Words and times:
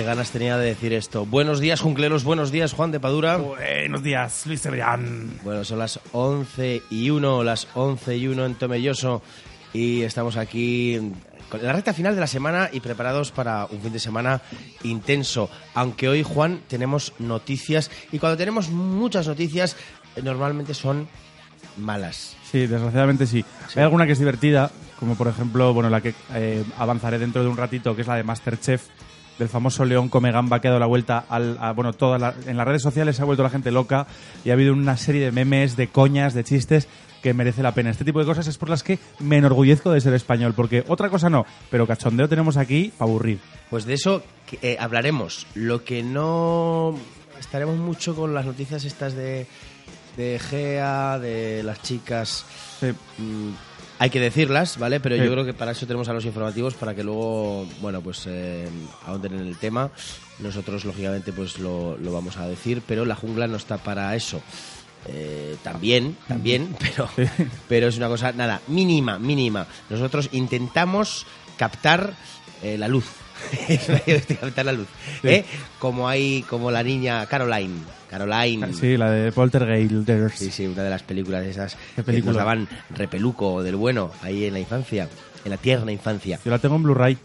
Qué 0.00 0.06
ganas 0.06 0.30
tenía 0.30 0.56
de 0.56 0.64
decir 0.64 0.94
esto. 0.94 1.26
Buenos 1.26 1.60
días, 1.60 1.82
Juncleros. 1.82 2.24
Buenos 2.24 2.50
días, 2.50 2.72
Juan 2.72 2.90
de 2.90 2.98
Padura. 2.98 3.36
Buenos 3.36 4.02
días, 4.02 4.46
Luis 4.46 4.62
Cebrián. 4.62 5.38
Bueno, 5.44 5.62
son 5.62 5.78
las 5.78 6.00
11 6.12 6.84
y 6.88 7.10
1, 7.10 7.44
las 7.44 7.68
11 7.74 8.16
y 8.16 8.26
1 8.26 8.46
en 8.46 8.54
Tomelloso. 8.54 9.20
Y 9.74 10.00
estamos 10.00 10.38
aquí 10.38 10.94
en 10.94 11.14
la 11.60 11.74
recta 11.74 11.92
final 11.92 12.14
de 12.14 12.20
la 12.22 12.26
semana 12.26 12.70
y 12.72 12.80
preparados 12.80 13.30
para 13.30 13.66
un 13.66 13.82
fin 13.82 13.92
de 13.92 13.98
semana 13.98 14.40
intenso. 14.84 15.50
Aunque 15.74 16.08
hoy, 16.08 16.22
Juan, 16.22 16.62
tenemos 16.66 17.12
noticias. 17.18 17.90
Y 18.10 18.18
cuando 18.18 18.38
tenemos 18.38 18.70
muchas 18.70 19.28
noticias, 19.28 19.76
eh, 20.16 20.22
normalmente 20.22 20.72
son 20.72 21.08
malas. 21.76 22.38
Sí, 22.50 22.60
desgraciadamente 22.60 23.26
sí. 23.26 23.44
Hay 23.76 23.82
alguna 23.82 24.06
que 24.06 24.12
es 24.12 24.18
divertida, 24.18 24.70
como 24.98 25.14
por 25.14 25.28
ejemplo, 25.28 25.74
bueno, 25.74 25.90
la 25.90 26.00
que 26.00 26.14
eh, 26.32 26.64
avanzaré 26.78 27.18
dentro 27.18 27.42
de 27.42 27.50
un 27.50 27.58
ratito, 27.58 27.94
que 27.94 28.00
es 28.00 28.08
la 28.08 28.16
de 28.16 28.22
Masterchef 28.22 28.88
del 29.40 29.48
famoso 29.48 29.84
León 29.84 30.08
Come 30.08 30.30
Gamba 30.30 30.60
que 30.60 30.68
ha 30.68 30.70
dado 30.70 30.78
la 30.80 30.86
vuelta 30.86 31.24
al, 31.28 31.56
a, 31.60 31.72
bueno, 31.72 31.92
toda 31.94 32.18
la- 32.18 32.34
en 32.46 32.56
las 32.56 32.66
redes 32.68 32.82
sociales 32.82 33.16
se 33.16 33.22
ha 33.22 33.24
vuelto 33.24 33.42
la 33.42 33.50
gente 33.50 33.72
loca 33.72 34.06
y 34.44 34.50
ha 34.50 34.52
habido 34.52 34.72
una 34.72 34.96
serie 34.96 35.24
de 35.24 35.32
memes, 35.32 35.76
de 35.76 35.88
coñas, 35.88 36.34
de 36.34 36.44
chistes 36.44 36.86
que 37.22 37.34
merece 37.34 37.62
la 37.62 37.72
pena. 37.74 37.90
Este 37.90 38.04
tipo 38.04 38.20
de 38.20 38.24
cosas 38.26 38.46
es 38.46 38.56
por 38.56 38.68
las 38.70 38.82
que 38.82 38.98
me 39.18 39.38
enorgullezco 39.38 39.90
de 39.90 40.00
ser 40.00 40.14
español, 40.14 40.54
porque 40.54 40.84
otra 40.88 41.08
cosa 41.10 41.28
no, 41.28 41.44
pero 41.70 41.86
cachondeo 41.86 42.28
tenemos 42.28 42.56
aquí 42.56 42.92
para 42.96 43.10
aburrir. 43.10 43.40
Pues 43.68 43.84
de 43.84 43.94
eso 43.94 44.22
eh, 44.62 44.76
hablaremos. 44.78 45.46
Lo 45.54 45.84
que 45.84 46.02
no 46.02 46.94
estaremos 47.38 47.76
mucho 47.76 48.14
con 48.14 48.32
las 48.34 48.46
noticias 48.46 48.84
estas 48.84 49.14
de, 49.14 49.46
de 50.16 50.38
Gea, 50.38 51.18
de 51.18 51.62
las 51.62 51.82
chicas. 51.82 52.44
Sí. 52.80 52.88
Mm, 54.00 54.02
hay 54.02 54.10
que 54.10 54.20
decirlas, 54.20 54.78
¿vale? 54.78 54.98
Pero 55.00 55.16
Sí. 55.16 55.22
yo 55.24 55.30
creo 55.32 55.44
que 55.44 55.54
para 55.54 55.72
eso 55.72 55.86
tenemos 55.86 56.08
a 56.08 56.12
los 56.12 56.24
informativos 56.24 56.74
para 56.74 56.94
que 56.94 57.04
luego, 57.04 57.66
bueno, 57.80 58.00
pues 58.00 58.24
eh, 58.26 58.68
ahonden 59.06 59.34
en 59.34 59.46
el 59.46 59.56
tema. 59.56 59.90
Nosotros, 60.38 60.84
lógicamente, 60.84 61.32
pues 61.32 61.58
lo, 61.58 61.96
lo 61.98 62.12
vamos 62.12 62.36
a 62.38 62.46
decir, 62.48 62.82
pero 62.86 63.04
la 63.04 63.14
jungla 63.14 63.46
no 63.46 63.56
está 63.56 63.78
para 63.78 64.14
eso. 64.16 64.40
Eh, 65.06 65.56
también, 65.62 66.16
también, 66.28 66.76
pero, 66.78 67.08
pero 67.68 67.88
es 67.88 67.96
una 67.96 68.08
cosa, 68.08 68.32
nada, 68.32 68.60
mínima, 68.68 69.18
mínima. 69.18 69.66
Nosotros 69.88 70.28
intentamos 70.32 71.26
captar 71.56 72.14
eh, 72.62 72.76
la 72.78 72.88
luz. 72.88 73.06
captar 74.40 74.66
la 74.66 74.72
luz. 74.72 74.86
Sí. 75.22 75.28
¿eh? 75.28 75.44
Como 75.78 76.08
hay, 76.08 76.42
como 76.48 76.70
la 76.70 76.82
niña 76.82 77.26
Caroline. 77.26 77.80
Caroline. 78.08 78.72
Sí, 78.74 78.96
la 78.96 79.10
de 79.10 79.32
Poltergeist. 79.32 80.36
Sí, 80.36 80.50
sí, 80.50 80.66
una 80.66 80.82
de 80.82 80.90
las 80.90 81.02
películas 81.02 81.44
esas 81.46 81.74
¿Qué 81.74 81.96
que 81.96 82.02
película? 82.02 82.32
nos 82.32 82.38
daban 82.38 82.68
repeluco 82.90 83.62
del 83.62 83.76
bueno 83.76 84.10
ahí 84.22 84.44
en 84.46 84.54
la 84.54 84.60
infancia, 84.60 85.08
en 85.44 85.50
la 85.50 85.56
tierna 85.56 85.92
infancia. 85.92 86.38
Yo 86.44 86.50
la 86.50 86.58
tengo 86.58 86.76
en 86.76 86.82
Blu-ray. 86.82 87.16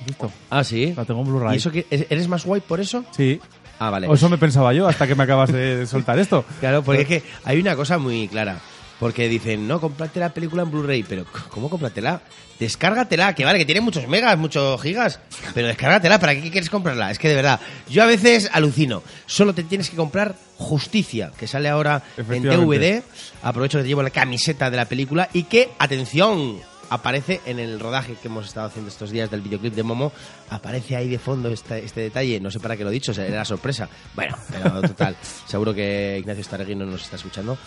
¿Has 0.00 0.06
visto? 0.06 0.32
Ah, 0.50 0.62
sí. 0.62 0.94
La 0.96 1.04
tengo 1.04 1.22
en 1.22 1.26
Blu-ray. 1.28 1.54
¿Y 1.54 1.56
eso 1.56 1.72
que 1.72 1.86
eres 1.90 2.28
más 2.28 2.44
guay 2.44 2.60
por 2.60 2.80
eso? 2.80 3.04
Sí. 3.10 3.40
Ah, 3.80 3.90
vale. 3.90 4.08
O 4.08 4.14
eso 4.14 4.28
me 4.28 4.38
pensaba 4.38 4.72
yo 4.72 4.86
hasta 4.88 5.06
que 5.06 5.14
me 5.14 5.24
acabas 5.24 5.52
de 5.52 5.86
soltar 5.88 6.18
esto. 6.18 6.44
Claro, 6.60 6.82
porque 6.82 7.02
es 7.02 7.08
que 7.08 7.22
hay 7.44 7.60
una 7.60 7.76
cosa 7.76 7.98
muy 7.98 8.28
clara. 8.28 8.58
Porque 8.98 9.28
dicen, 9.28 9.68
no, 9.68 9.80
cómprate 9.80 10.18
la 10.18 10.34
película 10.34 10.62
en 10.62 10.70
Blu-ray. 10.70 11.04
Pero, 11.04 11.24
¿cómo 11.50 11.70
cómpratela? 11.70 12.20
Descárgatela, 12.58 13.34
que 13.34 13.44
vale, 13.44 13.58
que 13.60 13.64
tiene 13.64 13.80
muchos 13.80 14.08
megas, 14.08 14.36
muchos 14.36 14.80
gigas. 14.82 15.20
Pero 15.54 15.68
descárgatela, 15.68 16.18
¿para 16.18 16.34
qué 16.34 16.50
quieres 16.50 16.68
comprarla? 16.68 17.10
Es 17.10 17.18
que 17.18 17.28
de 17.28 17.36
verdad, 17.36 17.60
yo 17.88 18.02
a 18.02 18.06
veces 18.06 18.50
alucino. 18.52 19.02
Solo 19.26 19.54
te 19.54 19.62
tienes 19.62 19.88
que 19.90 19.96
comprar 19.96 20.34
Justicia, 20.56 21.30
que 21.38 21.46
sale 21.46 21.68
ahora 21.68 22.02
en. 22.16 22.42
DVD. 22.42 23.02
Aprovecho 23.42 23.78
que 23.78 23.82
te 23.82 23.88
llevo 23.88 24.02
la 24.02 24.10
camiseta 24.10 24.70
de 24.70 24.76
la 24.76 24.86
película. 24.86 25.28
Y 25.32 25.44
que, 25.44 25.70
atención, 25.78 26.58
aparece 26.90 27.40
en 27.46 27.58
el 27.58 27.78
rodaje 27.80 28.14
que 28.14 28.28
hemos 28.28 28.46
estado 28.46 28.66
haciendo 28.66 28.90
estos 28.90 29.10
días 29.10 29.30
del 29.30 29.40
videoclip 29.40 29.74
de 29.74 29.82
Momo. 29.82 30.12
Aparece 30.50 30.96
ahí 30.96 31.08
de 31.08 31.18
fondo 31.18 31.48
este, 31.50 31.84
este 31.84 32.00
detalle. 32.00 32.40
No 32.40 32.50
sé 32.50 32.60
para 32.60 32.76
qué 32.76 32.84
lo 32.84 32.90
he 32.90 32.92
dicho, 32.92 33.12
era 33.12 33.44
sorpresa. 33.44 33.88
Bueno, 34.14 34.36
pero 34.50 34.80
total. 34.82 35.16
seguro 35.46 35.74
que 35.74 36.16
Ignacio 36.20 36.44
Staregui 36.44 36.74
no 36.74 36.86
nos 36.86 37.02
está 37.02 37.16
escuchando. 37.16 37.58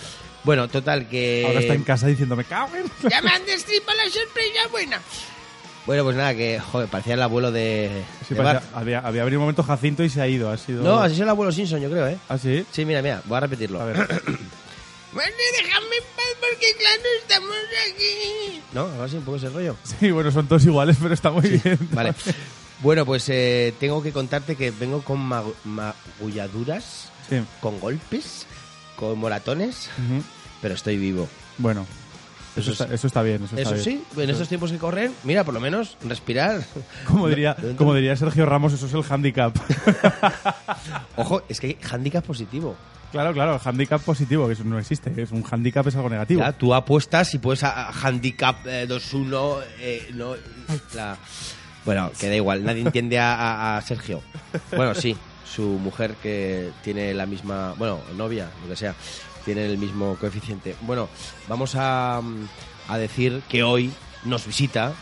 Bueno, 0.44 0.68
total 0.68 1.08
que... 1.08 1.44
Ahora 1.48 1.60
está 1.60 1.74
en 1.74 1.84
casa 1.84 2.08
diciendo, 2.08 2.36
me 2.36 2.44
cago 2.44 2.76
en... 2.76 2.86
¡Ya 3.10 3.22
me 3.22 3.30
han 3.32 3.46
destripado 3.46 3.98
la 3.98 4.10
sorpresa 4.10 4.68
buena! 4.72 5.00
Bueno, 5.86 6.04
pues 6.04 6.16
nada, 6.16 6.36
que, 6.36 6.60
joder, 6.60 6.88
parecía 6.90 7.16
el 7.16 7.22
abuelo 7.24 7.52
de... 7.52 8.04
Sí, 8.28 8.36
de 8.36 8.42
parecía- 8.42 8.70
había, 8.74 9.00
había 9.00 9.26
un 9.26 9.36
momento 9.38 9.64
Jacinto 9.64 10.04
y 10.04 10.10
se 10.10 10.22
ha 10.22 10.28
ido. 10.28 10.52
Ha 10.52 10.58
sido... 10.58 10.84
No, 10.84 11.00
así 11.00 11.16
es 11.16 11.20
el 11.22 11.30
abuelo 11.30 11.52
Simpson, 11.52 11.80
yo 11.82 11.90
creo, 11.90 12.08
¿eh? 12.08 12.18
¿Ah, 12.30 12.38
sí? 12.38 12.64
Sí, 12.72 12.86
mira, 12.86 13.02
mira, 13.02 13.22
voy 13.26 13.38
a 13.38 13.40
repetirlo. 13.42 13.82
A 13.82 13.86
ver. 13.86 13.98
Bueno, 15.14 15.32
déjame 15.62 15.96
en 15.98 16.04
paz 16.16 16.26
porque 16.40 16.74
claro, 16.78 17.02
estamos 17.22 17.56
aquí. 17.94 18.62
¿No? 18.74 18.86
Algo 18.86 19.04
así, 19.04 19.18
un 19.18 19.24
poco 19.24 19.38
ese 19.38 19.50
rollo. 19.50 19.76
Sí, 20.00 20.12
bueno, 20.12 20.32
son 20.32 20.48
todos 20.48 20.66
iguales, 20.66 20.98
pero 21.02 21.14
está 21.14 21.32
muy 21.32 21.48
bien. 21.50 21.78
Vale. 21.92 22.14
Bueno, 22.80 23.06
pues 23.06 23.28
eh, 23.30 23.74
tengo 23.80 24.02
que 24.02 24.12
contarte 24.12 24.56
que 24.56 24.72
vengo 24.72 25.04
con 25.04 25.20
magu- 25.20 25.54
magulladuras, 25.66 27.10
Sí. 27.30 27.42
con 27.60 27.80
golpes, 27.80 28.46
con 28.96 29.18
moratones, 29.20 29.90
pero 30.62 30.74
estoy 30.76 30.98
vivo. 30.98 31.30
Bueno, 31.58 31.86
Eso 32.56 32.60
eso, 32.60 32.72
está, 32.72 32.86
es- 32.86 32.92
eso 32.92 33.08
está 33.08 33.22
bien. 33.22 33.44
Eso, 33.44 33.56
está 33.58 33.62
Eso 33.76 33.84
bien. 33.90 34.04
sí, 34.16 34.22
en 34.22 34.30
estos 34.30 34.48
tiempos 34.50 34.72
que 34.72 34.78
corren, 34.78 35.14
mira, 35.24 35.44
por 35.44 35.54
lo 35.54 35.60
menos 35.60 35.98
respirar. 36.04 36.62
Como 37.08 37.28
diría, 37.30 37.56
como 37.78 37.94
diría 37.96 38.16
Sergio 38.16 38.46
Ramos, 38.46 38.74
eso 38.74 38.86
es 38.88 38.94
el 38.94 39.04
handicap. 39.10 39.56
Ojo, 41.16 41.44
es 41.50 41.60
que 41.60 41.68
hay 41.68 41.78
handicap 41.90 42.24
positivo. 42.26 42.76
claro, 43.12 43.34
claro, 43.34 43.56
el 43.56 43.62
handicap 43.64 44.02
positivo, 44.02 44.48
que 44.48 44.54
eso 44.54 44.64
no 44.64 44.80
existe. 44.80 45.14
Es 45.22 45.32
un 45.32 45.44
handicap 45.50 45.86
es 45.88 45.96
algo 45.96 46.10
negativo. 46.10 46.42
Ya, 46.42 46.52
tú 46.54 46.74
apuestas 46.74 47.34
y 47.34 47.40
puedes 47.40 47.64
a, 47.64 47.88
a 47.90 48.08
handicap 48.08 48.58
eh, 48.66 48.86
2-1. 48.88 49.60
eh, 49.80 50.10
no, 50.14 50.36
la- 50.94 51.18
Bueno, 51.86 52.12
que 52.20 52.28
da 52.30 52.36
igual, 52.36 52.64
nadie 52.64 52.82
entiende 52.82 53.18
a 53.20 53.82
Sergio. 53.86 54.22
Bueno, 54.76 54.94
sí, 54.94 55.16
su 55.46 55.64
mujer 55.64 56.16
que 56.22 56.70
tiene 56.84 57.14
la 57.14 57.26
misma. 57.26 57.74
Bueno, 57.78 58.00
novia, 58.16 58.50
lo 58.64 58.70
que 58.70 58.76
sea, 58.76 58.94
tiene 59.46 59.66
el 59.66 59.78
mismo 59.78 60.16
coeficiente. 60.20 60.76
Bueno, 60.82 61.10
vamos 61.48 61.74
a, 61.76 62.22
mm, 62.24 62.48
a 62.90 62.98
decir 62.98 63.42
que 63.50 63.64
hoy 63.64 63.92
nos 64.26 64.46
visita, 64.46 64.94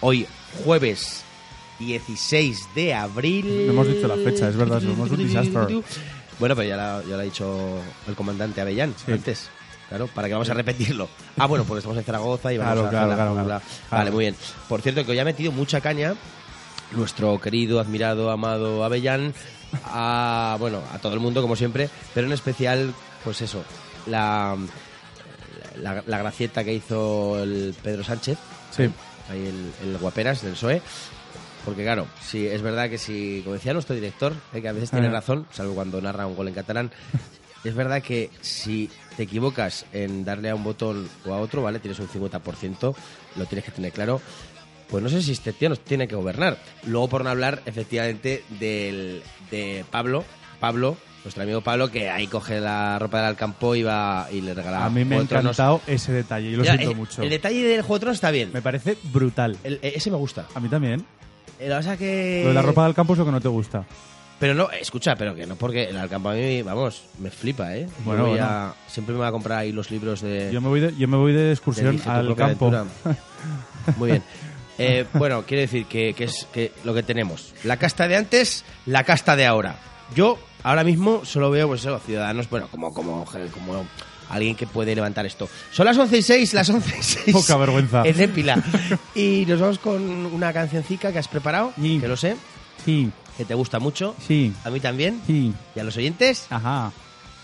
hoy 0.00 0.26
jueves 0.64 1.24
16 1.78 2.68
de 2.74 2.94
abril. 2.94 3.66
No 3.66 3.72
hemos 3.72 3.88
dicho 3.88 4.08
la 4.08 4.16
fecha, 4.16 4.48
es 4.48 4.56
verdad, 4.56 4.80
somos 4.80 5.10
un 5.10 5.18
disaster. 5.18 5.66
Bueno, 6.38 6.54
pero 6.56 6.68
ya 6.68 6.76
lo, 6.76 7.08
ya 7.08 7.16
ha 7.16 7.22
dicho 7.22 7.78
el 8.06 8.14
comandante 8.14 8.60
Avellán 8.60 8.94
Sí. 9.04 9.12
antes. 9.12 9.48
Claro, 9.88 10.06
para 10.08 10.28
que 10.28 10.34
vamos 10.34 10.50
a 10.50 10.54
repetirlo. 10.54 11.08
Ah, 11.38 11.46
bueno, 11.46 11.64
pues 11.64 11.78
estamos 11.78 11.96
en 11.96 12.04
Zaragoza 12.04 12.52
y 12.52 12.58
vamos 12.58 12.74
Claro, 12.74 12.86
a 12.88 12.90
claro, 12.90 13.08
la 13.08 13.14
claro, 13.14 13.30
jungla. 13.34 13.60
claro. 13.60 13.64
Vale, 13.90 14.10
muy 14.10 14.24
bien. 14.24 14.36
Por 14.68 14.82
cierto, 14.82 15.04
que 15.04 15.12
hoy 15.12 15.18
ha 15.18 15.24
metido 15.24 15.50
mucha 15.50 15.80
caña 15.80 16.14
nuestro 16.92 17.40
querido, 17.40 17.80
admirado, 17.80 18.30
amado 18.30 18.84
Avellán 18.84 19.32
a, 19.84 20.56
bueno, 20.60 20.82
a 20.92 20.98
todo 20.98 21.14
el 21.14 21.20
mundo, 21.20 21.40
como 21.42 21.56
siempre, 21.56 21.88
pero 22.14 22.26
en 22.26 22.32
especial, 22.34 22.92
pues 23.24 23.40
eso, 23.40 23.62
la, 24.06 24.56
la, 25.80 26.02
la 26.06 26.18
gracieta 26.18 26.64
que 26.64 26.74
hizo 26.74 27.42
el 27.42 27.74
Pedro 27.82 28.04
Sánchez, 28.04 28.38
Sí. 28.70 28.84
ahí 29.30 29.46
el, 29.46 29.72
el 29.90 29.98
Guaperas 29.98 30.42
del 30.42 30.52
PSOE, 30.52 30.82
Porque 31.64 31.82
claro, 31.82 32.06
sí, 32.22 32.46
es 32.46 32.62
verdad 32.62 32.88
que 32.88 32.96
si, 32.98 33.40
como 33.42 33.54
decía 33.54 33.72
nuestro 33.74 33.94
director, 33.94 34.32
eh, 34.54 34.62
que 34.62 34.68
a 34.68 34.72
veces 34.72 34.90
tiene 34.90 35.08
Ah. 35.08 35.12
razón, 35.12 35.46
salvo 35.52 35.74
cuando 35.74 36.00
narra 36.00 36.26
un 36.26 36.36
gol 36.36 36.48
en 36.48 36.54
catalán, 36.54 36.90
es 37.64 37.74
verdad 37.74 38.00
que 38.02 38.30
si 38.40 38.88
te 39.16 39.24
equivocas 39.24 39.84
en 39.92 40.24
darle 40.24 40.48
a 40.50 40.54
un 40.54 40.64
botón 40.64 41.08
o 41.26 41.34
a 41.34 41.38
otro, 41.40 41.60
¿vale? 41.62 41.80
Tienes 41.80 41.98
un 41.98 42.08
50%, 42.08 42.94
lo 43.36 43.46
tienes 43.46 43.64
que 43.64 43.72
tener 43.72 43.92
claro. 43.92 44.20
Pues 44.88 45.02
no 45.02 45.10
sé 45.10 45.20
si 45.20 45.32
este 45.32 45.52
tío 45.52 45.68
nos 45.68 45.80
tiene 45.80 46.08
que 46.08 46.14
gobernar. 46.14 46.56
Luego, 46.84 47.08
por 47.08 47.22
no 47.24 47.28
hablar, 47.28 47.60
efectivamente, 47.66 48.42
del, 48.58 49.22
de 49.50 49.84
Pablo, 49.90 50.24
Pablo, 50.60 50.96
nuestro 51.24 51.42
amigo 51.42 51.60
Pablo, 51.60 51.90
que 51.90 52.08
ahí 52.10 52.26
coge 52.26 52.60
la 52.60 52.98
ropa 52.98 53.18
del 53.18 53.26
Alcampo 53.26 53.74
y 53.74 53.82
va 53.82 54.28
y 54.32 54.40
le 54.40 54.54
regala 54.54 54.84
A 54.84 54.90
mí 54.90 55.04
me 55.04 55.16
ha 55.16 55.20
encantado 55.20 55.80
ese 55.86 56.12
detalle 56.12 56.48
y 56.50 56.56
lo 56.56 56.64
siento 56.64 56.90
el, 56.90 56.96
mucho. 56.96 57.22
El 57.22 57.30
detalle 57.30 57.62
del 57.64 57.82
Juego 57.82 57.94
de 57.96 58.00
Tronos 58.00 58.16
está 58.16 58.30
bien. 58.30 58.50
Me 58.52 58.62
parece 58.62 58.96
brutal. 59.12 59.56
El- 59.64 59.80
eh, 59.82 59.92
ese 59.96 60.10
me 60.10 60.16
gusta. 60.16 60.46
A 60.54 60.60
mí 60.60 60.68
también. 60.68 61.04
Eh, 61.58 61.68
Lo 61.68 61.74
que 61.74 61.78
pasa 61.78 61.96
que... 61.96 62.40
Lo 62.44 62.48
de 62.50 62.54
la 62.54 62.62
ropa 62.62 62.84
del 62.84 62.94
campo 62.94 63.12
es 63.14 63.18
lo 63.18 63.24
que 63.24 63.32
no 63.32 63.40
te 63.40 63.48
gusta. 63.48 63.84
Pero 64.38 64.54
no, 64.54 64.70
escucha, 64.70 65.16
pero 65.16 65.34
que 65.34 65.44
no 65.46 65.56
porque 65.56 65.86
el 65.90 65.96
Alcampo 65.96 66.28
a 66.28 66.34
mí, 66.34 66.62
vamos, 66.62 67.02
me 67.18 67.28
flipa, 67.30 67.74
¿eh? 67.76 67.88
Bueno, 68.04 68.22
voy 68.22 68.30
bueno. 68.38 68.46
a- 68.46 68.74
siempre 68.86 69.12
me 69.12 69.18
voy 69.18 69.26
a 69.28 69.32
comprar 69.32 69.58
ahí 69.58 69.72
los 69.72 69.90
libros 69.90 70.20
de... 70.20 70.50
Yo 70.52 70.60
me 70.60 70.68
voy 70.68 70.78
de, 70.80 70.94
yo 70.96 71.08
me 71.08 71.16
voy 71.16 71.32
de 71.32 71.50
excursión 71.50 72.00
al 72.06 72.36
campo. 72.36 72.70
Muy 73.96 74.10
bien. 74.12 74.22
Eh, 74.78 75.06
bueno, 75.14 75.42
quiero 75.44 75.62
decir 75.62 75.86
que, 75.86 76.14
que 76.14 76.24
es 76.24 76.46
que 76.52 76.70
lo 76.84 76.94
que 76.94 77.02
tenemos. 77.02 77.52
La 77.64 77.76
casta 77.78 78.06
de 78.06 78.14
antes, 78.16 78.64
la 78.86 79.02
casta 79.02 79.34
de 79.34 79.44
ahora. 79.44 79.76
Yo 80.14 80.38
ahora 80.68 80.84
mismo 80.84 81.24
solo 81.24 81.50
veo, 81.50 81.66
pues 81.68 81.80
eso, 81.80 81.98
ciudadanos, 81.98 82.48
bueno, 82.50 82.68
como, 82.68 82.92
como, 82.92 83.24
como 83.24 83.86
alguien 84.30 84.54
que 84.54 84.66
puede 84.66 84.94
levantar 84.94 85.24
esto. 85.26 85.48
Son 85.72 85.86
las 85.86 85.96
11 85.96 86.18
y 86.18 86.22
6, 86.22 86.54
las 86.54 86.68
11 86.68 86.96
y 86.98 87.02
6. 87.02 87.32
Poca 87.32 87.56
vergüenza. 87.56 88.02
En 88.04 88.20
Épila. 88.20 88.62
Y 89.14 89.44
nos 89.48 89.60
vamos 89.60 89.78
con 89.78 90.02
una 90.26 90.52
cancioncica 90.52 91.12
que 91.12 91.18
has 91.18 91.28
preparado, 91.28 91.72
Sí. 91.80 91.98
que 92.00 92.08
lo 92.08 92.16
sé, 92.16 92.36
Sí, 92.84 93.10
que 93.36 93.44
te 93.44 93.54
gusta 93.54 93.78
mucho. 93.78 94.14
sí, 94.26 94.52
A 94.64 94.70
mí 94.70 94.80
también. 94.80 95.20
sí. 95.26 95.52
¿Y 95.74 95.80
a 95.80 95.84
los 95.84 95.96
oyentes? 95.96 96.46
Ajá. 96.50 96.92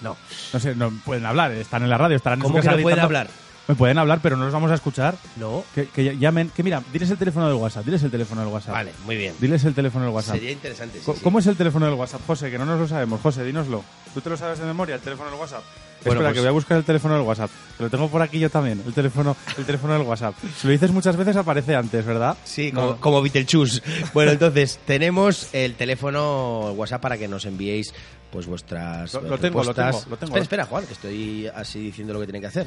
No. 0.01 0.17
No 0.53 0.61
sé, 0.61 0.75
no 0.75 0.91
pueden 1.05 1.25
hablar, 1.25 1.53
están 1.53 1.83
en 1.83 1.89
la 1.91 1.97
radio, 1.97 2.17
estarán 2.17 2.39
en 2.39 2.43
su 2.43 2.49
¿Cómo 2.49 2.61
que 2.61 2.65
casa 2.67 2.77
no 2.77 2.83
pueden 2.83 3.01
hablar? 3.01 3.29
Me 3.67 3.75
pueden 3.75 3.97
hablar, 3.97 4.21
pero 4.23 4.37
no 4.37 4.45
los 4.45 4.53
vamos 4.53 4.71
a 4.71 4.75
escuchar. 4.75 5.15
No. 5.37 5.65
Que, 5.75 5.87
que 5.87 6.19
llamen, 6.19 6.51
que 6.55 6.63
mira, 6.63 6.83
diles 6.93 7.11
el 7.11 7.17
teléfono 7.17 7.47
del 7.47 7.57
WhatsApp, 7.57 7.85
diles 7.85 8.03
el 8.03 8.11
teléfono 8.11 8.43
del 8.43 8.53
WhatsApp. 8.53 8.73
Vale, 8.75 8.93
muy 9.07 9.17
bien. 9.17 9.35
Diles 9.41 9.65
el 9.65 9.75
teléfono 9.75 10.05
del 10.05 10.15
WhatsApp. 10.15 10.35
Sería 10.35 10.51
interesante. 10.53 10.99
sí, 10.99 11.05
Co- 11.07 11.15
sí. 11.15 11.21
¿Cómo 11.23 11.39
es 11.39 11.47
el 11.47 11.57
teléfono 11.57 11.87
del 11.87 11.95
WhatsApp, 11.95 12.21
José? 12.27 12.51
Que 12.51 12.59
no 12.59 12.67
nos 12.67 12.79
lo 12.79 12.87
sabemos. 12.89 13.21
José, 13.23 13.43
dínoslo. 13.45 13.83
¿Tú 14.13 14.21
te 14.21 14.29
lo 14.31 14.37
sabes 14.37 14.59
de 14.59 14.67
memoria, 14.67 14.97
el 14.97 15.01
teléfono 15.01 15.31
del 15.31 15.41
WhatsApp? 15.41 15.63
Bueno, 16.05 16.21
Espera, 16.21 16.29
pues- 16.29 16.35
que 16.35 16.41
voy 16.41 16.49
a 16.49 16.53
buscar 16.53 16.77
el 16.77 16.85
teléfono 16.85 17.15
del 17.15 17.23
WhatsApp. 17.23 17.51
Que 17.79 17.83
lo 17.85 17.89
tengo 17.91 18.09
por 18.11 18.21
aquí 18.21 18.39
yo 18.39 18.51
también, 18.51 18.83
el 18.87 18.93
teléfono, 18.93 19.35
el 19.57 19.65
teléfono 19.65 19.95
del 19.95 20.03
WhatsApp. 20.03 20.35
Si 20.59 20.67
lo 20.67 20.73
dices 20.73 20.91
muchas 20.91 21.17
veces 21.17 21.35
aparece 21.37 21.75
antes, 21.75 22.05
¿verdad? 22.05 22.37
Sí, 22.45 22.71
No. 22.71 22.81
como, 22.83 23.01
como 23.01 23.23
Beetlejuice. 23.23 23.81
Bueno, 24.13 24.33
entonces, 24.33 24.79
tenemos 24.85 25.49
el 25.55 25.75
teléfono 25.75 26.69
el 26.71 26.77
WhatsApp 26.77 27.01
para 27.01 27.17
que 27.17 27.29
nos 27.29 27.47
enviéis 27.47 27.95
pues 28.31 28.47
vuestras 28.47 29.15
Lo- 29.15 29.21
lo 29.23 29.39
tengo, 29.39 29.63
lo 29.65 29.73
tengo, 29.73 29.91
lo 30.11 30.17
tengo. 30.19 30.25
Espera, 30.37 30.43
espera, 30.43 30.65
Juan, 30.67 30.85
que 30.87 30.93
estoy 30.93 31.47
así 31.47 31.79
diciendo 31.79 32.13
lo 32.13 32.21
que 32.21 32.27
tienen 32.27 32.43
que 32.43 32.49
hacer. 32.49 32.67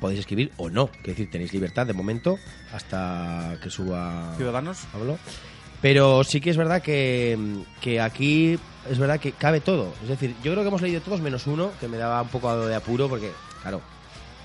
Podéis 0.00 0.20
escribir 0.20 0.52
o 0.56 0.70
no, 0.70 0.90
es 0.98 1.06
decir, 1.06 1.30
tenéis 1.30 1.52
libertad 1.52 1.86
de 1.86 1.92
momento 1.92 2.38
hasta 2.72 3.58
que 3.62 3.70
suba 3.70 4.34
Ciudadanos. 4.36 4.78
Pablo. 4.92 5.18
Pero 5.80 6.24
sí 6.24 6.40
que 6.40 6.50
es 6.50 6.56
verdad 6.56 6.82
que, 6.82 7.38
que 7.80 8.00
aquí 8.00 8.58
es 8.90 8.98
verdad 8.98 9.20
que 9.20 9.32
cabe 9.32 9.60
todo. 9.60 9.92
Es 10.02 10.08
decir, 10.08 10.34
yo 10.42 10.52
creo 10.52 10.62
que 10.62 10.68
hemos 10.68 10.82
leído 10.82 11.00
todos 11.00 11.20
menos 11.20 11.46
uno, 11.46 11.70
que 11.80 11.88
me 11.88 11.96
daba 11.96 12.22
un 12.22 12.28
poco 12.28 12.66
de 12.66 12.74
apuro, 12.74 13.08
porque, 13.08 13.30
claro, 13.62 13.80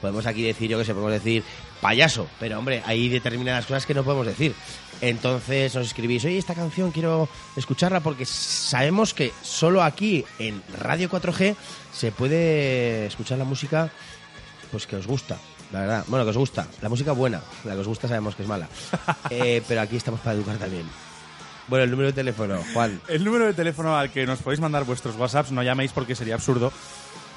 podemos 0.01 0.25
aquí 0.25 0.44
decir, 0.44 0.69
yo 0.69 0.77
que 0.77 0.85
sé, 0.85 0.94
podemos 0.94 1.13
decir 1.13 1.44
payaso, 1.81 2.27
pero 2.39 2.59
hombre, 2.59 2.81
hay 2.85 3.09
determinadas 3.09 3.65
cosas 3.65 3.85
que 3.85 3.94
no 3.94 4.03
podemos 4.03 4.25
decir. 4.25 4.53
Entonces 5.01 5.75
nos 5.75 5.88
escribís, 5.88 6.23
oye, 6.23 6.38
esta 6.38 6.56
canción 6.56 6.91
quiero 6.91 7.27
escucharla 7.57 7.99
porque 7.99 8.25
sabemos 8.25 9.13
que 9.13 9.33
solo 9.41 9.83
aquí 9.83 10.23
en 10.39 10.61
Radio 10.79 11.09
4G 11.09 11.56
se 11.91 12.11
puede 12.11 13.07
escuchar 13.07 13.38
la 13.38 13.44
música 13.44 13.91
pues 14.73 14.85
que 14.87 14.95
os 14.95 15.05
gusta, 15.05 15.37
la 15.71 15.81
verdad. 15.81 16.03
Bueno, 16.07 16.25
que 16.25 16.31
os 16.31 16.37
gusta. 16.37 16.65
La 16.81 16.89
música 16.89 17.11
buena. 17.11 17.43
La 17.63 17.75
que 17.75 17.81
os 17.81 17.87
gusta 17.87 18.07
sabemos 18.07 18.35
que 18.35 18.41
es 18.41 18.49
mala. 18.49 18.67
Eh, 19.29 19.61
pero 19.67 19.81
aquí 19.81 19.97
estamos 19.97 20.19
para 20.19 20.35
educar 20.35 20.57
también. 20.57 20.87
Bueno, 21.67 21.83
el 21.83 21.91
número 21.91 22.07
de 22.07 22.13
teléfono, 22.13 22.59
Juan. 22.73 22.99
El 23.07 23.23
número 23.23 23.45
de 23.45 23.53
teléfono 23.53 23.95
al 23.95 24.11
que 24.11 24.25
nos 24.25 24.39
podéis 24.39 24.59
mandar 24.59 24.83
vuestros 24.83 25.15
WhatsApps, 25.15 25.51
no 25.51 25.61
llaméis 25.61 25.91
porque 25.91 26.15
sería 26.15 26.33
absurdo, 26.33 26.73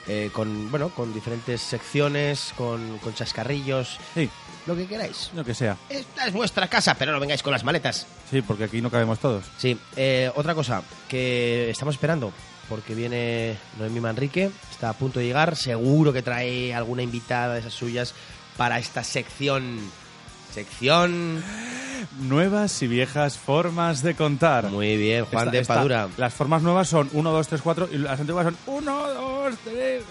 eh, 0.07 0.31
con 0.33 0.71
bueno 0.71 0.91
con 0.91 1.13
diferentes 1.13 1.61
secciones, 1.61 2.53
con, 2.57 2.99
con 2.99 3.15
chascarrillos, 3.15 3.99
Sí, 4.15 4.31
lo 4.67 4.77
que 4.77 4.87
queráis. 4.87 5.31
lo 5.35 5.45
que 5.45 5.55
sea. 5.55 5.77
Esta 5.89 6.27
es 6.27 6.33
vuestra 6.33 6.69
casa, 6.69 6.95
pero 6.95 7.11
no 7.13 7.19
vengáis 7.21 7.43
con 7.43 7.53
las 7.53 7.65
maletas. 7.65 8.07
Sí, 8.31 8.43
porque 8.43 8.65
aquí 8.65 8.81
no 8.81 8.91
cabemos 8.91 9.19
todos. 9.19 9.45
Sí, 9.59 9.77
eh, 9.97 10.31
otra 10.37 10.55
cosa 10.55 10.83
que 11.09 11.69
estamos 11.71 11.95
esperando, 11.97 12.33
porque 12.71 12.95
viene 12.95 13.57
Noemí 13.79 14.01
Manrique, 14.01 14.51
está 14.71 14.89
a 14.89 14.93
punto 14.95 15.19
de 15.21 15.27
llegar, 15.27 15.57
seguro 15.57 16.13
que 16.15 16.23
trae 16.23 16.73
alguna 16.73 17.03
invitada 17.03 17.53
de 17.55 17.61
esas 17.61 17.75
suyas 17.75 18.15
para 18.57 18.79
esta 18.79 19.05
sección. 19.05 19.79
Sección. 20.55 21.43
Nuevas 22.21 22.81
y 22.83 22.87
viejas 22.87 23.37
formas 23.37 24.03
de 24.03 24.15
contar. 24.15 24.71
Muy 24.71 24.97
bien, 24.97 25.25
Juan 25.27 25.43
Esta- 25.49 25.51
de 25.53 25.59
esta- 25.61 25.75
Padura. 25.75 26.09
las 26.17 26.33
formas 26.33 26.63
nuevas 26.63 26.89
son 26.89 27.11
1, 27.13 27.31
2, 27.31 27.47
3, 27.49 27.61
4 27.63 27.89
y 27.93 27.99
las 27.99 28.19
antiguas 28.19 28.45
son 28.47 28.57
1, 28.67 29.09
2, 29.15 29.55
3. 29.65 30.03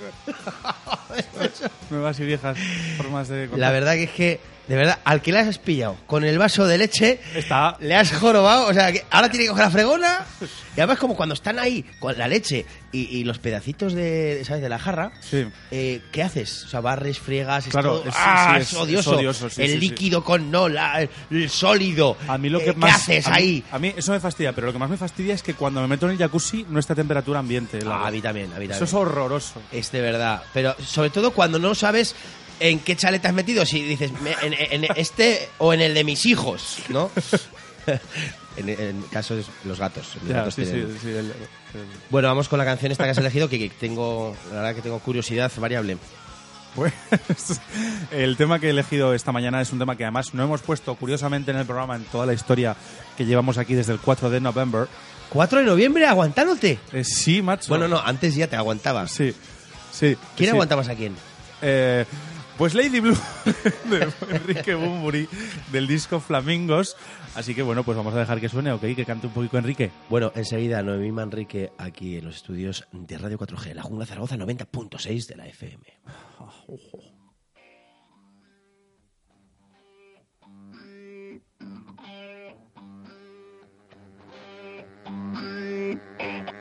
nuevas 1.90 2.20
y 2.20 2.26
viejas 2.26 2.58
formas 2.98 3.28
de 3.28 3.44
contar. 3.48 3.60
La 3.60 3.72
verdad 3.72 3.94
que 3.94 4.04
es 4.04 4.12
que, 4.12 4.40
de 4.70 4.76
verdad, 4.76 5.00
al 5.04 5.22
que 5.22 5.32
le 5.34 5.40
has 5.40 5.58
pillado 5.58 5.98
con 6.08 6.24
el 6.24 6.38
vaso 6.38 6.66
de 6.66 6.78
leche, 6.78 7.20
Está 7.36 7.76
le 7.82 7.96
has 7.96 8.14
jorobado. 8.14 8.68
O 8.68 8.74
sea, 8.74 8.92
que 8.94 9.04
ahora 9.10 9.30
tiene 9.30 9.46
que 9.46 9.50
coger 9.50 9.66
la 9.66 9.72
fregona. 9.72 10.26
Y 10.78 10.80
además, 10.80 11.00
como 11.00 11.16
cuando 11.18 11.34
están 11.34 11.60
ahí 11.60 11.84
con 12.00 12.18
la 12.18 12.28
leche 12.28 12.66
y, 12.92 13.18
y 13.18 13.24
los 13.26 13.40
pedacitos 13.40 13.94
de, 13.94 14.44
¿sabes? 14.46 14.62
de 14.62 14.70
la 14.70 14.80
jarra, 14.80 15.12
Sí. 15.20 15.46
eh, 15.72 16.02
¿qué 16.12 16.24
haces? 16.24 16.64
O 16.66 16.70
sea, 16.70 16.80
barres, 16.80 17.20
friegas, 17.20 17.66
es 17.66 17.72
Claro, 17.72 17.98
todo- 18.00 18.10
es- 18.10 18.16
¡Ah, 18.18 18.54
sí, 18.56 18.62
es, 18.62 18.68
es- 18.72 18.78
odioso. 18.78 19.12
es 19.12 19.18
odioso, 19.18 19.50
sí, 19.50 19.62
el 19.64 19.68
sí, 19.72 19.74
sí. 19.74 19.80
líquido 19.80 20.24
con 20.24 20.50
no, 20.52 20.70
la- 20.70 21.06
el 21.32 21.50
sólido. 21.50 22.16
A 22.28 22.38
mí 22.38 22.50
lo 22.50 22.60
Eh, 22.60 22.66
que 22.66 22.74
¿Qué 22.74 22.78
más 22.80 22.96
haces 23.02 23.28
a 23.28 23.32
mí- 23.32 23.36
ahí? 23.38 23.64
A 23.72 23.80
mí 23.80 23.94
eso 23.98 24.12
me 24.14 24.20
fastidia, 24.20 24.54
pero 24.54 24.68
lo 24.68 24.74
que 24.74 24.80
más 24.80 24.90
me 24.90 24.98
fastidia 24.98 25.34
es 25.34 25.44
que 25.44 25.56
cuando 25.56 25.82
me 25.82 25.88
meto 25.88 26.06
en 26.06 26.14
el 26.14 26.18
jacuzzi 26.20 26.66
no 26.70 26.80
está 26.80 26.94
a 26.94 26.96
temperatura 26.96 27.40
ambiente. 27.40 27.80
Ah, 27.86 28.08
a 28.08 28.12
mí 28.12 28.22
también, 28.22 28.46
a 28.46 28.60
mí 28.60 28.68
también. 28.68 28.72
Eso 28.72 28.86
es 28.86 28.94
horroroso. 28.94 29.62
Es 29.72 29.92
de 29.92 30.02
verdad. 30.02 30.44
Pero 30.54 30.76
sobre 30.86 31.10
todo 31.10 31.32
cuando 31.32 31.58
no 31.60 31.74
sabes 31.76 32.16
en 32.60 32.80
qué 32.80 32.96
chalet 32.96 33.26
has 33.26 33.34
metido. 33.34 33.66
Si 33.66 33.82
dices, 33.84 34.12
me- 34.22 34.36
en, 34.42 34.54
en 34.84 34.88
este 34.96 35.50
o 35.58 35.74
en 35.74 35.82
el 35.82 35.94
de 35.94 36.04
mis 36.04 36.26
hijos, 36.26 36.78
¿no? 36.90 37.10
en, 38.58 38.70
en 38.70 39.02
caso 39.12 39.36
de 39.36 39.44
los 39.66 39.80
gatos. 39.80 40.08
Ya, 40.28 40.36
gatos 40.36 40.56
sí, 40.56 40.66
sí, 40.66 40.72
tienen- 40.72 40.98
sí, 41.02 41.08
el- 41.10 41.18
el- 41.18 41.34
Bueno, 42.10 42.28
vamos 42.28 42.50
con 42.50 42.60
la 42.60 42.66
canción 42.66 42.92
esta 42.92 43.04
que 43.06 43.12
has 43.12 43.18
elegido, 43.18 43.50
que, 43.50 43.58
que 43.60 43.70
tengo, 43.70 44.36
la 44.50 44.56
verdad 44.58 44.76
que 44.76 44.82
tengo 44.82 45.00
curiosidad 45.00 45.52
variable. 45.58 45.98
Pues 46.76 46.94
el 48.12 48.38
tema 48.38 48.60
que 48.60 48.68
he 48.68 48.70
elegido 48.70 49.14
esta 49.16 49.32
mañana 49.32 49.60
es 49.62 49.72
un 49.72 49.80
tema 49.80 49.96
que 49.96 50.04
además 50.04 50.34
no 50.36 50.44
hemos 50.44 50.62
puesto 50.62 50.94
curiosamente 50.96 51.50
en 51.52 51.58
el 51.58 51.66
programa 51.66 51.96
en 51.96 52.04
toda 52.06 52.26
la 52.28 52.34
historia 52.34 52.76
que 53.18 53.26
llevamos 53.26 53.58
aquí 53.58 53.74
desde 53.74 53.94
el 53.94 54.00
4 54.00 54.30
de 54.30 54.40
noviembre. 54.40 54.82
4 55.30 55.60
de 55.60 55.66
noviembre, 55.66 56.06
aguantándote. 56.06 56.80
Eh, 56.94 57.04
sí, 57.04 57.42
macho. 57.42 57.70
Bueno, 57.70 57.88
no, 57.88 58.00
antes 58.00 58.36
ya 58.36 58.48
te 58.48 58.56
aguantabas. 58.56 59.12
Sí, 59.12 59.34
sí. 59.92 60.16
¿Quién 60.36 60.50
sí. 60.50 60.54
aguantabas 60.54 60.90
a 60.90 60.96
quién? 60.96 61.16
Eh, 61.62 62.06
pues 62.60 62.76
Lady 62.76 63.00
Blue 63.00 63.16
de 63.90 64.36
Enrique 64.36 64.76
Bumburi 64.76 65.30
del 65.72 65.88
disco 65.88 66.20
Flamingos. 66.20 66.98
Así 67.34 67.56
que 67.56 67.62
bueno, 67.62 67.86
pues 67.86 67.96
vamos 67.96 68.14
a 68.14 68.20
dejar 68.20 68.42
que 68.42 68.50
suene, 68.50 68.74
ok, 68.74 68.82
que 68.82 69.06
cante 69.06 69.28
un 69.28 69.34
poquito 69.34 69.58
Enrique. 69.58 69.92
Bueno, 70.10 70.34
enseguida 70.36 70.84
Noemí 70.84 71.10
Manrique 71.10 71.72
aquí 71.78 72.18
en 72.18 72.26
los 72.26 72.36
estudios 72.36 72.86
de 72.92 73.18
Radio 73.18 73.40
4G, 73.40 73.76
la 73.76 73.84
Jungla 73.84 74.06
Zaragoza 74.06 74.36
90.6 74.36 75.28
de 75.28 75.36
la 75.38 75.48
FM. 75.48 75.86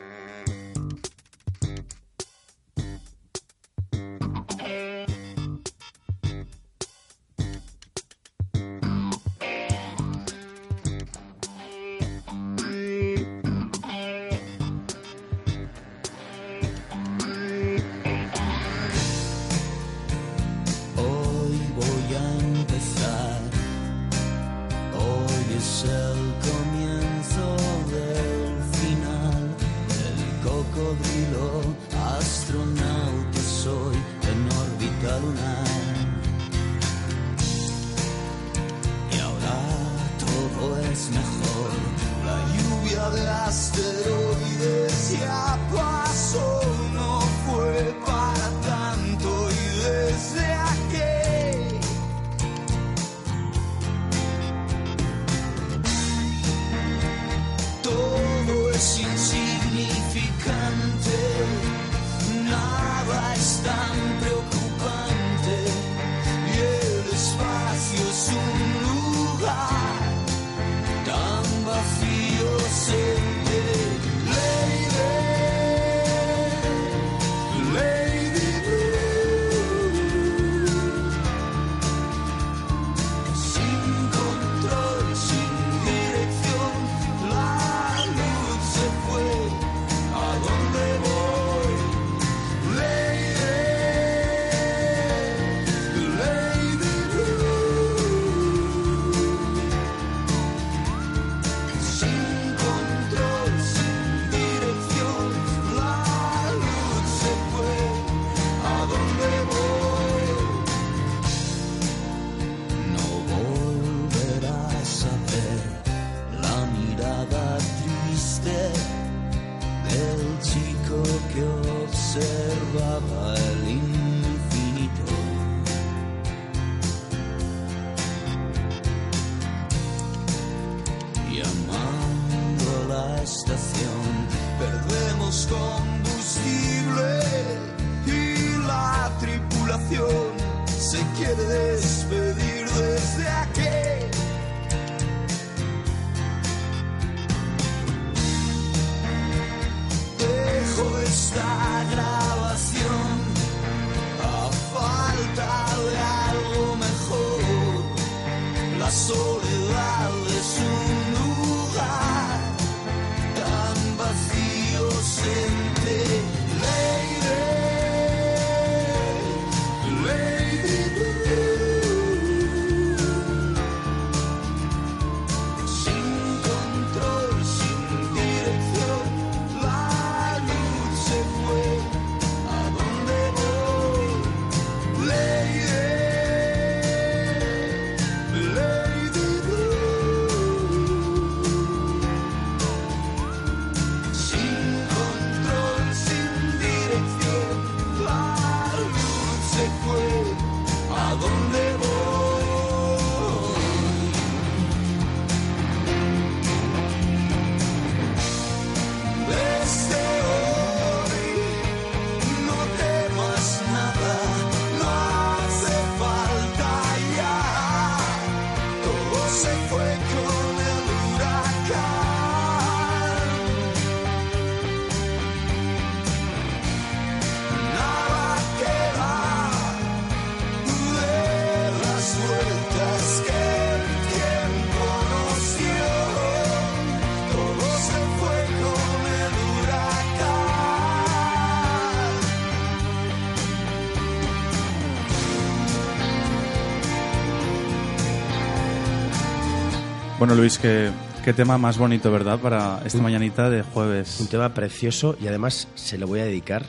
Bueno, 250.18 250.34
Luis, 250.34 250.58
qué, 250.58 250.90
qué 251.24 251.32
tema 251.32 251.58
más 251.58 251.78
bonito, 251.78 252.10
¿verdad? 252.10 252.40
Para 252.40 252.82
esta 252.84 253.00
mañanita 253.00 253.48
de 253.50 253.62
jueves. 253.62 254.18
Un 254.18 254.26
tema 254.26 254.52
precioso 254.52 255.16
y 255.22 255.28
además 255.28 255.68
se 255.76 255.96
lo 255.96 256.08
voy 256.08 256.18
a 256.18 256.24
dedicar, 256.24 256.66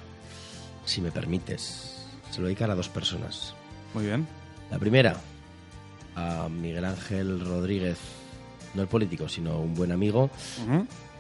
si 0.86 1.02
me 1.02 1.12
permites, 1.12 2.06
se 2.30 2.38
lo 2.38 2.44
voy 2.44 2.46
a 2.46 2.50
dedicar 2.50 2.70
a 2.70 2.76
dos 2.76 2.90
personas. 2.90 3.56
Muy 3.96 4.06
bien. 4.06 4.28
La 4.70 4.78
primera, 4.78 5.16
a 6.16 6.48
Miguel 6.48 6.86
Ángel 6.86 7.40
Rodríguez, 7.40 7.98
no 8.76 8.84
el 8.84 8.88
político, 8.88 9.28
sino 9.28 9.60
un 9.60 9.74
buen 9.74 9.92
amigo, 9.92 10.30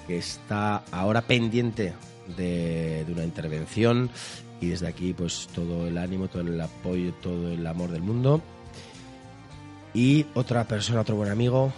que 0.05 0.19
está 0.19 0.83
ahora 0.91 1.24
pendiente 1.24 1.95
de, 2.38 3.05
de 3.05 3.12
una 3.12 3.24
intervención 3.24 4.12
y 4.62 4.67
desde 4.67 4.88
aquí 4.88 5.13
pues 5.13 5.48
todo 5.55 5.88
el 5.88 5.98
ánimo, 5.98 6.27
todo 6.27 6.43
el 6.43 6.62
apoyo, 6.62 7.12
todo 7.24 7.51
el 7.51 7.65
amor 7.65 7.89
del 7.89 8.03
mundo. 8.03 8.39
Y 9.95 10.27
otra 10.36 10.65
persona, 10.65 11.01
otro 11.01 11.15
buen 11.15 11.31
amigo 11.31 11.74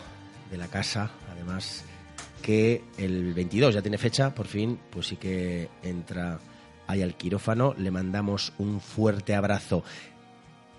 de 0.51 0.58
la 0.58 0.67
casa, 0.67 1.10
además, 1.31 1.84
que 2.41 2.84
el 2.98 3.34
22 3.34 3.74
ya 3.74 3.81
tiene 3.81 3.98
fecha, 3.98 4.36
por 4.36 4.48
fin, 4.48 4.77
pues 4.89 5.08
sí 5.08 5.15
que 5.15 5.70
entra 5.81 6.39
ahí 6.88 7.01
al 7.01 7.15
quirófano. 7.15 7.74
Le 7.77 7.89
mandamos 7.89 8.53
un 8.58 8.81
fuerte 8.81 9.34
abrazo 9.34 9.84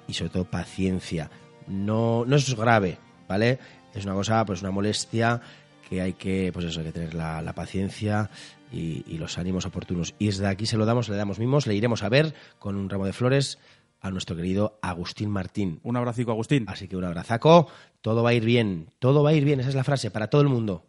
y 0.06 0.12
sobre 0.12 0.30
todo 0.30 0.44
paciencia. 0.44 1.30
No, 1.66 2.24
no 2.26 2.36
es 2.36 2.54
grave, 2.54 2.98
¿vale? 3.28 3.58
Es 3.94 4.04
una 4.04 4.14
cosa, 4.14 4.44
pues 4.44 4.60
una 4.60 4.70
molestia 4.70 5.40
que 5.88 6.00
hay 6.00 6.12
que, 6.12 6.50
pues 6.52 6.66
eso, 6.66 6.80
hay 6.80 6.86
que 6.86 6.92
tener 6.92 7.14
la, 7.14 7.52
paciencia 7.54 8.30
y, 8.70 9.04
y 9.06 9.18
los 9.18 9.38
ánimos 9.38 9.64
oportunos. 9.64 10.14
Y 10.18 10.26
desde 10.26 10.46
aquí 10.46 10.66
se 10.66 10.76
lo 10.76 10.84
damos, 10.86 11.08
le 11.08 11.16
damos 11.16 11.38
mimos, 11.38 11.66
le 11.66 11.74
iremos 11.74 12.02
a 12.02 12.08
ver 12.08 12.34
con 12.58 12.76
un 12.76 12.90
ramo 12.90 13.06
de 13.06 13.12
flores 13.12 13.58
a 14.02 14.10
nuestro 14.10 14.36
querido 14.36 14.78
Agustín 14.82 15.30
Martín. 15.30 15.80
Un 15.84 15.96
abracico, 15.96 16.32
Agustín. 16.32 16.64
Así 16.68 16.88
que 16.88 16.96
un 16.96 17.04
abrazaco, 17.04 17.68
todo 18.02 18.22
va 18.22 18.30
a 18.30 18.34
ir 18.34 18.44
bien, 18.44 18.90
todo 18.98 19.22
va 19.22 19.30
a 19.30 19.32
ir 19.32 19.44
bien, 19.44 19.60
esa 19.60 19.68
es 19.70 19.74
la 19.76 19.84
frase 19.84 20.10
para 20.10 20.28
todo 20.28 20.42
el 20.42 20.48
mundo. 20.48 20.84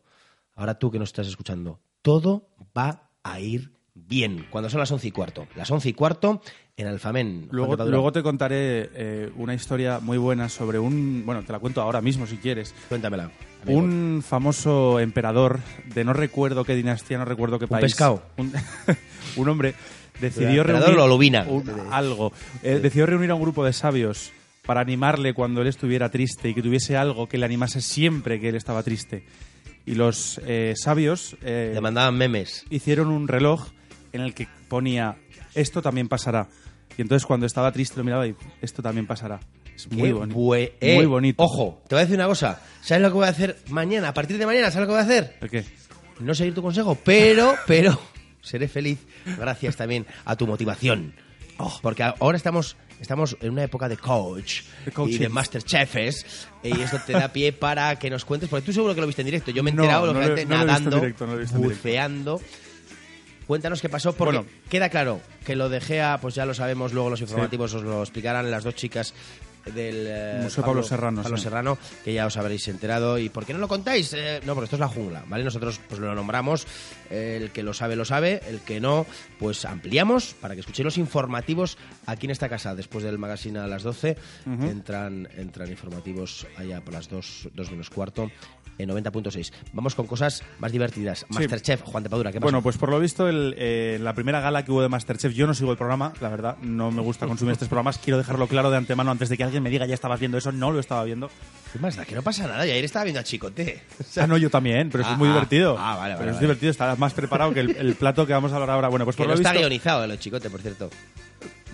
Ahora 0.55 0.79
tú 0.79 0.91
que 0.91 0.99
nos 0.99 1.09
estás 1.09 1.27
escuchando, 1.27 1.79
todo 2.01 2.49
va 2.75 3.09
a 3.23 3.39
ir 3.39 3.71
bien. 3.93 4.47
Cuando 4.49 4.69
son 4.69 4.79
las 4.79 4.91
once 4.91 5.07
y 5.07 5.11
cuarto, 5.11 5.47
las 5.55 5.69
once 5.69 5.89
y 5.89 5.93
cuarto 5.93 6.41
en 6.75 6.87
Alfamén. 6.87 7.47
Luego, 7.51 7.75
luego 7.85 8.11
te 8.11 8.23
contaré 8.23 8.89
eh, 8.95 9.31
una 9.35 9.53
historia 9.53 9.99
muy 9.99 10.17
buena 10.17 10.49
sobre 10.49 10.79
un... 10.79 11.23
Bueno, 11.23 11.43
te 11.43 11.51
la 11.51 11.59
cuento 11.59 11.81
ahora 11.81 12.01
mismo 12.01 12.25
si 12.25 12.37
quieres. 12.37 12.73
Cuéntamela. 12.89 13.29
amigo. 13.61 13.79
Un 13.79 14.23
famoso 14.25 14.99
emperador 14.99 15.59
de 15.93 16.03
no 16.03 16.13
recuerdo 16.13 16.63
qué 16.65 16.73
dinastía, 16.73 17.19
no 17.19 17.25
recuerdo 17.25 17.59
qué 17.59 17.67
país. 17.67 17.83
pescado? 17.83 18.23
Un, 18.37 18.51
un 19.35 19.49
hombre 19.49 19.75
decidió 20.19 20.63
reunir... 20.63 20.95
lobina. 20.95 21.45
un- 21.47 21.69
algo. 21.91 22.31
Eh, 22.61 22.79
decidió 22.81 23.05
reunir 23.05 23.31
a 23.31 23.35
un 23.35 23.41
grupo 23.41 23.63
de 23.65 23.73
sabios 23.73 24.31
para 24.65 24.81
animarle 24.81 25.33
cuando 25.33 25.61
él 25.61 25.67
estuviera 25.67 26.09
triste 26.09 26.49
y 26.49 26.53
que 26.53 26.61
tuviese 26.61 26.95
algo 26.95 27.27
que 27.27 27.37
le 27.37 27.45
animase 27.45 27.81
siempre 27.81 28.39
que 28.39 28.49
él 28.49 28.55
estaba 28.55 28.81
triste. 28.83 29.25
Y 29.85 29.95
los 29.95 30.39
eh, 30.45 30.73
sabios 30.77 31.35
eh, 31.41 31.71
Le 31.73 31.81
mandaban 31.81 32.15
memes. 32.17 32.65
hicieron 32.69 33.09
un 33.09 33.27
reloj 33.27 33.67
en 34.13 34.21
el 34.21 34.33
que 34.33 34.47
ponía 34.69 35.17
esto 35.55 35.81
también 35.81 36.07
pasará. 36.07 36.47
Y 36.97 37.01
entonces 37.01 37.25
cuando 37.25 37.45
estaba 37.45 37.71
triste 37.71 37.97
lo 37.97 38.03
miraba 38.03 38.25
y 38.27 38.35
esto 38.61 38.81
también 38.81 39.05
pasará. 39.07 39.39
Es 39.75 39.91
muy 39.91 40.11
bonito. 40.11 40.55
eh, 40.55 40.95
muy 40.95 41.05
bonito. 41.07 41.43
Ojo, 41.43 41.81
te 41.87 41.95
voy 41.95 42.01
a 42.01 42.05
decir 42.05 42.15
una 42.17 42.27
cosa. 42.27 42.61
¿Sabes 42.81 43.01
lo 43.01 43.09
que 43.09 43.15
voy 43.15 43.25
a 43.25 43.29
hacer 43.29 43.57
mañana? 43.69 44.09
A 44.09 44.13
partir 44.13 44.37
de 44.37 44.45
mañana, 44.45 44.69
¿sabes 44.71 44.87
lo 44.87 44.93
que 44.95 45.01
voy 45.03 45.13
a 45.13 45.17
hacer? 45.17 45.37
¿El 45.41 45.49
qué? 45.49 45.65
No 46.19 46.33
seguir 46.35 46.53
tu 46.53 46.61
consejo, 46.61 46.95
pero, 47.03 47.55
pero 47.65 47.99
seré 48.43 48.67
feliz 48.67 48.99
gracias 49.25 49.75
también 49.75 50.05
a 50.25 50.35
tu 50.35 50.45
motivación. 50.45 51.15
Oh, 51.57 51.79
porque 51.81 52.03
ahora 52.03 52.35
estamos, 52.35 52.75
estamos 52.99 53.37
en 53.41 53.51
una 53.51 53.63
época 53.63 53.87
de 53.87 53.95
coach 53.97 54.61
De 54.85 55.11
y 55.11 55.17
de 55.17 55.29
masterchefs 55.29 56.47
y 56.63 56.81
esto 56.81 56.99
te 57.05 57.13
da 57.13 57.27
pie 57.29 57.53
para 57.53 57.97
que 57.97 58.09
nos 58.09 58.25
cuentes, 58.25 58.49
porque 58.49 58.65
tú 58.65 58.73
seguro 58.73 58.93
que 58.95 59.01
lo 59.01 59.07
viste 59.07 59.21
en 59.21 59.27
directo. 59.27 59.51
Yo 59.51 59.63
me 59.63 59.69
he 59.69 59.73
enterado, 59.73 60.07
no 60.07 60.13
no 60.13 60.27
lo 60.27 60.45
nadando, 60.45 60.97
directo, 60.99 61.25
lo 61.27 61.37
buceando. 61.59 62.41
Cuéntanos 63.47 63.81
qué 63.81 63.89
pasó, 63.89 64.13
porque 64.13 64.37
Bueno. 64.37 64.49
queda 64.69 64.89
claro 64.89 65.19
que 65.45 65.55
lo 65.55 65.69
de 65.69 65.81
Gea, 65.81 66.17
pues 66.21 66.33
ya 66.33 66.45
lo 66.45 66.53
sabemos, 66.53 66.93
luego 66.93 67.09
los 67.09 67.21
informativos 67.21 67.73
os 67.73 67.83
lo 67.83 68.01
explicarán 68.01 68.49
las 68.49 68.63
dos 68.63 68.75
chicas 68.75 69.13
del 69.65 70.05
eh, 70.07 70.39
Museo 70.43 70.63
Pablo 70.63 70.83
Serrano, 70.83 71.21
Pablo 71.21 71.37
sí. 71.37 71.43
Serrano, 71.43 71.77
que 72.03 72.13
ya 72.13 72.25
os 72.25 72.37
habréis 72.37 72.67
enterado. 72.67 73.17
¿Y 73.17 73.29
por 73.29 73.45
qué 73.45 73.53
no 73.53 73.59
lo 73.59 73.67
contáis? 73.67 74.13
Eh, 74.13 74.41
no, 74.45 74.53
porque 74.53 74.65
esto 74.65 74.75
es 74.75 74.79
la 74.81 74.87
jungla, 74.87 75.23
¿vale? 75.27 75.43
Nosotros 75.43 75.79
pues 75.87 75.99
lo 75.99 76.13
nombramos, 76.15 76.67
eh, 77.09 77.39
el 77.41 77.51
que 77.51 77.63
lo 77.63 77.73
sabe, 77.73 77.95
lo 77.95 78.05
sabe, 78.05 78.41
el 78.47 78.59
que 78.61 78.79
no, 78.79 79.05
pues 79.39 79.65
ampliamos 79.65 80.33
para 80.39 80.53
que 80.55 80.61
escuchéis 80.61 80.85
los 80.85 80.97
informativos 80.97 81.77
aquí 82.05 82.27
en 82.27 82.31
esta 82.31 82.49
casa. 82.49 82.75
Después 82.75 83.03
del 83.03 83.17
magazine 83.17 83.59
a 83.59 83.67
las 83.67 83.83
12 83.83 84.17
entran, 84.45 85.27
entran 85.35 85.69
informativos 85.69 86.47
allá 86.57 86.81
por 86.81 86.93
las 86.93 87.09
2, 87.09 87.49
2 87.53 87.71
menos 87.71 87.89
cuarto 87.89 88.31
en 88.77 88.89
90.6. 88.89 89.51
Vamos 89.73 89.95
con 89.95 90.07
cosas 90.07 90.43
más 90.59 90.71
divertidas. 90.71 91.25
Masterchef, 91.29 91.81
Juan 91.81 92.03
de 92.03 92.09
Padura, 92.09 92.31
¿qué 92.31 92.39
pasa? 92.39 92.45
Bueno, 92.45 92.61
pues 92.61 92.77
por 92.77 92.89
lo 92.89 92.99
visto, 92.99 93.27
el, 93.27 93.55
eh, 93.57 93.97
la 94.01 94.13
primera 94.13 94.39
gala 94.41 94.63
que 94.65 94.71
hubo 94.71 94.81
de 94.81 94.89
Masterchef, 94.89 95.33
yo 95.33 95.47
no 95.47 95.53
sigo 95.53 95.71
el 95.71 95.77
programa, 95.77 96.13
la 96.21 96.29
verdad, 96.29 96.57
no 96.61 96.91
me 96.91 97.01
gusta 97.01 97.27
consumir 97.27 97.53
estos 97.53 97.67
programas. 97.67 97.97
Quiero 97.97 98.17
dejarlo 98.17 98.47
claro 98.47 98.71
de 98.71 98.77
antemano 98.77 99.11
antes 99.11 99.29
de 99.29 99.37
que 99.37 99.43
alguien 99.43 99.63
me 99.63 99.69
diga 99.69 99.85
ya 99.85 99.93
estabas 99.93 100.19
viendo 100.19 100.37
eso, 100.37 100.51
no 100.51 100.71
lo 100.71 100.79
estaba 100.79 101.03
viendo. 101.03 101.29
¿Qué 101.71 101.79
más 101.79 101.95
da? 101.95 102.05
Que 102.05 102.15
no 102.15 102.21
pasa 102.21 102.47
nada. 102.47 102.65
Y 102.67 102.71
ayer 102.71 102.85
estaba 102.85 103.03
viendo 103.05 103.19
a 103.19 103.23
Chicote. 103.23 103.81
Ah, 104.17 104.27
no, 104.27 104.37
yo 104.37 104.49
también, 104.49 104.89
pero 104.89 105.03
Ah, 105.05 105.11
es 105.13 105.17
muy 105.17 105.27
ah, 105.29 105.33
divertido. 105.33 105.75
ah, 105.77 105.95
vale, 105.95 105.99
vale, 105.99 106.15
Pero 106.17 106.29
es 106.31 106.35
vale. 106.35 106.45
divertido, 106.47 106.71
está 106.71 106.95
más 106.95 107.13
preparado 107.13 107.53
que 107.53 107.59
el, 107.61 107.75
el 107.75 107.95
plato 107.95 108.25
que 108.27 108.33
vamos 108.33 108.51
a 108.51 108.55
hablar 108.55 108.69
ahora. 108.71 108.87
Bueno, 108.89 109.05
pues 109.05 109.15
Que 109.15 109.23
por 109.23 109.27
no 109.27 109.33
lo 109.33 109.39
está 109.39 109.51
visto... 109.51 109.61
guionizado 109.67 110.05
lo 110.07 110.15
Chicote, 110.15 110.49
por 110.49 110.61
cierto. 110.61 110.89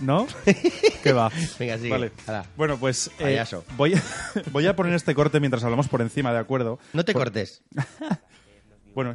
¿No? 0.00 0.26
¿Qué 1.02 1.12
va? 1.12 1.30
Venga, 1.58 1.76
sigue. 1.78 1.90
Vale. 1.90 2.12
Hala. 2.26 2.46
Bueno, 2.56 2.78
pues 2.78 3.08
eh, 3.18 3.22
Payaso. 3.24 3.64
voy, 3.76 3.94
a, 3.94 4.02
voy 4.52 4.66
a 4.66 4.74
poner 4.76 4.94
este 4.94 5.14
corte 5.14 5.40
mientras 5.40 5.62
hablamos 5.64 5.88
por 5.88 6.00
encima, 6.02 6.32
¿de 6.32 6.38
acuerdo? 6.38 6.78
No 6.92 7.04
te 7.04 7.12
Por- 7.12 7.22
cortes. 7.24 7.62
Bueno, 8.94 9.14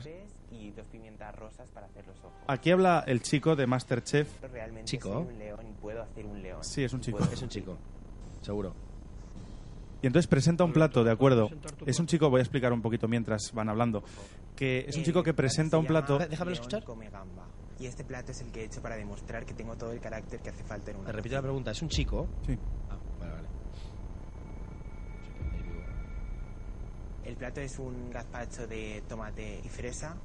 y 0.51 0.71
dos 0.71 0.85
pimientas 0.87 1.35
rosas 1.35 1.67
para 1.73 1.87
hacer 1.87 2.05
los 2.07 2.17
ojos. 2.19 2.31
aquí 2.47 2.71
habla 2.71 3.03
el 3.07 3.21
chico 3.21 3.55
de 3.57 3.67
Masterchef. 3.67 4.27
Realmente 4.51 4.89
Chico. 4.89 5.09
soy 5.11 5.33
un 5.33 5.37
león 5.39 5.59
y 5.69 5.73
puedo 5.81 6.01
hacer 6.01 6.25
un 6.25 6.41
león. 6.41 6.63
Sí, 6.63 6.83
es 6.83 6.93
un 6.93 7.01
chico. 7.01 7.17
Puedo- 7.17 7.31
Es 7.33 7.41
un 7.41 7.49
chico. 7.49 7.77
Seguro. 8.41 8.73
Y 10.01 10.07
entonces 10.07 10.27
presenta 10.27 10.63
un 10.63 10.71
plato, 10.71 11.03
de 11.03 11.11
acuerdo. 11.11 11.49
Es 11.85 11.99
un 11.99 12.07
chico, 12.07 12.29
voy 12.29 12.39
a 12.39 12.43
explicar 12.43 12.71
un 12.71 12.81
poquito 12.81 13.07
mientras 13.09 13.51
van 13.53 13.67
hablando, 13.69 14.03
que 14.55 14.85
es 14.87 14.95
un 14.95 15.01
El 15.01 15.05
chico 15.07 15.23
que 15.23 15.33
presenta 15.33 15.75
se 15.77 15.81
un 15.81 15.87
plato... 15.87 16.19
Déjamelo 16.19 16.45
León 16.45 16.53
escuchar. 16.53 16.83
come 16.83 17.09
gamba. 17.09 17.43
Y 17.79 17.85
este 17.87 18.03
plato 18.05 18.31
es 18.31 18.39
el 18.41 18.51
que 18.51 18.61
he 18.61 18.65
hecho 18.65 18.81
para 18.81 18.95
demostrar 18.95 19.45
que 19.45 19.53
tengo 19.53 19.75
todo 19.75 19.91
el 19.91 19.99
carácter 19.99 20.39
que 20.41 20.49
hace 20.49 20.63
falta 20.63 20.91
en 20.91 20.97
una 20.97 21.07
Te 21.07 21.11
repito 21.11 21.35
la 21.35 21.41
pregunta, 21.41 21.71
¿es 21.71 21.81
un 21.81 21.89
chico? 21.89 22.27
Sí. 22.45 22.57
Ah, 22.89 22.97
vale, 23.19 23.31
vale. 23.33 23.47
El 27.25 27.35
plato 27.35 27.59
es 27.59 27.79
un 27.79 28.11
gazpacho 28.11 28.67
de 28.67 29.03
tomate 29.09 29.59
y 29.63 29.67
fresa 29.67 30.15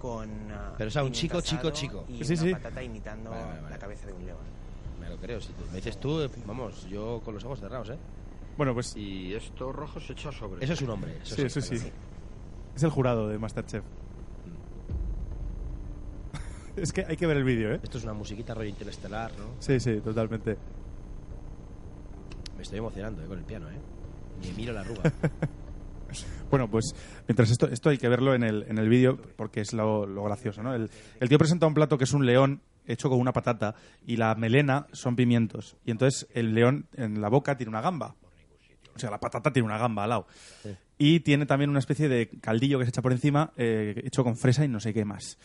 con 0.00 0.28
ah, 0.50 0.74
Pero, 0.76 0.88
o 0.88 0.90
sea, 0.90 1.04
un 1.04 1.12
chico, 1.12 1.40
chico, 1.40 1.70
chico. 1.70 2.04
y 2.08 2.24
Sí, 2.24 2.32
una 2.34 2.42
sí. 2.42 2.52
patata 2.52 2.82
imitando 2.82 3.30
Vale, 3.30 3.42
vale, 3.44 3.60
vale. 3.62 3.70
la 3.74 3.78
cabeza 3.78 4.06
de 4.08 4.12
un 4.12 4.26
león. 4.26 4.38
Me 5.00 5.08
lo 5.08 5.16
creo, 5.16 5.40
si 5.40 5.52
tú- 5.52 5.64
me 5.70 5.76
dices 5.76 5.98
tú, 6.00 6.20
eh, 6.20 6.30
vamos, 6.44 6.84
yo 6.88 7.20
con 7.24 7.34
los 7.34 7.44
ojos 7.44 7.60
cerrados, 7.60 7.90
¿eh? 7.90 7.98
Bueno, 8.56 8.74
pues 8.74 8.94
Y 8.96 9.32
esto 9.34 9.72
rojo 9.72 9.98
se 10.00 10.12
echa 10.12 10.30
sobre. 10.32 10.62
Eso 10.64 10.74
es 10.74 10.82
un 10.82 10.90
hombre. 10.90 11.16
Eso 11.22 11.36
sí, 11.36 11.42
eso 11.42 11.60
sí. 11.60 11.78
Sí. 11.78 11.90
Es 12.76 12.82
el 12.82 12.90
jurado 12.90 13.28
de 13.28 13.38
Masterchef. 13.38 13.84
Es 16.76 16.92
que 16.92 17.04
hay 17.06 17.16
que 17.16 17.26
ver 17.26 17.36
el 17.36 17.44
vídeo, 17.44 17.74
¿eh? 17.74 17.80
Esto 17.82 17.98
es 17.98 18.04
una 18.04 18.12
musiquita 18.12 18.54
rollo 18.54 18.68
interestelar, 18.68 19.32
¿no? 19.38 19.54
Sí, 19.58 19.80
sí, 19.80 20.00
totalmente. 20.00 20.56
Me 22.56 22.62
estoy 22.62 22.78
emocionando 22.78 23.22
eh, 23.22 23.26
con 23.26 23.38
el 23.38 23.44
piano, 23.44 23.70
¿eh? 23.70 23.78
Ni 24.42 24.52
miro 24.52 24.72
la 24.72 24.80
arruga. 24.80 25.02
Bueno, 26.50 26.68
pues 26.68 26.94
mientras 27.26 27.50
esto, 27.50 27.68
esto 27.68 27.88
hay 27.88 27.96
que 27.96 28.06
verlo 28.06 28.34
en 28.34 28.42
el, 28.42 28.66
en 28.68 28.76
el 28.76 28.86
vídeo 28.86 29.18
porque 29.36 29.62
es 29.62 29.72
lo, 29.72 30.04
lo 30.04 30.24
gracioso, 30.24 30.62
¿no? 30.62 30.74
El, 30.74 30.90
el 31.18 31.28
tío 31.30 31.38
presenta 31.38 31.66
un 31.66 31.72
plato 31.72 31.96
que 31.96 32.04
es 32.04 32.12
un 32.12 32.26
león 32.26 32.60
hecho 32.86 33.08
con 33.08 33.18
una 33.18 33.32
patata 33.32 33.74
y 34.06 34.16
la 34.16 34.34
melena 34.34 34.86
son 34.92 35.16
pimientos. 35.16 35.76
Y 35.84 35.90
entonces 35.90 36.28
el 36.34 36.54
león 36.54 36.86
en 36.94 37.20
la 37.20 37.28
boca 37.28 37.56
tiene 37.56 37.70
una 37.70 37.80
gamba. 37.80 38.14
O 38.94 38.98
sea, 38.98 39.10
la 39.10 39.18
patata 39.18 39.52
tiene 39.52 39.66
una 39.66 39.78
gamba 39.78 40.04
al 40.04 40.10
lado. 40.10 40.26
Y 40.98 41.20
tiene 41.20 41.46
también 41.46 41.70
una 41.70 41.78
especie 41.78 42.08
de 42.08 42.28
caldillo 42.28 42.78
que 42.78 42.84
se 42.84 42.90
echa 42.90 43.02
por 43.02 43.12
encima, 43.12 43.52
eh, 43.56 44.02
hecho 44.04 44.22
con 44.22 44.36
fresa 44.36 44.64
y 44.64 44.68
no 44.68 44.80
sé 44.80 44.92
qué 44.92 45.04
más. 45.04 45.38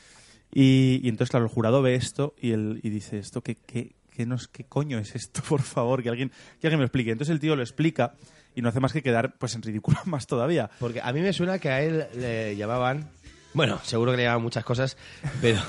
Y, 0.54 1.00
y 1.04 1.10
entonces, 1.10 1.30
claro, 1.32 1.46
el 1.46 1.52
jurado 1.52 1.82
ve 1.82 1.96
esto 1.96 2.34
y, 2.42 2.52
el, 2.52 2.80
y 2.84 2.90
dice, 2.90 3.20
¿esto 3.20 3.42
qué, 3.42 3.56
qué, 3.66 3.96
qué, 4.16 4.26
nos, 4.26 4.48
qué 4.48 4.64
coño 4.64 4.98
es 4.98 5.16
esto? 5.16 5.42
Por 5.50 5.62
favor, 5.62 6.02
que 6.04 6.10
alguien, 6.10 6.30
que 6.60 6.68
alguien 6.68 6.80
me 6.80 6.84
lo 6.84 6.88
explique. 6.88 7.12
Entonces 7.12 7.34
el 7.34 7.40
tío 7.40 7.56
lo 7.56 7.62
explica 7.64 8.14
y 8.56 8.62
no 8.62 8.70
hace 8.70 8.80
más 8.80 8.94
que 8.94 9.04
quedar 9.04 9.36
pues 9.38 9.54
en 9.56 9.62
ridículo 9.62 9.98
más 10.06 10.26
todavía. 10.28 10.70
Porque 10.80 11.02
a 11.02 11.12
mí 11.14 11.22
me 11.22 11.34
suena 11.34 11.60
que 11.60 11.70
a 11.70 11.82
él 11.82 12.06
le 12.16 12.56
llamaban. 12.56 13.10
Bueno, 13.54 13.80
seguro 13.82 14.12
que 14.12 14.18
le 14.18 14.24
llamaban 14.24 14.44
muchas 14.44 14.64
cosas, 14.64 14.98
pero 15.42 15.60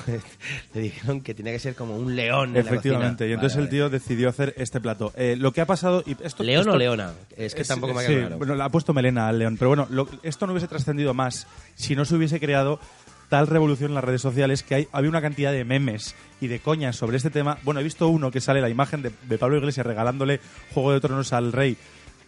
le 0.74 0.80
dijeron 0.80 1.22
que 1.22 1.32
tenía 1.32 1.52
que 1.52 1.58
ser 1.58 1.74
como 1.74 1.96
un 1.96 2.16
león. 2.16 2.48
en 2.50 2.54
la 2.56 2.60
Efectivamente, 2.60 3.26
y 3.26 3.32
entonces 3.32 3.56
Vale, 3.56 3.64
el 3.64 3.70
tío 3.70 3.88
decidió 3.88 4.28
hacer 4.28 4.52
este 4.58 4.78
plato. 4.78 5.12
Eh, 5.16 5.36
lo 5.38 5.52
que 5.52 5.62
ha 5.62 5.66
pasado... 5.66 6.02
Y 6.04 6.14
esto, 6.22 6.42
¿León 6.42 6.62
esto- 6.62 6.72
o 6.72 6.76
leona? 6.76 7.12
Es 7.34 7.54
que 7.54 7.64
tampoco 7.64 7.94
me 7.94 8.00
ha 8.00 8.02
sí, 8.02 8.08
quedado 8.08 8.26
claro. 8.26 8.38
bueno, 8.38 8.54
le 8.56 8.62
ha 8.62 8.68
puesto 8.68 8.92
melena 8.92 9.28
al 9.28 9.38
león. 9.38 9.56
Pero 9.58 9.68
bueno, 9.70 9.86
lo- 9.88 10.08
esto 10.22 10.46
no 10.46 10.52
hubiese 10.52 10.68
trascendido 10.68 11.14
más 11.14 11.46
si 11.76 11.96
no 11.96 12.04
se 12.04 12.14
hubiese 12.16 12.38
creado 12.40 12.78
tal 13.28 13.46
revolución 13.46 13.90
en 13.90 13.94
las 13.94 14.04
redes 14.04 14.22
sociales 14.22 14.62
que 14.62 14.74
hay, 14.74 14.88
había 14.92 15.10
una 15.10 15.20
cantidad 15.20 15.52
de 15.52 15.64
memes 15.64 16.14
y 16.40 16.46
de 16.46 16.60
coñas 16.60 16.96
sobre 16.96 17.16
este 17.16 17.30
tema. 17.30 17.58
Bueno, 17.62 17.80
he 17.80 17.84
visto 17.84 18.08
uno 18.08 18.30
que 18.30 18.40
sale 18.40 18.60
la 18.60 18.68
imagen 18.68 19.02
de, 19.02 19.12
de 19.28 19.38
Pablo 19.38 19.58
Iglesias 19.58 19.86
regalándole 19.86 20.40
Juego 20.72 20.92
de 20.92 21.00
Tronos 21.00 21.32
al 21.32 21.52
rey 21.52 21.76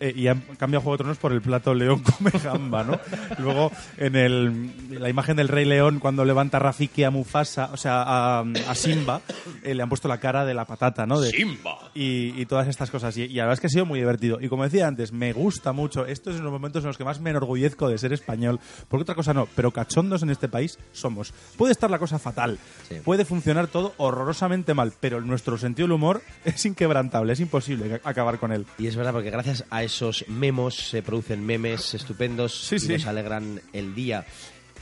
eh, 0.01 0.13
y 0.17 0.27
han 0.29 0.41
cambiado 0.59 0.83
Juego 0.83 0.95
de 0.97 0.99
Tronos 0.99 1.19
por 1.19 1.33
el 1.33 1.41
plato 1.43 1.75
León 1.75 2.03
come 2.03 2.31
gamba, 2.43 2.83
¿no? 2.85 2.99
Luego, 3.39 3.71
en 3.99 4.17
el, 4.17 5.01
la 5.01 5.09
imagen 5.09 5.37
del 5.37 5.49
Rey 5.49 5.65
León, 5.65 5.99
cuando 6.01 6.25
levanta 6.25 6.57
a 6.57 6.61
Rafiki 6.61 7.05
a 7.05 7.11
Mufasa, 7.11 7.71
o 7.73 7.77
sea, 7.77 8.03
a, 8.03 8.41
a 8.41 8.75
Simba, 8.75 9.21
eh, 9.63 9.75
le 9.75 9.83
han 9.83 9.89
puesto 9.89 10.09
la 10.09 10.19
cara 10.19 10.45
de 10.45 10.55
la 10.55 10.65
patata, 10.65 11.07
¿no? 11.07 11.21
De, 11.21 11.31
¡Simba! 11.31 11.91
Y, 11.95 12.41
y 12.41 12.47
todas 12.47 12.67
estas 12.69 12.91
cosas. 12.91 13.17
Y, 13.17 13.23
y 13.25 13.35
la 13.35 13.45
verdad 13.45 13.55
es 13.55 13.61
que 13.61 13.67
ha 13.67 13.71
sido 13.71 13.87
muy 13.87 13.99
divertido. 13.99 14.39
Y 14.41 14.49
como 14.49 14.65
decía 14.65 14.87
antes, 14.87 15.13
me 15.13 15.33
gusta 15.33 15.73
mucho. 15.73 16.07
Estos 16.07 16.35
son 16.37 16.45
los 16.45 16.53
momentos 16.53 16.83
en 16.85 16.89
los 16.89 16.97
que 16.99 17.05
más 17.05 17.21
me 17.21 17.31
enorgullezco 17.31 17.89
de 17.89 17.99
ser 17.99 18.13
español. 18.13 18.59
Porque 18.89 19.03
otra 19.03 19.15
cosa 19.15 19.35
no, 19.35 19.47
pero 19.55 19.71
cachondos 19.71 20.23
en 20.23 20.31
este 20.31 20.49
país 20.49 20.79
somos. 20.93 21.33
Puede 21.57 21.73
estar 21.73 21.91
la 21.91 21.99
cosa 21.99 22.19
fatal, 22.19 22.59
Sí. 22.89 22.97
puede 23.05 23.25
funcionar 23.25 23.67
todo 23.69 23.93
horrorosamente 23.99 24.75
mal, 24.75 24.93
pero 25.01 25.21
nuestro 25.21 25.59
sentido 25.59 25.87
del 25.87 25.93
humor 25.93 26.23
es 26.45 26.65
inquebrantable, 26.65 27.33
es 27.33 27.41
imposible 27.41 28.01
acabar 28.05 28.39
con 28.39 28.53
él. 28.53 28.67
Y 28.79 28.87
es 28.87 28.97
verdad, 28.97 29.13
porque 29.13 29.31
gracias 29.31 29.65
a 29.71 29.83
esos 29.91 30.25
memos 30.29 30.77
se 30.77 31.03
producen 31.03 31.45
memes 31.45 31.95
estupendos 31.95 32.53
Sí, 32.69 32.77
y 32.77 32.81
sí. 32.81 32.89
nos 32.93 33.07
alegran 33.07 33.61
el 33.73 33.95
día. 33.95 34.25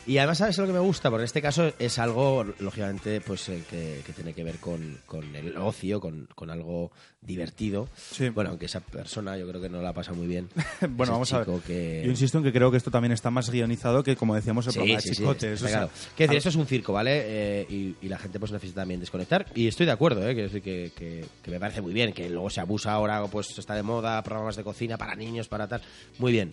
Y 0.08 0.16
además, 0.18 0.38
¿sabes 0.38 0.56
lo 0.58 0.66
que 0.66 0.72
me 0.72 0.78
gusta? 0.78 1.10
Porque 1.10 1.22
en 1.22 1.26
este 1.26 1.42
caso 1.42 1.70
es 1.78 1.98
algo, 1.98 2.42
lógicamente, 2.60 3.20
pues 3.20 3.48
eh, 3.50 3.62
que, 3.68 4.00
que 4.06 4.12
tiene 4.14 4.32
que 4.32 4.42
ver 4.42 4.56
con, 4.56 4.98
con 5.06 5.36
el 5.36 5.54
ocio, 5.58 6.00
con, 6.00 6.26
con 6.34 6.50
algo 6.50 6.90
divertido. 7.20 7.88
Sí. 8.10 8.30
Bueno, 8.30 8.50
aunque 8.50 8.66
esa 8.66 8.80
persona 8.80 9.36
yo 9.36 9.46
creo 9.46 9.60
que 9.60 9.68
no 9.68 9.82
la 9.82 9.92
pasa 9.92 10.12
muy 10.14 10.26
bien. 10.26 10.48
Bueno, 10.88 11.12
vamos 11.12 11.30
a 11.34 11.40
ver. 11.40 11.60
que- 11.60 12.02
Yo 12.04 12.10
insisto 12.10 12.38
en 12.38 12.44
que 12.44 12.52
creo 12.52 12.70
que 12.70 12.78
esto 12.78 12.90
también 12.90 13.12
está 13.12 13.30
más 13.30 13.50
guionizado 13.50 14.02
que, 14.02 14.16
como 14.16 14.34
decíamos, 14.34 14.66
el 14.66 14.72
Sí, 14.72 14.78
programa 14.78 15.00
sí, 15.02 15.08
de 15.10 15.14
Chicotes. 15.16 15.52
está 15.52 15.66
o 15.66 15.68
sea, 15.68 15.78
claro. 15.78 15.92
Quiero 16.16 16.30
decir, 16.30 16.38
esto 16.38 16.48
es 16.48 16.56
un 16.56 16.66
circo, 16.66 16.92
¿vale? 16.94 17.10
Eh, 17.26 17.66
y, 17.68 17.96
y 18.00 18.08
la 18.08 18.18
gente 18.18 18.40
pues 18.40 18.50
necesita 18.50 18.80
también 18.80 19.00
desconectar. 19.00 19.44
Y 19.54 19.68
estoy 19.68 19.84
de 19.86 19.92
acuerdo, 19.92 20.22
¿eh? 20.26 20.32
Quiero 20.32 20.48
decir 20.48 20.62
que, 20.62 20.90
que- 20.96 21.26
que 21.42 21.50
me 21.50 21.60
parece 21.60 21.82
muy 21.82 21.92
bien, 21.92 22.14
que 22.14 22.30
luego 22.30 22.48
se 22.48 22.60
abusa 22.60 22.92
ahora, 22.92 23.22
pues 23.26 23.58
está 23.58 23.74
de 23.74 23.82
moda, 23.82 24.22
programas 24.22 24.56
de 24.56 24.64
cocina 24.64 24.96
para 24.96 25.14
niños, 25.14 25.48
para 25.48 25.68
tal. 25.68 25.82
Muy 26.18 26.32
bien. 26.32 26.52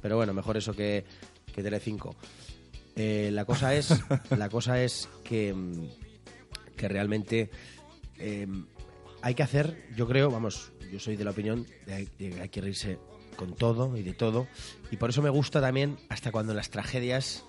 Pero 0.00 0.16
bueno, 0.16 0.32
mejor 0.32 0.56
eso 0.56 0.72
que, 0.72 1.04
que 1.52 1.62
Telecinco. 1.64 2.14
Eh, 2.96 3.30
la 3.32 3.44
cosa 3.44 3.74
es, 3.74 3.88
la 4.36 4.48
cosa 4.48 4.82
es 4.82 5.08
que, 5.24 5.52
mm, 5.54 5.86
que 6.76 6.88
realmente 6.88 7.50
eh, 8.18 8.46
hay 9.22 9.34
que 9.34 9.42
hacer, 9.42 9.88
yo 9.96 10.06
creo, 10.06 10.30
vamos, 10.30 10.72
yo 10.92 10.98
soy 11.00 11.16
de 11.16 11.24
la 11.24 11.30
opinión 11.30 11.66
de 11.86 12.06
que 12.18 12.40
hay 12.40 12.48
que 12.48 12.60
reírse 12.60 12.98
con 13.36 13.54
todo 13.54 13.96
y 13.96 14.02
de 14.02 14.12
todo. 14.12 14.46
Y 14.90 14.96
por 14.96 15.10
eso 15.10 15.22
me 15.22 15.30
gusta 15.30 15.60
también 15.60 15.96
hasta 16.10 16.30
cuando 16.32 16.52
las 16.54 16.68
tragedias 16.70 17.44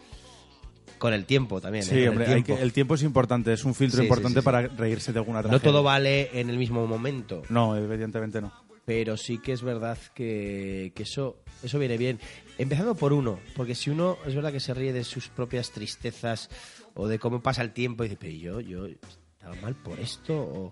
con 0.98 1.14
el 1.14 1.26
tiempo 1.26 1.60
también. 1.60 1.84
¿eh? 1.84 1.88
Sí, 1.88 2.08
hombre, 2.08 2.26
hay 2.28 2.32
tiempo. 2.44 2.56
que- 2.56 2.62
el 2.62 2.72
tiempo 2.72 2.96
es 2.96 3.04
importante, 3.04 3.52
es 3.52 3.66
un 3.66 3.76
filtro 3.76 3.98
Sí, 4.00 4.04
importante 4.06 4.40
sí, 4.40 4.42
sí. 4.42 4.46
para 4.46 4.62
reírse 4.70 5.12
de 5.12 5.20
alguna 5.20 5.42
No 5.42 5.50
tragedia. 5.50 5.72
todo 5.72 5.84
vale 5.84 6.30
en 6.40 6.50
el 6.50 6.58
mismo 6.58 6.88
momento, 6.88 7.42
No, 7.50 7.76
evidentemente 7.76 8.40
no. 8.40 8.54
Pero 8.86 9.18
sí 9.18 9.38
que 9.38 9.54
es 9.54 9.62
verdad 9.62 9.98
que, 10.14 10.92
que 10.96 11.04
eso, 11.04 11.38
eso 11.64 11.80
viene 11.80 11.98
bien. 11.98 12.20
Empezando 12.58 12.96
por 12.96 13.14
uno, 13.14 13.40
porque 13.56 13.76
si 13.76 13.90
uno 13.90 14.18
es 14.28 14.36
verdad 14.36 14.52
que 14.52 14.60
se 14.60 14.74
ríe 14.74 14.94
de 14.94 15.04
sus 15.04 15.28
propias 15.30 15.72
tristezas 15.72 16.50
o 16.94 17.08
de 17.08 17.20
cómo 17.20 17.42
pasa 17.42 17.62
el 17.62 17.72
tiempo 17.72 18.04
y 18.04 18.10
dice, 18.10 18.18
pero 18.20 18.34
yo, 18.34 18.60
yo 18.62 18.86
estaba 18.88 19.56
mal 19.62 19.76
por 19.76 20.00
esto 20.00 20.36
o, 20.38 20.72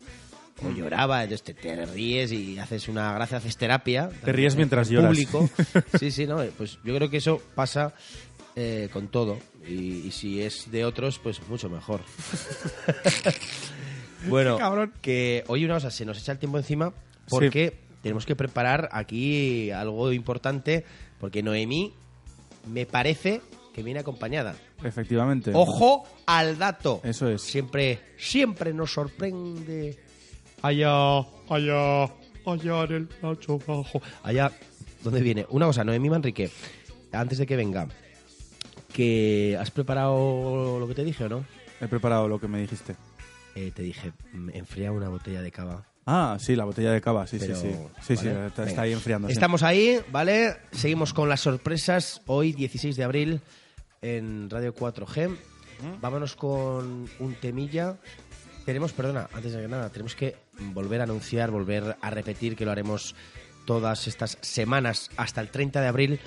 o 0.63 0.71
lloraba, 0.71 1.23
entonces 1.23 1.43
te, 1.43 1.53
te 1.53 1.85
ríes 1.85 2.31
y 2.31 2.59
haces 2.59 2.87
una 2.87 3.13
gracia, 3.13 3.37
haces 3.37 3.57
terapia. 3.57 4.09
Te 4.23 4.31
ríes 4.31 4.53
en- 4.53 4.57
mientras 4.57 4.89
en 4.89 4.95
lloras. 4.95 5.09
Público. 5.11 5.49
Sí, 5.99 6.11
sí, 6.11 6.27
no, 6.27 6.43
pues 6.57 6.77
yo 6.83 6.95
creo 6.95 7.09
que 7.09 7.17
eso 7.17 7.41
pasa 7.55 7.93
eh, 8.55 8.89
con 8.93 9.07
todo 9.07 9.39
y, 9.67 10.05
y 10.07 10.11
si 10.11 10.41
es 10.41 10.69
de 10.69 10.85
otros, 10.85 11.17
pues 11.19 11.41
mucho 11.47 11.69
mejor. 11.69 12.01
bueno, 14.27 14.57
Cabrón. 14.57 14.93
que 15.01 15.43
hoy 15.47 15.65
una 15.65 15.75
cosa, 15.75 15.89
se 15.91 16.05
nos 16.05 16.19
echa 16.19 16.33
el 16.33 16.37
tiempo 16.37 16.57
encima 16.57 16.93
porque 17.29 17.73
tenemos 18.01 18.25
que 18.25 18.35
preparar 18.35 18.89
aquí 18.91 19.71
algo 19.71 20.11
importante 20.11 20.85
porque 21.19 21.43
Noemí 21.43 21.93
me 22.67 22.85
parece 22.85 23.41
que 23.73 23.83
viene 23.83 23.99
acompañada. 23.99 24.55
Efectivamente. 24.83 25.51
Ojo 25.53 26.03
al 26.25 26.57
dato. 26.57 27.01
Eso 27.03 27.29
es. 27.29 27.41
Siempre, 27.41 27.99
siempre 28.17 28.73
nos 28.73 28.93
sorprende. 28.93 29.97
Allá, 30.61 31.19
allá, 31.49 32.03
allá 32.45 32.83
en 32.83 32.91
el 32.91 33.09
Nacho 33.21 33.57
Bajo. 33.59 34.01
Allá, 34.23 34.51
¿dónde 35.03 35.21
viene? 35.21 35.45
Una 35.49 35.65
cosa, 35.67 35.83
Noemí 35.83 36.09
Manrique, 36.09 36.51
antes 37.11 37.37
de 37.39 37.47
que 37.47 37.55
venga, 37.55 37.87
que 38.93 39.57
has 39.59 39.71
preparado 39.71 40.79
lo 40.79 40.87
que 40.87 40.95
te 40.95 41.03
dije 41.03 41.25
o 41.25 41.29
no? 41.29 41.45
He 41.79 41.87
preparado 41.87 42.27
lo 42.27 42.39
que 42.39 42.47
me 42.47 42.61
dijiste. 42.61 42.95
Eh, 43.55 43.71
te 43.73 43.81
dije, 43.81 44.11
mm, 44.33 44.49
enfría 44.53 44.91
una 44.91 45.09
botella 45.09 45.41
de 45.41 45.51
cava. 45.51 45.90
Ah, 46.05 46.37
sí, 46.39 46.55
la 46.55 46.65
botella 46.65 46.91
de 46.91 47.01
cava, 47.01 47.27
sí, 47.27 47.37
Pero, 47.39 47.55
sí, 47.55 47.67
sí. 47.71 47.77
Sí, 48.01 48.17
sí, 48.17 48.27
¿vale? 48.27 48.47
está, 48.65 48.81
ahí 48.81 48.91
enfriando. 48.93 49.27
Estamos 49.27 49.61
ahí, 49.63 49.99
¿vale? 50.11 50.57
Seguimos 50.71 51.13
con 51.13 51.29
las 51.29 51.41
sorpresas. 51.41 52.21
Hoy, 52.25 52.53
16 52.53 52.95
de 52.95 53.03
abril, 53.03 53.41
en 54.01 54.49
Radio 54.49 54.73
4G. 54.73 55.35
Vámonos 56.01 56.35
con 56.35 57.07
un 57.19 57.35
temilla. 57.39 57.97
Tenemos, 58.65 58.93
perdona, 58.93 59.27
antes 59.33 59.53
de 59.53 59.61
que 59.61 59.67
nada, 59.67 59.89
tenemos 59.89 60.15
que 60.15 60.35
volver 60.73 61.01
a 61.01 61.03
anunciar, 61.05 61.49
volver 61.51 61.97
a 61.99 62.09
repetir 62.09 62.55
que 62.55 62.65
lo 62.65 62.71
haremos 62.71 63.15
todas 63.65 64.07
estas 64.07 64.37
semanas 64.41 65.09
hasta 65.17 65.41
el 65.41 65.49
30 65.49 65.81
de 65.81 65.87
abril, 65.87 66.19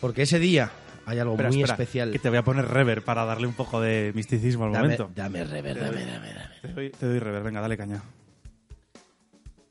porque 0.00 0.22
ese 0.22 0.38
día 0.38 0.70
hay 1.04 1.18
algo 1.18 1.36
muy 1.36 1.46
espera, 1.46 1.74
especial. 1.74 2.12
Que 2.12 2.18
te 2.18 2.28
voy 2.28 2.38
a 2.38 2.44
poner 2.44 2.66
rever 2.66 3.02
para 3.02 3.24
darle 3.24 3.46
un 3.46 3.54
poco 3.54 3.80
de 3.80 4.12
misticismo 4.14 4.64
al 4.64 4.72
Dame, 4.72 4.82
momento. 4.84 5.10
dame 5.14 5.44
rever, 5.44 5.78
dame, 5.78 6.04
dame, 6.04 6.28
dame. 6.34 6.54
Te 6.62 6.68
doy, 6.68 6.90
te 6.90 7.06
doy 7.06 7.18
rever, 7.18 7.42
venga, 7.42 7.60
dale 7.60 7.76
caña. 7.76 8.02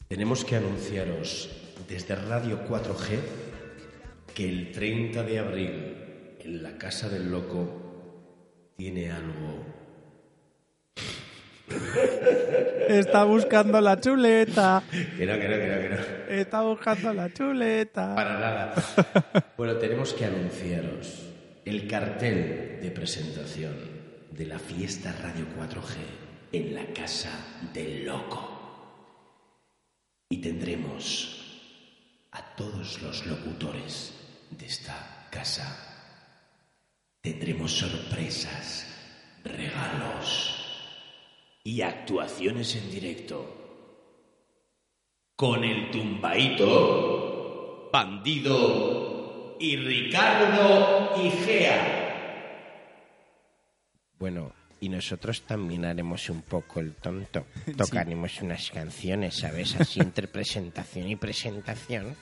Tenemos 0.09 0.43
que 0.43 0.55
anunciaros 0.55 1.51
desde 1.87 2.15
Radio 2.15 2.67
4G 2.67 3.19
que 4.33 4.49
el 4.49 4.71
30 4.71 5.21
de 5.21 5.37
abril 5.37 5.97
en 6.39 6.63
la 6.63 6.79
Casa 6.79 7.09
del 7.09 7.29
Loco 7.29 8.73
tiene 8.75 9.11
algo 9.11 9.65
Está 12.89 13.23
buscando 13.23 13.79
la 13.79 13.99
chuleta. 13.99 14.81
Que 15.15 15.27
no, 15.27 15.33
que 15.33 15.47
no, 15.47 15.55
que 15.55 15.67
no, 15.67 15.79
que 15.79 15.89
no. 15.89 16.33
Está 16.33 16.61
buscando 16.63 17.13
la 17.13 17.31
chuleta. 17.31 18.15
Para 18.15 18.39
nada. 18.39 18.73
Bueno, 19.57 19.75
tenemos 19.75 20.13
que 20.13 20.25
anunciaros 20.25 21.21
el 21.65 21.87
cartel 21.87 22.79
de 22.81 22.89
presentación 22.89 23.75
de 24.31 24.45
la 24.47 24.57
fiesta 24.57 25.13
Radio 25.21 25.45
4G 25.55 25.97
en 26.53 26.73
la 26.73 26.85
Casa 26.95 27.29
del 27.71 28.07
Loco. 28.07 28.58
Y 30.29 30.37
tendremos 30.37 31.39
a 32.31 32.55
todos 32.55 33.01
los 33.01 33.25
locutores 33.25 34.13
de 34.51 34.67
esta 34.67 35.27
casa. 35.31 35.75
Tendremos 37.19 37.71
sorpresas, 37.71 38.85
regalos 39.43 40.55
y 41.63 41.81
actuaciones 41.81 42.75
en 42.75 42.91
directo. 42.91 43.55
Con 45.35 45.63
el 45.63 45.89
tumbaito, 45.89 47.89
bandido 47.91 49.57
y 49.59 49.77
Ricardo 49.77 51.15
Igea. 51.23 51.99
Bueno, 54.19 54.58
y 54.81 54.89
nosotros 54.89 55.41
también 55.43 55.85
haremos 55.85 56.29
un 56.29 56.41
poco 56.41 56.79
el 56.79 56.93
tonto. 56.93 57.45
Tocaremos 57.77 58.41
unas 58.41 58.69
canciones, 58.71 59.37
¿sabes? 59.37 59.75
Así 59.79 59.99
entre 59.99 60.27
presentación 60.27 61.07
y 61.07 61.15
presentación. 61.15 62.15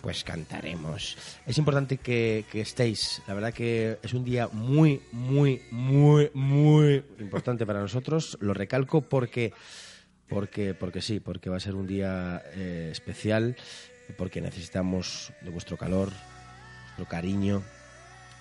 Pues 0.00 0.22
cantaremos. 0.24 1.16
Es 1.46 1.58
importante 1.58 1.96
que, 1.96 2.44
que 2.50 2.60
estéis. 2.60 3.22
La 3.26 3.34
verdad 3.34 3.52
que 3.52 3.98
es 4.02 4.14
un 4.14 4.24
día 4.24 4.48
muy, 4.52 5.02
muy, 5.10 5.62
muy, 5.70 6.30
muy 6.34 7.02
importante 7.18 7.66
para 7.66 7.80
nosotros. 7.80 8.38
Lo 8.40 8.54
recalco 8.54 9.00
porque 9.00 9.52
porque, 10.28 10.74
porque 10.74 11.02
sí, 11.02 11.20
porque 11.20 11.50
va 11.50 11.56
a 11.56 11.60
ser 11.60 11.74
un 11.74 11.86
día 11.86 12.42
eh, 12.54 12.88
especial, 12.90 13.56
porque 14.16 14.40
necesitamos 14.40 15.32
de 15.40 15.50
vuestro 15.50 15.76
calor, 15.76 16.10
vuestro 16.86 17.06
cariño. 17.06 17.62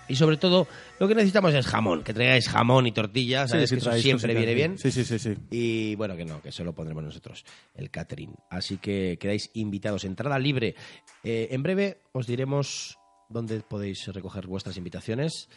Y 0.08 0.16
sobre 0.16 0.38
todo, 0.38 0.68
lo 1.00 1.08
que 1.08 1.16
necesitamos 1.16 1.54
es 1.54 1.66
jamón, 1.66 2.04
que 2.04 2.14
traigáis 2.14 2.48
jamón 2.48 2.86
y 2.88 2.92
tortillas, 2.92 3.50
¿sabes? 3.50 3.70
Sí, 3.70 3.76
que 3.76 3.82
eso 3.82 3.94
siempre 3.94 4.36
viene 4.36 4.54
bien. 4.54 4.78
sí. 4.78 4.92
Sí, 4.92 5.04
sí, 5.04 5.18
sí. 5.20 5.36
Y 5.50 5.96
bueno, 5.96 6.16
que 6.16 6.26
no, 6.26 6.42
que 6.42 6.50
eso 6.50 6.64
lo 6.64 6.74
pondremos 6.74 7.04
nosotros, 7.04 7.44
el 7.74 7.90
catering. 7.90 8.34
Así 8.50 8.78
que 8.78 9.18
quedáis 9.20 9.50
invitados, 9.54 10.04
entrada 10.04 10.38
libre. 10.38 10.76
Eh, 11.24 11.48
en 11.52 11.64
breve 11.64 12.02
os 12.12 12.28
diremos 12.28 12.98
dónde 13.30 13.62
podéis 13.62 14.06
recoger 14.08 14.48
vuestras 14.48 14.78
invitaciones, 14.78 15.50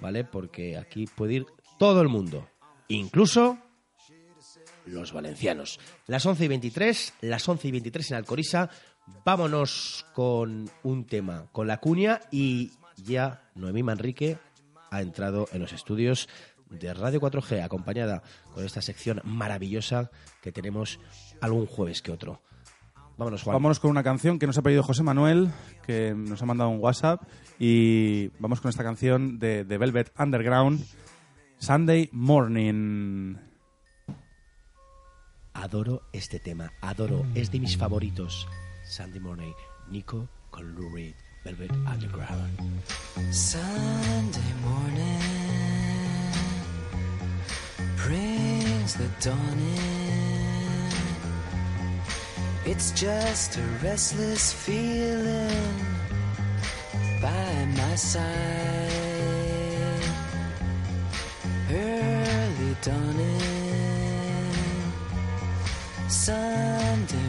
¿vale? 0.00 0.24
Porque 0.24 0.76
aquí 0.76 1.06
puede 1.06 1.34
ir 1.34 1.46
todo 1.78 2.02
el 2.02 2.08
mundo, 2.08 2.48
incluso 2.88 3.58
los 4.86 5.12
valencianos. 5.12 5.80
Las 6.06 6.26
11 6.26 6.44
y 6.44 6.48
23, 6.48 7.14
las 7.22 7.48
11 7.48 7.68
y 7.68 7.70
23 7.72 8.10
en 8.10 8.16
Alcorisa. 8.16 8.70
Vámonos 9.24 10.06
con 10.14 10.70
un 10.82 11.06
tema, 11.06 11.46
con 11.52 11.66
la 11.66 11.78
cuña 11.78 12.20
y 12.30 12.70
ya 12.96 13.42
Noemí 13.54 13.82
Manrique 13.82 14.38
ha 14.90 15.02
entrado 15.02 15.48
en 15.52 15.60
los 15.60 15.72
estudios 15.72 16.28
de 16.70 16.92
Radio 16.94 17.20
4G, 17.20 17.62
acompañada 17.62 18.22
con 18.52 18.64
esta 18.64 18.82
sección 18.82 19.20
maravillosa 19.24 20.10
que 20.42 20.52
tenemos 20.52 21.00
algún 21.40 21.66
jueves 21.66 22.02
que 22.02 22.12
otro. 22.12 22.40
Vámonos, 23.16 23.42
Juan. 23.42 23.54
Vámonos 23.54 23.80
con 23.80 23.90
una 23.90 24.02
canción 24.02 24.38
que 24.38 24.46
nos 24.46 24.58
ha 24.58 24.62
pedido 24.62 24.82
José 24.82 25.02
Manuel, 25.02 25.50
que 25.86 26.14
nos 26.14 26.42
ha 26.42 26.46
mandado 26.46 26.70
un 26.70 26.80
WhatsApp. 26.80 27.22
Y 27.58 28.28
vamos 28.40 28.60
con 28.60 28.70
esta 28.70 28.82
canción 28.82 29.38
de, 29.38 29.64
de 29.64 29.78
Velvet 29.78 30.12
Underground, 30.18 30.84
Sunday 31.58 32.08
Morning. 32.12 33.36
Adoro 35.52 36.02
este 36.12 36.40
tema, 36.40 36.72
adoro, 36.80 37.24
es 37.36 37.52
de 37.52 37.60
mis 37.60 37.76
favoritos. 37.76 38.48
Sunday 38.84 39.20
Morning, 39.20 39.52
Nico 39.88 40.28
con 40.50 40.74
Lou 40.74 40.92
Reed, 40.94 41.14
Velvet 41.44 41.70
Underground. 41.86 42.58
Sunday 43.30 44.52
morning 44.64 45.20
brings 47.96 48.94
the 48.94 49.08
dawn 49.20 49.58
in. 49.58 50.90
It's 52.64 52.92
just 52.92 53.58
a 53.58 53.62
restless 53.82 54.54
feeling 54.54 55.76
by 57.20 57.64
my 57.76 57.94
side. 57.94 58.24
Early 61.70 62.76
dawning, 62.80 63.42
Sunday 66.08 67.28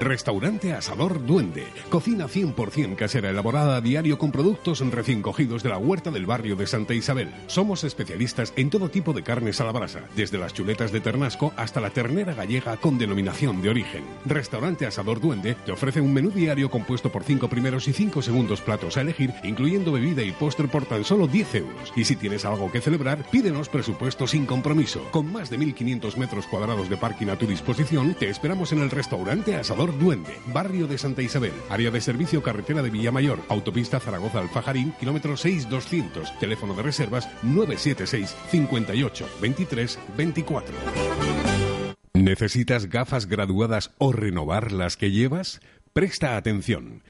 Restaurante 0.00 0.72
Asador 0.72 1.24
Duende. 1.24 1.66
Cocina 1.88 2.26
100% 2.26 2.96
casera 2.96 3.30
elaborada 3.30 3.76
a 3.76 3.80
diario 3.80 4.18
con 4.18 4.32
productos 4.32 4.80
recién 4.90 5.22
cogidos 5.22 5.62
de 5.62 5.68
la 5.68 5.78
huerta 5.78 6.10
del 6.10 6.26
barrio 6.26 6.56
de 6.56 6.66
Santa 6.66 6.94
Isabel. 6.94 7.30
Somos 7.46 7.84
especialistas 7.84 8.52
en 8.56 8.70
todo 8.70 8.90
tipo 8.90 9.12
de 9.12 9.22
carnes 9.22 9.60
a 9.60 9.64
la 9.64 9.72
brasa, 9.72 10.02
desde 10.16 10.38
las 10.38 10.52
chuletas 10.52 10.92
de 10.92 11.00
ternasco 11.00 11.52
hasta 11.56 11.80
la 11.80 11.90
ternera 11.90 12.34
gallega 12.34 12.76
con 12.76 12.98
denominación 12.98 13.62
de 13.62 13.70
origen. 13.70 14.04
Restaurante 14.24 14.86
Asador 14.86 15.20
Duende 15.20 15.54
te 15.64 15.72
ofrece 15.72 16.00
un 16.00 16.12
menú 16.12 16.30
diario 16.30 16.70
compuesto 16.70 17.10
por 17.10 17.24
5 17.24 17.48
primeros 17.48 17.88
y 17.88 17.92
5 17.92 18.20
segundos 18.20 18.60
platos 18.60 18.96
a 18.96 19.00
elegir, 19.00 19.32
incluyendo 19.42 19.92
bebida 19.92 20.22
y 20.22 20.32
postre 20.32 20.68
por 20.68 20.84
tan 20.86 21.04
solo 21.04 21.26
10 21.26 21.54
euros. 21.54 21.92
Y 21.96 22.04
si 22.04 22.16
tienes 22.16 22.44
algo 22.44 22.70
que 22.70 22.80
celebrar, 22.80 23.24
pídenos 23.30 23.68
presupuesto 23.68 24.26
sin 24.26 24.44
compromiso. 24.46 25.02
Con 25.10 25.32
más 25.32 25.50
de 25.50 25.58
1.500 25.58 26.16
metros 26.16 26.46
cuadrados 26.46 26.90
de 26.90 26.96
parking 26.96 27.28
a 27.28 27.36
tu 27.36 27.46
disposición, 27.46 28.14
te 28.14 28.28
esperamos 28.28 28.72
en 28.72 28.80
el 28.80 28.90
restaurante 28.90 29.54
Asador 29.54 29.93
Duende, 29.94 30.38
barrio 30.46 30.86
de 30.86 30.98
Santa 30.98 31.22
Isabel, 31.22 31.52
área 31.70 31.90
de 31.90 32.00
servicio 32.00 32.42
carretera 32.42 32.82
de 32.82 32.90
Villamayor, 32.90 33.40
autopista 33.48 34.00
Zaragoza 34.00 34.40
Alfajarín, 34.40 34.92
kilómetro 34.98 35.36
6200, 35.36 36.38
teléfono 36.38 36.74
de 36.74 36.82
reservas 36.82 37.28
976 37.42 38.36
58 38.50 39.28
23 39.40 39.98
24. 40.16 40.74
¿Necesitas 42.14 42.86
gafas 42.88 43.26
graduadas 43.26 43.90
o 43.98 44.12
renovar 44.12 44.72
las 44.72 44.96
que 44.96 45.10
llevas? 45.10 45.60
Presta 45.92 46.36
atención. 46.36 47.02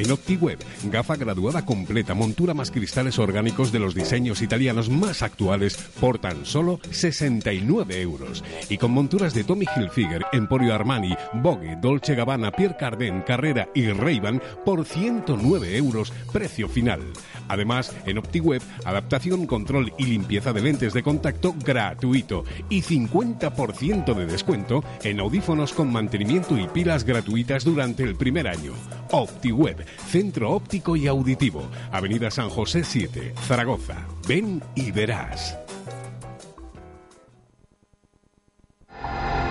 En 0.00 0.10
OptiWeb, 0.12 0.58
gafa 0.84 1.14
graduada 1.14 1.66
completa, 1.66 2.14
montura 2.14 2.54
más 2.54 2.70
cristales 2.70 3.18
orgánicos 3.18 3.70
de 3.70 3.80
los 3.80 3.94
diseños 3.94 4.40
italianos 4.40 4.88
más 4.88 5.22
actuales 5.22 5.76
por 6.00 6.18
tan 6.18 6.46
solo 6.46 6.80
69 6.90 8.00
euros. 8.00 8.42
Y 8.70 8.78
con 8.78 8.92
monturas 8.92 9.34
de 9.34 9.44
Tommy 9.44 9.66
Hilfiger, 9.76 10.24
Emporio 10.32 10.74
Armani, 10.74 11.14
Vogue, 11.34 11.76
Dolce 11.82 12.14
Gabbana, 12.14 12.50
Pierre 12.50 12.78
Cardin, 12.78 13.20
Carrera 13.20 13.68
y 13.74 13.88
Ray-Ban 13.92 14.40
por 14.64 14.86
109 14.86 15.76
euros, 15.76 16.14
precio 16.32 16.66
final. 16.66 17.02
Además, 17.48 17.94
en 18.06 18.16
OptiWeb, 18.16 18.62
adaptación, 18.86 19.46
control 19.46 19.92
y 19.98 20.06
limpieza 20.06 20.54
de 20.54 20.62
lentes 20.62 20.94
de 20.94 21.02
contacto 21.02 21.54
gratuito 21.62 22.44
y 22.70 22.80
50% 22.80 24.14
de 24.14 24.24
descuento 24.24 24.82
en 25.02 25.20
audífonos 25.20 25.74
con 25.74 25.92
mantenimiento 25.92 26.56
y 26.56 26.66
pilas 26.68 27.04
gratuitas 27.04 27.64
durante 27.64 28.02
el 28.02 28.16
primer 28.16 28.48
año. 28.48 28.72
OptiWeb, 29.12 29.84
centro 30.08 30.50
óptico 30.52 30.96
y 30.96 31.06
auditivo, 31.06 31.62
Avenida 31.90 32.30
San 32.30 32.48
José 32.48 32.84
7, 32.84 33.34
Zaragoza. 33.46 34.06
Ven 34.26 34.62
y 34.74 34.90
verás. 34.90 35.58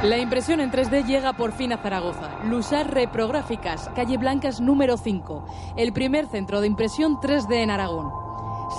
La 0.03 0.17
impresión 0.17 0.61
en 0.61 0.71
3D 0.71 1.05
llega 1.05 1.33
por 1.33 1.51
fin 1.51 1.73
a 1.73 1.77
Zaragoza. 1.77 2.39
Lusar 2.45 2.93
Reprográficas, 2.93 3.89
calle 3.95 4.17
Blancas 4.17 4.61
número 4.61 4.95
5, 4.95 5.73
el 5.75 5.91
primer 5.91 6.25
centro 6.27 6.61
de 6.61 6.67
impresión 6.67 7.17
3D 7.17 7.55
en 7.55 7.69
Aragón. 7.69 8.28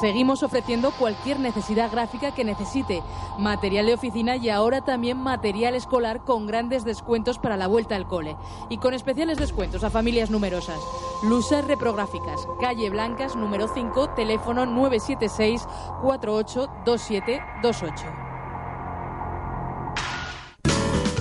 Seguimos 0.01 0.43
ofreciendo 0.43 0.93
cualquier 0.93 1.39
necesidad 1.39 1.91
gráfica 1.91 2.33
que 2.33 2.43
necesite, 2.43 3.03
material 3.39 3.85
de 3.85 3.93
oficina 3.95 4.37
y 4.37 4.49
ahora 4.49 4.81
también 4.81 5.19
material 5.19 5.75
escolar 5.75 6.25
con 6.25 6.47
grandes 6.47 6.85
descuentos 6.85 7.39
para 7.39 7.59
la 7.59 7.67
vuelta 7.67 7.97
al 7.97 8.07
cole 8.07 8.35
y 8.71 8.79
con 8.79 8.95
especiales 8.95 9.37
descuentos 9.37 9.85
a 9.85 9.91
familias 9.91 10.31
numerosas. 10.31 10.81
Lusar 11.23 11.67
Reprográficas, 11.67 12.49
calle 12.61 12.89
Blancas 12.89 13.37
número 13.37 13.69
5, 13.69 14.15
teléfono 14.15 14.65
976 14.65 15.69
482728. 16.03 18.30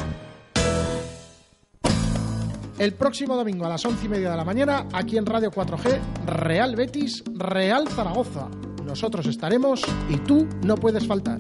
El 2.79 2.93
próximo 2.93 3.37
domingo 3.37 3.65
a 3.65 3.71
las 3.71 3.87
once 3.87 4.05
y 4.05 4.09
media 4.09 4.31
de 4.31 4.37
la 4.37 4.45
mañana, 4.45 4.87
aquí 4.93 5.17
en 5.17 5.25
Radio 5.25 5.51
4G, 5.51 5.99
Real 6.27 6.77
Betis, 6.77 7.25
Real 7.35 7.89
Zaragoza. 7.89 8.51
Nosotros 8.85 9.25
estaremos 9.27 9.81
y 10.11 10.19
tú 10.19 10.47
no 10.63 10.77
puedes 10.77 11.07
faltar. 11.07 11.39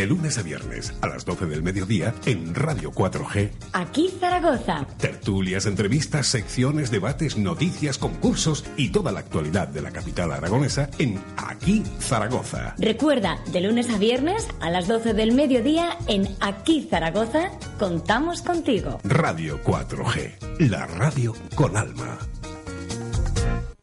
De 0.00 0.06
lunes 0.06 0.38
a 0.38 0.42
viernes 0.42 0.94
a 1.02 1.08
las 1.08 1.26
12 1.26 1.44
del 1.44 1.62
mediodía 1.62 2.14
en 2.24 2.54
Radio 2.54 2.90
4G. 2.90 3.50
Aquí 3.74 4.10
Zaragoza. 4.18 4.86
Tertulias, 4.96 5.66
entrevistas, 5.66 6.26
secciones, 6.26 6.90
debates, 6.90 7.36
noticias, 7.36 7.98
concursos 7.98 8.64
y 8.78 8.92
toda 8.92 9.12
la 9.12 9.20
actualidad 9.20 9.68
de 9.68 9.82
la 9.82 9.90
capital 9.90 10.32
aragonesa 10.32 10.88
en 10.98 11.22
Aquí 11.36 11.82
Zaragoza. 11.98 12.74
Recuerda, 12.78 13.40
de 13.52 13.60
lunes 13.60 13.90
a 13.90 13.98
viernes 13.98 14.48
a 14.62 14.70
las 14.70 14.88
12 14.88 15.12
del 15.12 15.32
mediodía 15.32 15.98
en 16.06 16.34
Aquí 16.40 16.88
Zaragoza, 16.88 17.50
contamos 17.78 18.40
contigo. 18.40 19.00
Radio 19.04 19.62
4G, 19.62 20.60
la 20.70 20.86
radio 20.86 21.34
con 21.54 21.76
alma. 21.76 22.16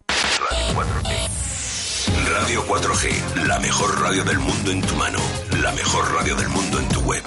Radio 0.08 0.82
4G, 0.82 1.47
la 3.48 3.60
mejor 3.60 4.02
radio 4.02 4.24
del 4.24 4.40
mundo 4.40 4.72
en 4.72 4.82
tu 4.82 4.96
mano, 4.96 5.20
la 5.62 5.72
mejor 5.72 6.14
radio 6.14 6.36
del 6.36 6.50
mundo 6.50 6.80
en 6.80 6.90
tu 6.90 7.00
web. 7.02 7.24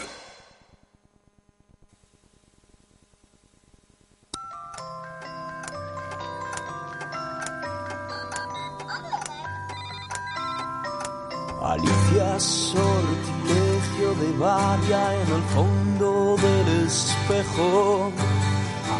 Alicia 11.63 12.41
sortilegio 12.41 14.15
de 14.21 14.39
valla 14.39 15.15
en 15.15 15.33
el 15.33 15.43
fondo 15.55 16.37
del 16.37 16.87
espejo. 16.87 18.13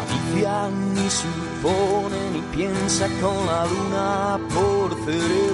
Alicia 0.01 0.69
ni 0.69 1.09
supone 1.09 2.17
ni 2.33 2.41
piensa 2.55 3.07
con 3.21 3.45
la 3.45 3.65
luna 3.65 4.39
por 4.53 4.95
cerebro. 5.05 5.50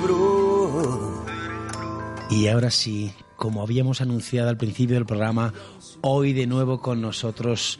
Y 2.37 2.49
ahora 2.49 2.69
sí, 2.69 3.11
como 3.35 3.63
habíamos 3.63 3.99
anunciado 3.99 4.49
al 4.49 4.57
principio 4.57 4.93
del 4.93 5.07
programa, 5.07 5.55
hoy 6.01 6.33
de 6.33 6.45
nuevo 6.45 6.81
con 6.81 7.01
nosotros 7.01 7.79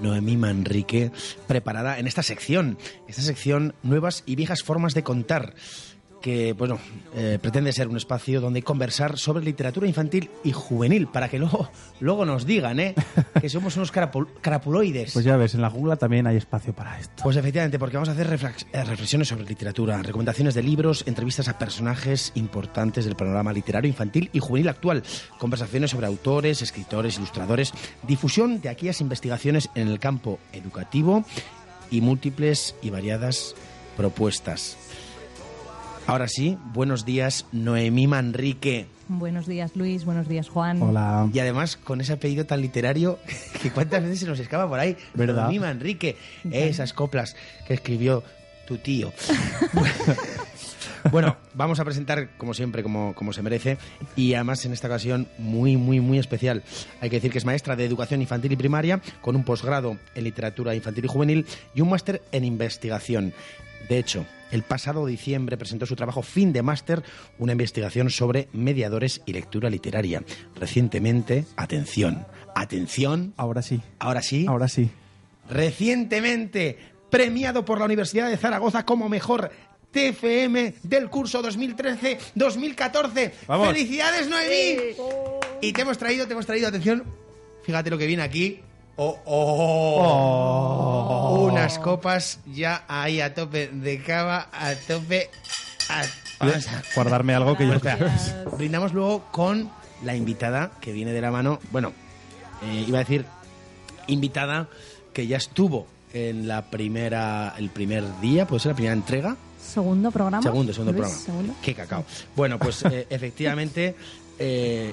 Noemí 0.00 0.38
Manrique, 0.38 1.12
preparada 1.46 1.98
en 1.98 2.06
esta 2.06 2.22
sección, 2.22 2.78
esta 3.08 3.20
sección 3.20 3.74
Nuevas 3.82 4.22
y 4.24 4.36
viejas 4.36 4.62
formas 4.62 4.94
de 4.94 5.02
contar. 5.02 5.54
Que 6.20 6.52
bueno, 6.52 6.78
eh, 7.14 7.38
pretende 7.40 7.72
ser 7.72 7.88
un 7.88 7.96
espacio 7.96 8.40
donde 8.40 8.62
conversar 8.62 9.18
sobre 9.18 9.44
literatura 9.44 9.86
infantil 9.86 10.30
y 10.44 10.52
juvenil, 10.52 11.06
para 11.06 11.28
que 11.28 11.38
luego, 11.38 11.70
luego 12.00 12.24
nos 12.26 12.44
digan 12.44 12.78
¿eh? 12.78 12.94
que 13.40 13.48
somos 13.48 13.76
unos 13.76 13.92
carapul- 13.92 14.28
carapuloides. 14.42 15.12
Pues 15.14 15.24
ya 15.24 15.36
ves, 15.36 15.54
en 15.54 15.62
la 15.62 15.70
jungla 15.70 15.96
también 15.96 16.26
hay 16.26 16.36
espacio 16.36 16.74
para 16.74 16.98
esto. 17.00 17.22
Pues 17.22 17.36
efectivamente, 17.36 17.78
porque 17.78 17.96
vamos 17.96 18.10
a 18.10 18.12
hacer 18.12 18.28
reflex- 18.28 18.66
eh, 18.72 18.84
reflexiones 18.84 19.28
sobre 19.28 19.44
literatura, 19.44 20.02
recomendaciones 20.02 20.54
de 20.54 20.62
libros, 20.62 21.04
entrevistas 21.06 21.48
a 21.48 21.58
personajes 21.58 22.32
importantes 22.34 23.04
del 23.06 23.16
panorama 23.16 23.52
literario 23.52 23.88
infantil 23.88 24.28
y 24.32 24.40
juvenil 24.40 24.68
actual, 24.68 25.02
conversaciones 25.38 25.90
sobre 25.90 26.06
autores, 26.06 26.60
escritores, 26.62 27.16
ilustradores, 27.16 27.72
difusión 28.06 28.60
de 28.60 28.68
aquellas 28.68 29.00
investigaciones 29.00 29.70
en 29.74 29.88
el 29.88 29.98
campo 29.98 30.38
educativo 30.52 31.24
y 31.90 32.02
múltiples 32.02 32.74
y 32.82 32.90
variadas 32.90 33.54
propuestas. 33.96 34.76
Ahora 36.10 36.26
sí, 36.26 36.58
buenos 36.72 37.04
días, 37.04 37.46
Noemí 37.52 38.08
Manrique. 38.08 38.86
Buenos 39.06 39.46
días, 39.46 39.76
Luis. 39.76 40.04
Buenos 40.04 40.26
días, 40.28 40.48
Juan. 40.48 40.82
Hola. 40.82 41.30
Y 41.32 41.38
además 41.38 41.76
con 41.76 42.00
ese 42.00 42.14
apellido 42.14 42.46
tan 42.46 42.60
literario 42.60 43.20
que 43.62 43.70
cuántas 43.70 44.02
veces 44.02 44.18
se 44.18 44.26
nos 44.26 44.40
escapa 44.40 44.68
por 44.68 44.80
ahí. 44.80 44.96
¿Verdad? 45.14 45.44
Noemí 45.44 45.60
Manrique, 45.60 46.16
esas 46.50 46.94
coplas 46.94 47.36
que 47.64 47.74
escribió 47.74 48.24
tu 48.66 48.78
tío. 48.78 49.12
bueno, 51.12 51.36
vamos 51.54 51.78
a 51.78 51.84
presentar 51.84 52.30
como 52.36 52.54
siempre, 52.54 52.82
como, 52.82 53.14
como 53.14 53.32
se 53.32 53.42
merece, 53.42 53.78
y 54.16 54.34
además 54.34 54.64
en 54.64 54.72
esta 54.72 54.88
ocasión 54.88 55.28
muy, 55.38 55.76
muy, 55.76 56.00
muy 56.00 56.18
especial. 56.18 56.64
Hay 57.00 57.08
que 57.08 57.18
decir 57.18 57.30
que 57.30 57.38
es 57.38 57.44
maestra 57.44 57.76
de 57.76 57.84
educación 57.84 58.20
infantil 58.20 58.50
y 58.50 58.56
primaria, 58.56 59.00
con 59.20 59.36
un 59.36 59.44
posgrado 59.44 59.96
en 60.16 60.24
literatura 60.24 60.74
infantil 60.74 61.04
y 61.04 61.08
juvenil 61.08 61.46
y 61.72 61.82
un 61.82 61.90
máster 61.90 62.20
en 62.32 62.44
investigación. 62.44 63.32
De 63.88 63.98
hecho, 63.98 64.26
el 64.50 64.62
pasado 64.62 65.06
diciembre 65.06 65.56
presentó 65.56 65.86
su 65.86 65.96
trabajo 65.96 66.22
fin 66.22 66.52
de 66.52 66.62
máster, 66.62 67.02
una 67.38 67.52
investigación 67.52 68.10
sobre 68.10 68.48
mediadores 68.52 69.22
y 69.26 69.32
lectura 69.32 69.70
literaria. 69.70 70.22
Recientemente, 70.54 71.44
atención, 71.56 72.26
atención. 72.54 73.34
Ahora 73.36 73.62
sí. 73.62 73.80
Ahora 73.98 74.22
sí. 74.22 74.46
Ahora 74.48 74.68
sí. 74.68 74.90
Recientemente 75.48 76.78
premiado 77.10 77.64
por 77.64 77.78
la 77.78 77.86
Universidad 77.86 78.28
de 78.28 78.36
Zaragoza 78.36 78.84
como 78.84 79.08
mejor 79.08 79.50
TFM 79.90 80.74
del 80.82 81.10
curso 81.10 81.42
2013-2014. 81.42 83.32
Vamos. 83.46 83.68
¡Felicidades, 83.68 84.28
Noemí! 84.28 84.94
Y 85.60 85.72
te 85.72 85.82
hemos 85.82 85.98
traído, 85.98 86.26
te 86.26 86.32
hemos 86.32 86.46
traído, 86.46 86.68
atención, 86.68 87.04
fíjate 87.64 87.90
lo 87.90 87.98
que 87.98 88.06
viene 88.06 88.22
aquí. 88.22 88.60
Oh, 89.02 89.18
oh. 90.10 91.48
Unas 91.50 91.78
copas 91.78 92.38
ya 92.52 92.84
ahí 92.86 93.20
a 93.22 93.32
tope 93.34 93.68
de 93.68 94.02
cava, 94.02 94.48
a 94.52 94.74
tope. 94.74 95.30
a- 95.88 96.04
vamos 96.44 96.66
a- 96.68 96.82
Guardarme 96.94 97.34
algo 97.34 97.56
que 97.56 97.66
yo... 97.66 97.72
Espera, 97.74 98.14
brindamos 98.58 98.92
luego 98.92 99.24
con 99.30 99.70
la 100.04 100.14
invitada 100.14 100.72
que 100.82 100.92
viene 100.92 101.12
de 101.12 101.20
la 101.22 101.30
mano. 101.30 101.58
Bueno, 101.72 101.92
eh, 102.62 102.84
iba 102.86 102.98
a 102.98 103.00
decir 103.00 103.24
invitada 104.06 104.68
que 105.14 105.26
ya 105.26 105.38
estuvo 105.38 105.86
en 106.12 106.46
la 106.46 106.66
primera, 106.70 107.54
el 107.56 107.70
primer 107.70 108.04
día, 108.20 108.46
puede 108.46 108.60
ser 108.60 108.72
la 108.72 108.76
primera 108.76 108.94
entrega. 108.94 109.36
Segundo 109.64 110.10
programa. 110.10 110.42
Segundo, 110.42 110.72
segundo 110.74 110.92
Luis, 110.92 111.04
programa. 111.04 111.24
segundo. 111.24 111.54
Qué 111.62 111.74
cacao. 111.74 112.04
Bueno, 112.36 112.58
pues 112.58 112.84
eh, 112.84 113.06
efectivamente. 113.10 113.94
eh, 114.38 114.92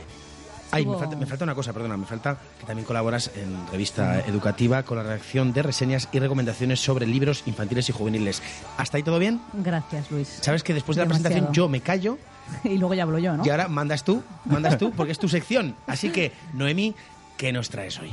ay, 0.72 0.86
me 0.86 0.98
falta, 0.98 1.16
me 1.16 1.26
falta 1.26 1.44
una 1.44 1.56
cosa, 1.56 1.74
perdona, 1.74 1.98
me 1.98 2.06
falta 2.06 2.38
que 2.60 2.66
también 2.66 2.86
colaboras 2.86 3.32
en 3.36 3.68
revista 3.72 4.20
educativa 4.22 4.84
con 4.84 4.98
la 4.98 5.04
redacción 5.04 5.54
de 5.54 5.64
reseñas 5.64 6.10
y 6.12 6.20
recomendaciones 6.20 6.80
sobre 6.80 7.06
libros 7.06 7.44
infantiles 7.46 7.90
y 7.90 7.92
juveniles. 7.92 8.42
¿Hasta 8.78 8.98
ahí 8.98 9.04
todo 9.04 9.20
bien? 9.20 9.42
Gracias, 9.54 10.12
Luis. 10.12 10.40
Sabes 10.42 10.64
que 10.64 10.74
después 10.74 10.96
de 10.96 11.04
la 11.04 11.08
presentación 11.08 11.52
yo 11.54 11.70
me 11.70 11.82
callo 11.82 12.18
Y 12.64 12.78
luego 12.78 12.94
ya 12.94 13.04
hablo 13.04 13.20
yo, 13.20 13.36
¿no? 13.38 13.46
y 13.46 13.50
ahora 13.50 13.68
mandas 13.68 14.04
tú, 14.04 14.24
mandas 14.46 14.78
tú, 14.78 14.92
porque 14.92 15.12
es 15.12 15.20
tu 15.20 15.30
sección. 15.30 15.76
Así 15.88 16.10
que, 16.10 16.32
Noemi, 16.54 16.96
¿qué 17.38 17.52
nos 17.52 17.70
traes 17.70 18.00
hoy? 18.00 18.12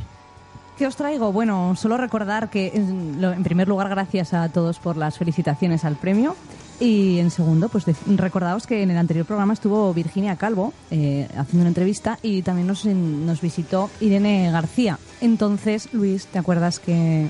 ¿Qué 0.78 0.86
os 0.86 0.96
traigo? 0.96 1.32
Bueno, 1.32 1.76
solo 1.76 1.96
recordar 1.96 2.50
que, 2.50 2.72
en 2.74 3.44
primer 3.44 3.68
lugar, 3.68 3.88
gracias 3.88 4.34
a 4.34 4.48
todos 4.48 4.80
por 4.80 4.96
las 4.96 5.18
felicitaciones 5.18 5.84
al 5.84 5.94
premio. 5.94 6.34
Y 6.80 7.18
en 7.20 7.30
segundo, 7.30 7.68
pues 7.68 7.84
recordaos 8.06 8.66
que 8.66 8.82
en 8.82 8.90
el 8.90 8.96
anterior 8.96 9.24
programa 9.26 9.52
estuvo 9.54 9.94
Virginia 9.94 10.36
Calvo 10.36 10.72
eh, 10.90 11.28
haciendo 11.36 11.60
una 11.60 11.68
entrevista 11.68 12.18
y 12.22 12.42
también 12.42 12.66
nos, 12.66 12.84
en- 12.84 13.24
nos 13.26 13.40
visitó 13.40 13.90
Irene 14.00 14.50
García. 14.50 14.98
Entonces, 15.20 15.88
Luis, 15.92 16.26
¿te 16.26 16.38
acuerdas 16.38 16.80
que 16.80 17.28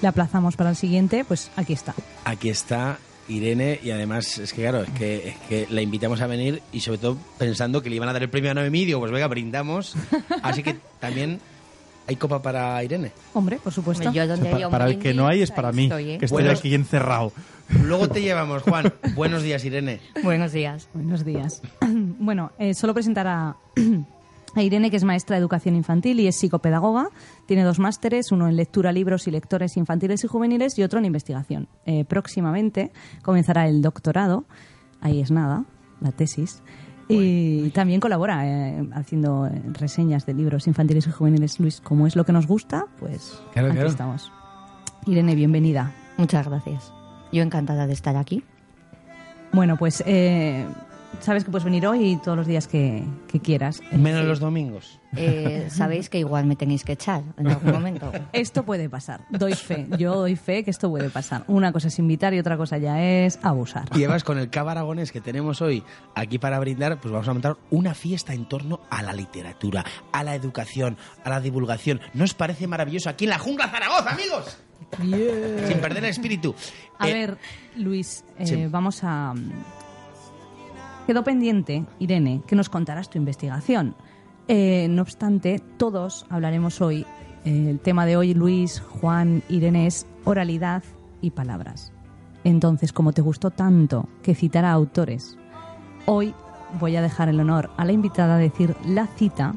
le 0.00 0.08
aplazamos 0.08 0.56
para 0.56 0.70
el 0.70 0.76
siguiente? 0.76 1.24
Pues 1.24 1.50
aquí 1.56 1.72
está. 1.72 1.94
Aquí 2.24 2.48
está 2.48 2.98
Irene 3.28 3.80
y 3.82 3.90
además 3.90 4.38
es 4.38 4.52
que 4.52 4.62
claro, 4.62 4.82
es 4.82 4.90
que, 4.90 5.28
es 5.30 5.36
que 5.48 5.66
la 5.70 5.82
invitamos 5.82 6.20
a 6.20 6.26
venir 6.26 6.62
y 6.72 6.80
sobre 6.80 6.98
todo 6.98 7.18
pensando 7.38 7.82
que 7.82 7.90
le 7.90 7.96
iban 7.96 8.08
a 8.08 8.12
dar 8.12 8.22
el 8.22 8.30
premio 8.30 8.50
a 8.52 8.54
Noemí, 8.54 8.84
digo, 8.84 9.00
pues 9.00 9.10
venga, 9.12 9.26
brindamos. 9.26 9.94
Así 10.42 10.62
que 10.62 10.76
también 11.00 11.40
hay 12.10 12.16
copa 12.16 12.42
para 12.42 12.82
Irene. 12.82 13.12
Hombre, 13.34 13.60
por 13.62 13.72
supuesto. 13.72 14.10
Yo 14.10 14.26
donde 14.26 14.66
para 14.68 14.86
el 14.86 14.98
que 14.98 15.14
no 15.14 15.28
hay 15.28 15.42
es 15.42 15.52
para 15.52 15.70
mí, 15.70 15.84
estoy, 15.84 16.10
¿eh? 16.10 16.18
que 16.18 16.24
estoy 16.24 16.48
aquí 16.48 16.74
encerrado. 16.74 17.32
Luego 17.84 18.08
te 18.08 18.20
llevamos, 18.20 18.64
Juan. 18.64 18.92
Buenos 19.14 19.44
días, 19.44 19.64
Irene. 19.64 20.00
Buenos 20.24 20.50
días. 20.50 20.88
Buenos 20.92 21.24
días. 21.24 21.62
bueno, 22.18 22.50
eh, 22.58 22.74
solo 22.74 22.94
presentar 22.94 23.28
a, 23.28 23.56
a 24.56 24.62
Irene, 24.62 24.90
que 24.90 24.96
es 24.96 25.04
maestra 25.04 25.36
de 25.36 25.40
educación 25.40 25.76
infantil 25.76 26.18
y 26.18 26.26
es 26.26 26.34
psicopedagoga. 26.34 27.10
Tiene 27.46 27.62
dos 27.62 27.78
másteres, 27.78 28.32
uno 28.32 28.48
en 28.48 28.56
lectura, 28.56 28.90
libros 28.90 29.28
y 29.28 29.30
lectores 29.30 29.76
infantiles 29.76 30.24
y 30.24 30.26
juveniles 30.26 30.76
y 30.80 30.82
otro 30.82 30.98
en 30.98 31.04
investigación. 31.04 31.68
Eh, 31.86 32.04
próximamente 32.04 32.90
comenzará 33.22 33.68
el 33.68 33.82
doctorado, 33.82 34.46
ahí 35.00 35.20
es 35.20 35.30
nada, 35.30 35.64
la 36.00 36.10
tesis. 36.10 36.60
Y 37.10 37.70
también 37.70 38.00
colabora 38.00 38.46
eh, 38.46 38.88
haciendo 38.94 39.48
reseñas 39.72 40.26
de 40.26 40.34
libros 40.34 40.66
infantiles 40.66 41.06
y 41.06 41.10
juveniles. 41.10 41.58
Luis, 41.60 41.80
como 41.80 42.06
es 42.06 42.16
lo 42.16 42.24
que 42.24 42.32
nos 42.32 42.46
gusta, 42.46 42.86
pues 42.98 43.40
Claro, 43.52 43.68
aquí 43.68 43.76
claro. 43.76 43.90
estamos. 43.90 44.32
Irene, 45.06 45.34
bienvenida. 45.34 45.92
Muchas 46.16 46.46
gracias. 46.48 46.92
Yo 47.32 47.42
encantada 47.42 47.86
de 47.86 47.92
estar 47.92 48.16
aquí. 48.16 48.44
Bueno, 49.52 49.76
pues 49.76 50.02
eh, 50.06 50.64
sabes 51.20 51.44
que 51.44 51.50
puedes 51.50 51.64
venir 51.64 51.86
hoy 51.86 52.12
y 52.12 52.16
todos 52.16 52.36
los 52.36 52.46
días 52.46 52.66
que, 52.66 53.04
que 53.28 53.40
quieras. 53.40 53.80
Menos 53.92 54.24
los 54.24 54.40
domingos. 54.40 54.98
Eh, 55.16 55.66
Sabéis 55.70 56.08
que 56.08 56.18
igual 56.18 56.46
me 56.46 56.54
tenéis 56.56 56.84
que 56.84 56.92
echar 56.92 57.22
en 57.36 57.48
algún 57.48 57.72
momento. 57.72 58.12
Esto 58.32 58.64
puede 58.64 58.88
pasar, 58.88 59.22
doy 59.30 59.54
fe. 59.54 59.86
Yo 59.98 60.14
doy 60.14 60.36
fe 60.36 60.62
que 60.64 60.70
esto 60.70 60.88
puede 60.88 61.10
pasar. 61.10 61.44
Una 61.48 61.72
cosa 61.72 61.88
es 61.88 61.98
invitar 61.98 62.32
y 62.34 62.38
otra 62.38 62.56
cosa 62.56 62.78
ya 62.78 63.02
es 63.02 63.38
abusar. 63.42 63.84
Y 63.94 63.98
además 64.04 64.22
con 64.24 64.38
el 64.38 64.50
cava 64.50 64.72
aragonés 64.72 65.10
que 65.12 65.20
tenemos 65.20 65.60
hoy 65.62 65.82
aquí 66.14 66.38
para 66.38 66.58
brindar, 66.60 67.00
pues 67.00 67.10
vamos 67.12 67.28
a 67.28 67.32
montar 67.32 67.56
una 67.70 67.94
fiesta 67.94 68.32
en 68.34 68.46
torno 68.48 68.80
a 68.90 69.02
la 69.02 69.12
literatura, 69.12 69.84
a 70.12 70.22
la 70.22 70.34
educación, 70.34 70.96
a 71.24 71.30
la 71.30 71.40
divulgación. 71.40 72.00
¿No 72.14 72.24
os 72.24 72.34
parece 72.34 72.66
maravilloso 72.66 73.10
aquí 73.10 73.24
en 73.24 73.30
la 73.30 73.38
jungla 73.38 73.68
Zaragoza, 73.68 74.10
amigos? 74.10 74.58
Sin 75.00 75.78
perder 75.80 76.04
el 76.04 76.10
espíritu. 76.10 76.54
A 76.98 77.08
Eh, 77.08 77.12
ver, 77.12 77.38
Luis, 77.76 78.24
eh, 78.38 78.46
sí. 78.46 78.66
vamos 78.66 79.00
a... 79.04 79.34
Quedó 81.06 81.24
pendiente, 81.24 81.84
Irene, 81.98 82.42
que 82.46 82.56
nos 82.56 82.68
contaras 82.68 83.10
tu 83.10 83.18
investigación. 83.18 83.94
Eh, 84.48 84.88
no 84.88 85.02
obstante, 85.02 85.60
todos 85.76 86.26
hablaremos 86.28 86.80
hoy, 86.80 87.06
el 87.44 87.80
tema 87.80 88.06
de 88.06 88.16
hoy, 88.16 88.34
Luis, 88.34 88.80
Juan, 88.80 89.42
Irene, 89.48 89.86
es 89.86 90.06
oralidad 90.24 90.82
y 91.20 91.30
palabras. 91.30 91.92
Entonces, 92.44 92.92
como 92.92 93.12
te 93.12 93.22
gustó 93.22 93.50
tanto 93.50 94.08
que 94.22 94.34
citara 94.34 94.72
autores, 94.72 95.36
hoy 96.06 96.34
voy 96.78 96.96
a 96.96 97.02
dejar 97.02 97.28
el 97.28 97.40
honor 97.40 97.70
a 97.76 97.84
la 97.84 97.92
invitada 97.92 98.36
a 98.36 98.38
decir 98.38 98.76
la 98.86 99.06
cita 99.06 99.54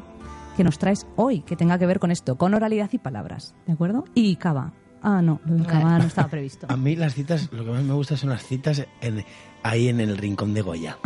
que 0.58 0.64
nos 0.64 0.78
traes 0.78 1.08
hoy, 1.16 1.42
que 1.42 1.56
tenga 1.56 1.78
que 1.78 1.86
ver 1.86 2.00
con 2.00 2.12
esto, 2.12 2.38
con 2.38 2.54
oralidad 2.54 2.90
y 2.92 2.98
palabras, 2.98 3.56
¿de 3.66 3.74
acuerdo? 3.74 4.06
Y 4.14 4.36
cava. 4.36 4.74
Ah, 5.04 5.22
no, 5.22 5.40
lo 5.46 5.56
del 5.56 5.68
cava 5.68 6.00
no 6.00 6.06
estaba 6.06 6.30
previsto. 6.30 6.66
A 6.70 6.78
mí 6.78 6.96
las 6.96 7.14
citas, 7.14 7.50
lo 7.52 7.64
que 7.66 7.72
más 7.72 7.84
me 7.84 7.94
gusta 7.94 8.16
son 8.18 8.30
las 8.30 8.44
citas 8.46 8.86
en- 9.02 9.26
ahí 9.62 9.90
en 9.90 10.00
el 10.00 10.18
rincón 10.18 10.54
de 10.54 10.62
Goya. 10.62 10.98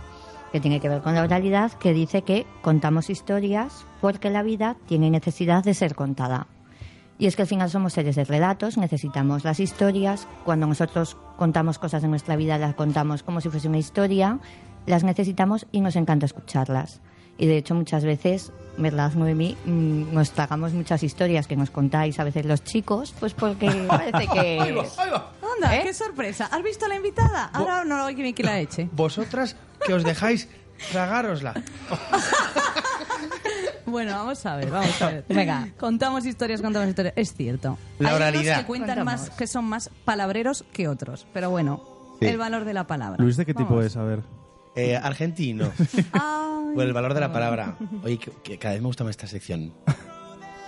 que 0.53 0.61
tiene 0.61 0.81
que 0.81 0.89
ver 0.89 1.01
con 1.01 1.15
la 1.15 1.23
oralidad, 1.23 1.73
que 1.73 1.93
dice 1.95 2.23
que 2.23 2.45
contamos 2.61 3.09
historias 3.09 3.87
porque 4.01 4.29
la 4.31 4.43
vida 4.43 4.77
tiene 4.87 5.11
necesidad 5.11 5.65
de 5.65 5.73
ser 5.75 5.95
contada. 5.95 6.47
Y 7.19 7.27
es 7.27 7.37
que 7.37 7.43
al 7.43 7.49
final 7.49 7.71
somos 7.71 7.93
seres 7.93 8.17
de 8.17 8.25
relatos, 8.25 8.77
necesitamos 8.77 9.45
las 9.45 9.61
historias. 9.61 10.27
Cuando 10.45 10.67
nosotros 10.67 11.17
contamos 11.37 11.79
cosas 11.79 12.03
de 12.03 12.09
nuestra 12.09 12.37
vida, 12.37 12.59
las 12.59 12.75
contamos 12.75 13.23
como 13.23 13.41
si 13.41 13.49
fuese 13.49 13.69
una 13.69 13.79
historia, 13.79 14.41
las 14.87 15.05
necesitamos 15.05 15.67
y 15.73 15.81
nos 15.81 15.97
encanta 15.97 16.27
escucharlas. 16.27 17.01
Y 17.39 17.47
de 17.47 17.57
hecho 17.57 17.75
muchas 17.75 18.05
veces, 18.05 18.53
¿verdad, 18.77 19.13
Noemí? 19.15 19.57
Mm, 19.65 20.13
Nos 20.13 20.31
tragamos 20.33 20.73
muchas 20.75 21.03
historias 21.03 21.47
que 21.47 21.57
nos 21.57 21.71
contáis 21.71 22.21
a 22.21 22.25
veces 22.25 22.45
los 22.45 22.63
chicos, 22.63 23.15
pues 23.19 23.33
porque 23.35 23.69
parece 23.89 24.29
que... 24.29 24.61
Anda, 24.61 25.83
qué 25.83 25.95
sorpresa. 25.95 26.47
¿Has 26.53 26.63
visto 26.63 26.85
a 26.85 26.89
la 26.89 26.97
invitada? 26.97 27.45
Ahora 27.53 27.85
no 27.85 28.05
hay 28.05 28.15
que 28.15 28.35
que 28.35 28.43
la 28.43 28.61
eche. 28.61 28.89
Vosotras 28.93 29.57
que 29.85 29.95
os 29.95 30.05
dejáis 30.05 30.49
tragárosla. 30.93 31.55
Bueno, 33.85 34.13
vamos 34.13 34.47
a 34.47 34.57
ver, 34.57 34.71
vamos 34.71 35.03
a 35.03 35.09
ver. 35.11 35.25
Venga, 35.29 35.69
contamos 35.79 36.25
historias, 36.25 36.63
contamos 36.63 36.89
historias. 36.89 37.13
Es 37.17 37.35
cierto. 37.35 37.77
La 37.99 38.11
Hay 38.11 38.17
unos 38.17 38.29
oralidad. 38.29 38.61
que 38.61 38.67
cuentan 38.67 38.97
Contamos. 38.99 39.21
más, 39.29 39.31
que 39.37 39.47
son 39.47 39.65
más 39.67 39.91
palabreros 40.07 40.65
que 40.73 40.89
otros. 40.89 41.27
Pero 41.35 41.51
bueno, 41.51 41.83
Sí. 42.19 42.27
el 42.27 42.39
valor 42.39 42.65
de 42.65 42.73
la 42.73 42.87
palabra. 42.87 43.23
Luis, 43.23 43.37
¿de 43.37 43.45
qué 43.45 43.53
tipo 43.53 43.71
Vamos. 43.71 43.87
es? 43.87 43.97
A 43.97 44.03
ver. 44.05 44.21
Eh, 44.75 44.97
argentino. 44.97 45.71
Ay. 46.13 46.75
Por 46.75 46.85
el 46.85 46.93
valor 46.93 47.15
de 47.15 47.21
la 47.21 47.33
palabra. 47.33 47.77
Oye, 48.03 48.19
que, 48.19 48.31
que 48.43 48.59
cada 48.59 48.75
vez 48.75 48.83
me 48.83 48.87
gusta 48.87 49.05
más 49.05 49.11
esta 49.11 49.27
sección. 49.27 49.73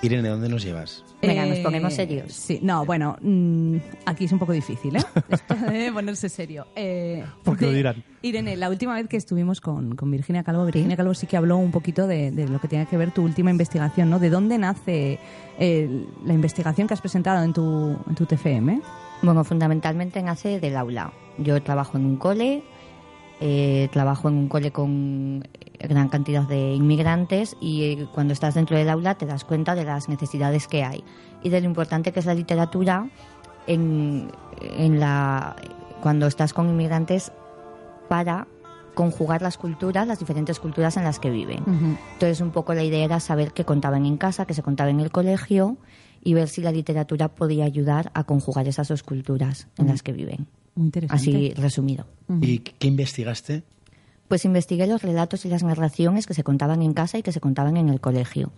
Irene, 0.02 0.28
¿dónde 0.28 0.50
nos 0.50 0.62
llevas? 0.62 1.02
Venga, 1.22 1.46
nos 1.46 1.61
ponemos 1.61 1.94
serios. 1.94 2.30
Sí, 2.34 2.59
no, 2.62 2.84
bueno, 2.84 3.16
mm, 3.22 3.76
aquí 4.05 4.26
es 4.26 4.32
un 4.32 4.38
poco 4.38 4.52
difícil, 4.52 4.96
¿eh? 4.96 5.00
Esto 5.30 5.55
de 5.55 5.90
ponerse 5.92 6.28
serio. 6.28 6.66
Eh, 6.76 7.24
Porque 7.42 7.64
lo 7.64 7.72
dirán. 7.72 8.05
Irene, 8.20 8.55
la 8.57 8.68
última 8.68 8.94
vez 8.96 9.09
que 9.09 9.16
estuvimos 9.16 9.62
con, 9.62 9.96
con 9.96 10.11
Virginia 10.11 10.44
Calvo, 10.44 10.66
Virginia 10.66 10.94
Calvo 10.98 11.14
sí 11.14 11.26
que 11.26 11.38
habló 11.38 11.57
un 11.57 11.70
poquito 11.70 12.07
de, 12.07 12.30
de 12.32 12.46
lo 12.48 12.61
que 12.61 12.68
tiene 12.68 12.84
que 12.84 12.98
ver 12.98 13.12
tu 13.12 13.22
última 13.22 13.50
investigación, 13.50 14.11
¿no? 14.11 14.18
¿De 14.18 14.28
dónde 14.28 14.59
nace 14.59 15.18
eh, 15.59 16.05
la 16.26 16.34
investigación 16.34 16.86
que 16.86 16.92
has 16.92 17.00
presentado 17.00 17.42
en 17.42 17.55
tu, 17.55 17.96
en 18.07 18.14
tu 18.14 18.26
TFM? 18.26 18.82
Bueno, 19.22 19.42
fundamentalmente 19.42 20.20
nace 20.22 20.61
del 20.61 20.76
aula. 20.76 21.14
Yo 21.38 21.62
trabajo 21.62 21.96
en 21.96 22.05
un 22.05 22.16
cole, 22.16 22.62
eh, 23.41 23.89
trabajo 23.93 24.28
en 24.28 24.35
un 24.35 24.49
cole 24.49 24.70
con 24.70 25.47
gran 25.78 26.09
cantidad 26.09 26.43
de 26.43 26.72
inmigrantes 26.74 27.57
y 27.61 27.85
eh, 27.85 28.07
cuando 28.12 28.32
estás 28.32 28.55
dentro 28.55 28.76
del 28.76 28.89
aula 28.89 29.16
te 29.16 29.26
das 29.26 29.45
cuenta 29.45 29.74
de 29.74 29.85
las 29.85 30.09
necesidades 30.09 30.68
que 30.68 30.85
hay 30.85 31.05
y 31.43 31.51
de 31.51 31.61
lo 31.61 31.66
importante 31.66 32.12
que 32.12 32.20
es 32.20 32.26
la 32.26 32.35
literatura 32.35 33.09
en, 33.66 34.30
en 34.61 35.01
la, 35.01 35.57
cuando 36.01 36.26
estás 36.26 36.53
con 36.53 36.68
inmigrantes 36.68 37.32
para 38.09 38.47
conjugar 38.95 39.43
las 39.43 39.59
culturas, 39.59 40.07
las 40.07 40.18
diferentes 40.18 40.61
culturas 40.61 40.97
en 40.97 41.05
las 41.05 41.18
que 41.18 41.30
viven. 41.30 41.64
Entonces, 42.12 42.41
un 42.41 42.51
poco 42.51 42.74
la 42.74 42.85
idea 42.85 43.05
era 43.05 43.20
saber 43.20 43.53
qué 43.53 43.64
contaban 43.64 44.07
en 44.07 44.16
casa, 44.16 44.47
qué 44.47 44.55
se 44.55 44.62
contaba 44.62 44.91
en 44.91 45.01
el 45.01 45.11
colegio 45.11 45.76
y 46.22 46.35
ver 46.35 46.49
si 46.49 46.62
la 46.62 46.72
literatura 46.72 47.28
podía 47.28 47.64
ayudar 47.64 48.11
a 48.14 48.24
conjugar 48.24 48.68
esas 48.68 48.89
dos 48.89 49.03
culturas 49.03 49.66
en 49.78 49.89
las 49.89 50.03
que 50.03 50.12
viven. 50.12 50.47
Muy 50.75 50.87
interesante. 50.87 51.31
Así 51.31 51.55
resumido. 51.55 52.07
¿Y 52.41 52.59
qué 52.59 52.89
investigaste? 52.89 53.62
Pues 54.29 54.45
investigué 54.45 54.87
los 54.87 55.03
relatos 55.03 55.45
y 55.45 55.49
las 55.49 55.62
narraciones 55.62 56.27
que 56.27 56.35
se 56.35 56.43
contaban 56.43 56.83
en 56.83 56.95
casa 56.95 57.18
y 57.18 57.22
que 57.22 57.33
se 57.33 57.41
contaban 57.41 57.77
en 57.77 57.89
el 57.89 58.01
colegio. 58.01 58.53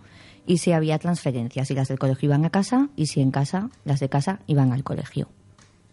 Y 0.46 0.58
si 0.58 0.72
había 0.72 0.98
transferencias, 0.98 1.68
si 1.68 1.74
las 1.74 1.88
del 1.88 1.98
colegio 1.98 2.28
iban 2.28 2.44
a 2.44 2.50
casa 2.50 2.88
y 2.96 3.06
si 3.06 3.20
en 3.20 3.32
casa, 3.32 3.68
las 3.84 3.98
de 4.00 4.08
casa 4.08 4.40
iban 4.46 4.72
al 4.72 4.84
colegio. 4.84 5.28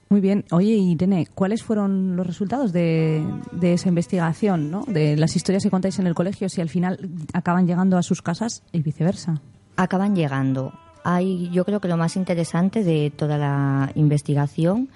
Muy 0.09 0.21
bien. 0.21 0.45
Oye, 0.51 0.76
Irene, 0.76 1.28
¿cuáles 1.34 1.63
fueron 1.63 2.15
los 2.15 2.28
resultados 2.28 2.71
de, 2.71 3.26
de 3.51 3.74
esa 3.74 3.89
investigación, 3.89 4.69
¿no? 4.69 4.86
De 4.86 5.17
las 5.17 5.36
historias 5.36 5.63
que 5.63 5.71
contáis 5.71 5.97
en 5.97 6.05
el 6.05 6.13
colegio, 6.13 6.49
si 6.49 6.61
al 6.61 6.69
final 6.69 7.09
acaban 7.34 7.65
llegando 7.65 7.97
a 7.97 8.03
sus 8.03 8.21
casas 8.21 8.61
y 8.71 8.84
viceversa. 8.84 9.41
acaban 9.76 10.15
llegando. 10.15 10.71
Hay, 11.03 11.49
yo 11.49 11.65
creo 11.65 11.82
que 11.82 11.88
lo 11.88 11.97
más 11.97 12.15
interesante 12.15 12.84
de 12.84 13.09
toda 13.09 13.39
la 13.39 13.91
investigación 13.95 14.89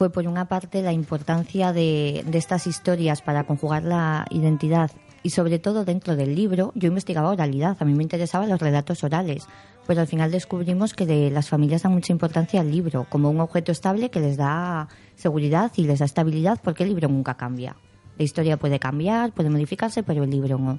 fue, 0.00 0.08
por 0.08 0.26
una 0.26 0.46
parte, 0.46 0.80
la 0.80 0.94
importancia 0.94 1.74
de, 1.74 2.24
de 2.26 2.38
estas 2.38 2.66
historias 2.66 3.20
para 3.20 3.44
conjugar 3.44 3.82
la 3.82 4.24
identidad 4.30 4.90
y, 5.22 5.28
sobre 5.28 5.58
todo, 5.58 5.84
dentro 5.84 6.16
del 6.16 6.34
libro. 6.34 6.72
Yo 6.74 6.88
investigaba 6.88 7.28
oralidad, 7.28 7.76
a 7.78 7.84
mí 7.84 7.92
me 7.92 8.02
interesaban 8.02 8.48
los 8.48 8.60
relatos 8.60 9.04
orales, 9.04 9.46
pero 9.86 10.00
al 10.00 10.06
final 10.06 10.30
descubrimos 10.30 10.94
que 10.94 11.04
de 11.04 11.30
las 11.30 11.50
familias 11.50 11.82
dan 11.82 11.92
mucha 11.92 12.14
importancia 12.14 12.62
al 12.62 12.70
libro 12.70 13.06
como 13.10 13.28
un 13.28 13.40
objeto 13.40 13.72
estable 13.72 14.08
que 14.08 14.20
les 14.20 14.38
da 14.38 14.88
seguridad 15.16 15.70
y 15.76 15.84
les 15.84 15.98
da 15.98 16.06
estabilidad 16.06 16.58
porque 16.64 16.84
el 16.84 16.88
libro 16.88 17.10
nunca 17.10 17.34
cambia. 17.34 17.76
La 18.16 18.24
historia 18.24 18.56
puede 18.56 18.78
cambiar, 18.78 19.32
puede 19.32 19.50
modificarse, 19.50 20.02
pero 20.02 20.24
el 20.24 20.30
libro 20.30 20.56
no. 20.56 20.78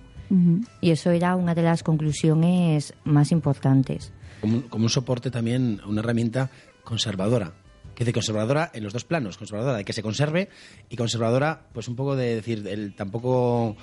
Y 0.81 0.89
eso 0.89 1.11
era 1.11 1.35
una 1.35 1.53
de 1.53 1.61
las 1.61 1.83
conclusiones 1.83 2.95
más 3.03 3.31
importantes. 3.31 4.13
Como 4.39 4.55
un, 4.55 4.61
como 4.63 4.85
un 4.85 4.89
soporte 4.89 5.29
también, 5.29 5.79
una 5.85 5.99
herramienta 5.99 6.49
conservadora. 6.83 7.53
Que 8.01 8.05
dice 8.05 8.13
conservadora 8.13 8.71
en 8.73 8.83
los 8.83 8.93
dos 8.93 9.03
planos. 9.05 9.37
Conservadora 9.37 9.77
de 9.77 9.85
que 9.85 9.93
se 9.93 10.01
conserve 10.01 10.49
y 10.89 10.95
conservadora, 10.95 11.67
pues 11.71 11.87
un 11.87 11.95
poco 11.95 12.15
de 12.15 12.33
decir, 12.33 12.67
el, 12.67 12.95
tampoco 12.95 13.75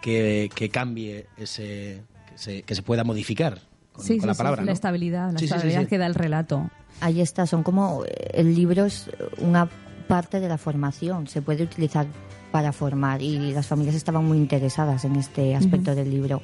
que, 0.00 0.48
que 0.54 0.68
cambie 0.68 1.26
ese. 1.36 2.04
Que 2.30 2.38
se, 2.38 2.62
que 2.62 2.76
se 2.76 2.82
pueda 2.82 3.02
modificar 3.02 3.62
con, 3.92 4.04
sí, 4.04 4.12
con 4.12 4.20
sí, 4.20 4.26
la 4.28 4.34
sí, 4.34 4.38
palabra. 4.38 4.62
la 4.62 4.66
¿no? 4.66 4.72
estabilidad, 4.72 5.32
la 5.32 5.38
Sí, 5.40 5.46
sí, 5.46 5.48
sí, 5.48 5.54
estabilidad 5.54 5.80
sí. 5.80 5.86
que 5.88 5.98
da 5.98 6.06
el 6.06 6.14
relato. 6.14 6.70
Ahí 7.00 7.20
está, 7.20 7.46
son 7.46 7.64
como 7.64 8.04
eh, 8.04 8.30
el 8.34 8.54
libro 8.54 8.84
es 8.84 9.10
una 9.38 9.68
parte 10.06 10.38
de 10.38 10.48
la 10.48 10.56
formación, 10.56 11.26
se 11.26 11.42
puede 11.42 11.64
utilizar 11.64 12.06
para 12.52 12.70
formar 12.70 13.22
y 13.22 13.52
las 13.52 13.66
familias 13.66 13.96
estaban 13.96 14.24
muy 14.24 14.38
interesadas 14.38 15.04
en 15.04 15.16
este 15.16 15.56
aspecto 15.56 15.96
del 15.96 16.12
libro. 16.12 16.42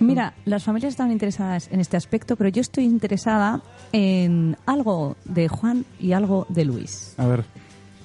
Mira, 0.00 0.34
las 0.44 0.64
familias 0.64 0.90
estaban 0.92 1.12
interesadas 1.12 1.68
en 1.70 1.80
este 1.80 1.96
aspecto, 1.96 2.36
pero 2.36 2.48
yo 2.50 2.60
estoy 2.60 2.84
interesada 2.84 3.62
en 3.92 4.56
algo 4.66 5.16
de 5.24 5.48
Juan 5.48 5.84
y 6.00 6.12
algo 6.12 6.46
de 6.48 6.64
Luis. 6.64 7.14
A 7.16 7.26
ver. 7.26 7.44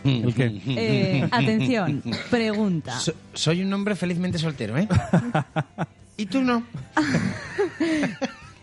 ¿El 0.03 0.33
qué? 0.33 0.61
Eh, 0.65 1.27
atención, 1.29 2.01
pregunta. 2.29 2.97
So- 2.99 3.13
soy 3.33 3.61
un 3.63 3.73
hombre 3.73 3.95
felizmente 3.95 4.37
soltero, 4.37 4.77
¿eh? 4.77 4.87
¿Y 6.17 6.25
tú 6.25 6.41
no? 6.41 6.63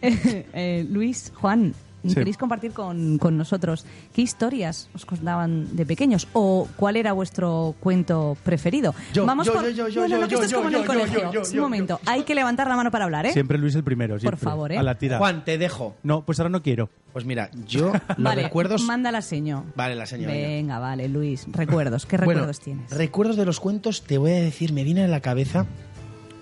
Eh, 0.03 0.87
Luis, 0.89 1.33
Juan, 1.35 1.74
Sí. 2.09 2.15
¿queréis 2.15 2.37
compartir 2.37 2.73
con, 2.73 3.19
con 3.19 3.37
nosotros 3.37 3.85
qué 4.15 4.23
historias 4.23 4.89
os 4.95 5.05
contaban 5.07 5.77
de 5.77 5.87
pequeños 5.87 6.29
o 6.33 6.69
cuál 6.77 6.97
era 6.97 7.13
vuestro 7.13 7.75
cuento 7.81 8.37
preferido? 8.45 8.95
Yo, 9.13 9.27
Vamos 9.27 9.47
yo, 9.47 9.53
por... 9.55 9.63
yo, 9.65 9.71
yo, 9.71 9.89
yo, 9.89 10.03
no, 10.03 10.09
no, 10.09 10.21
no, 10.23 10.27
yo, 10.27 10.29
que 10.29 10.35
esto 10.35 10.45
es 10.45 10.51
yo, 10.51 10.57
como 10.59 10.69
en 10.69 10.73
yo, 10.75 10.79
el 10.81 10.85
yo, 10.87 10.93
colegio. 10.93 11.19
yo, 11.25 11.33
yo, 11.33 11.41
Un 11.43 11.53
yo, 11.53 11.63
momento, 11.63 12.01
hay 12.07 12.23
que 12.25 12.35
levantar 12.35 12.69
la 12.69 12.77
mano 12.77 12.91
para 12.91 13.05
hablar, 13.05 13.27
¿eh? 13.27 13.33
Siempre 13.33 13.59
Luis 13.59 13.75
el 13.75 13.85
primero. 13.85 14.19
siempre. 14.19 14.39
favor, 14.41 14.73
¿eh? 14.73 14.79
A 14.79 14.83
la 14.83 14.97
tira. 14.97 15.19
Juan, 15.19 15.45
te 15.45 15.59
dejo. 15.59 15.95
No, 16.03 16.23
pues 16.23 16.39
ahora 16.41 16.51
no 16.51 16.63
quiero. 16.63 16.89
Pues 17.13 17.25
mira, 17.25 17.51
yo 17.67 17.93
los 18.09 18.19
vale, 18.19 18.43
recuerdos. 18.45 18.83
manda 18.83 19.11
la 19.11 19.23
seño. 19.23 19.65
Vale, 19.75 19.95
la 19.95 20.07
señora. 20.07 20.33
venga. 20.33 20.79
Vale, 20.79 21.09
Luis. 21.09 21.47
Recuerdos, 21.51 22.05
¿qué 22.07 22.17
Bueno, 22.19 22.33
recuerdos 22.33 22.61
tienes? 22.61 22.91
Recuerdos 22.91 23.37
de 23.37 23.47
los 23.47 23.61
cuentos, 23.61 24.03
te 24.03 24.19
voy 24.19 24.33
a 24.33 24.41
decir, 24.41 24.73
me 24.73 24.85
viene 24.85 25.05
a 25.05 25.09
la 25.09 25.21
cabeza 25.21 25.67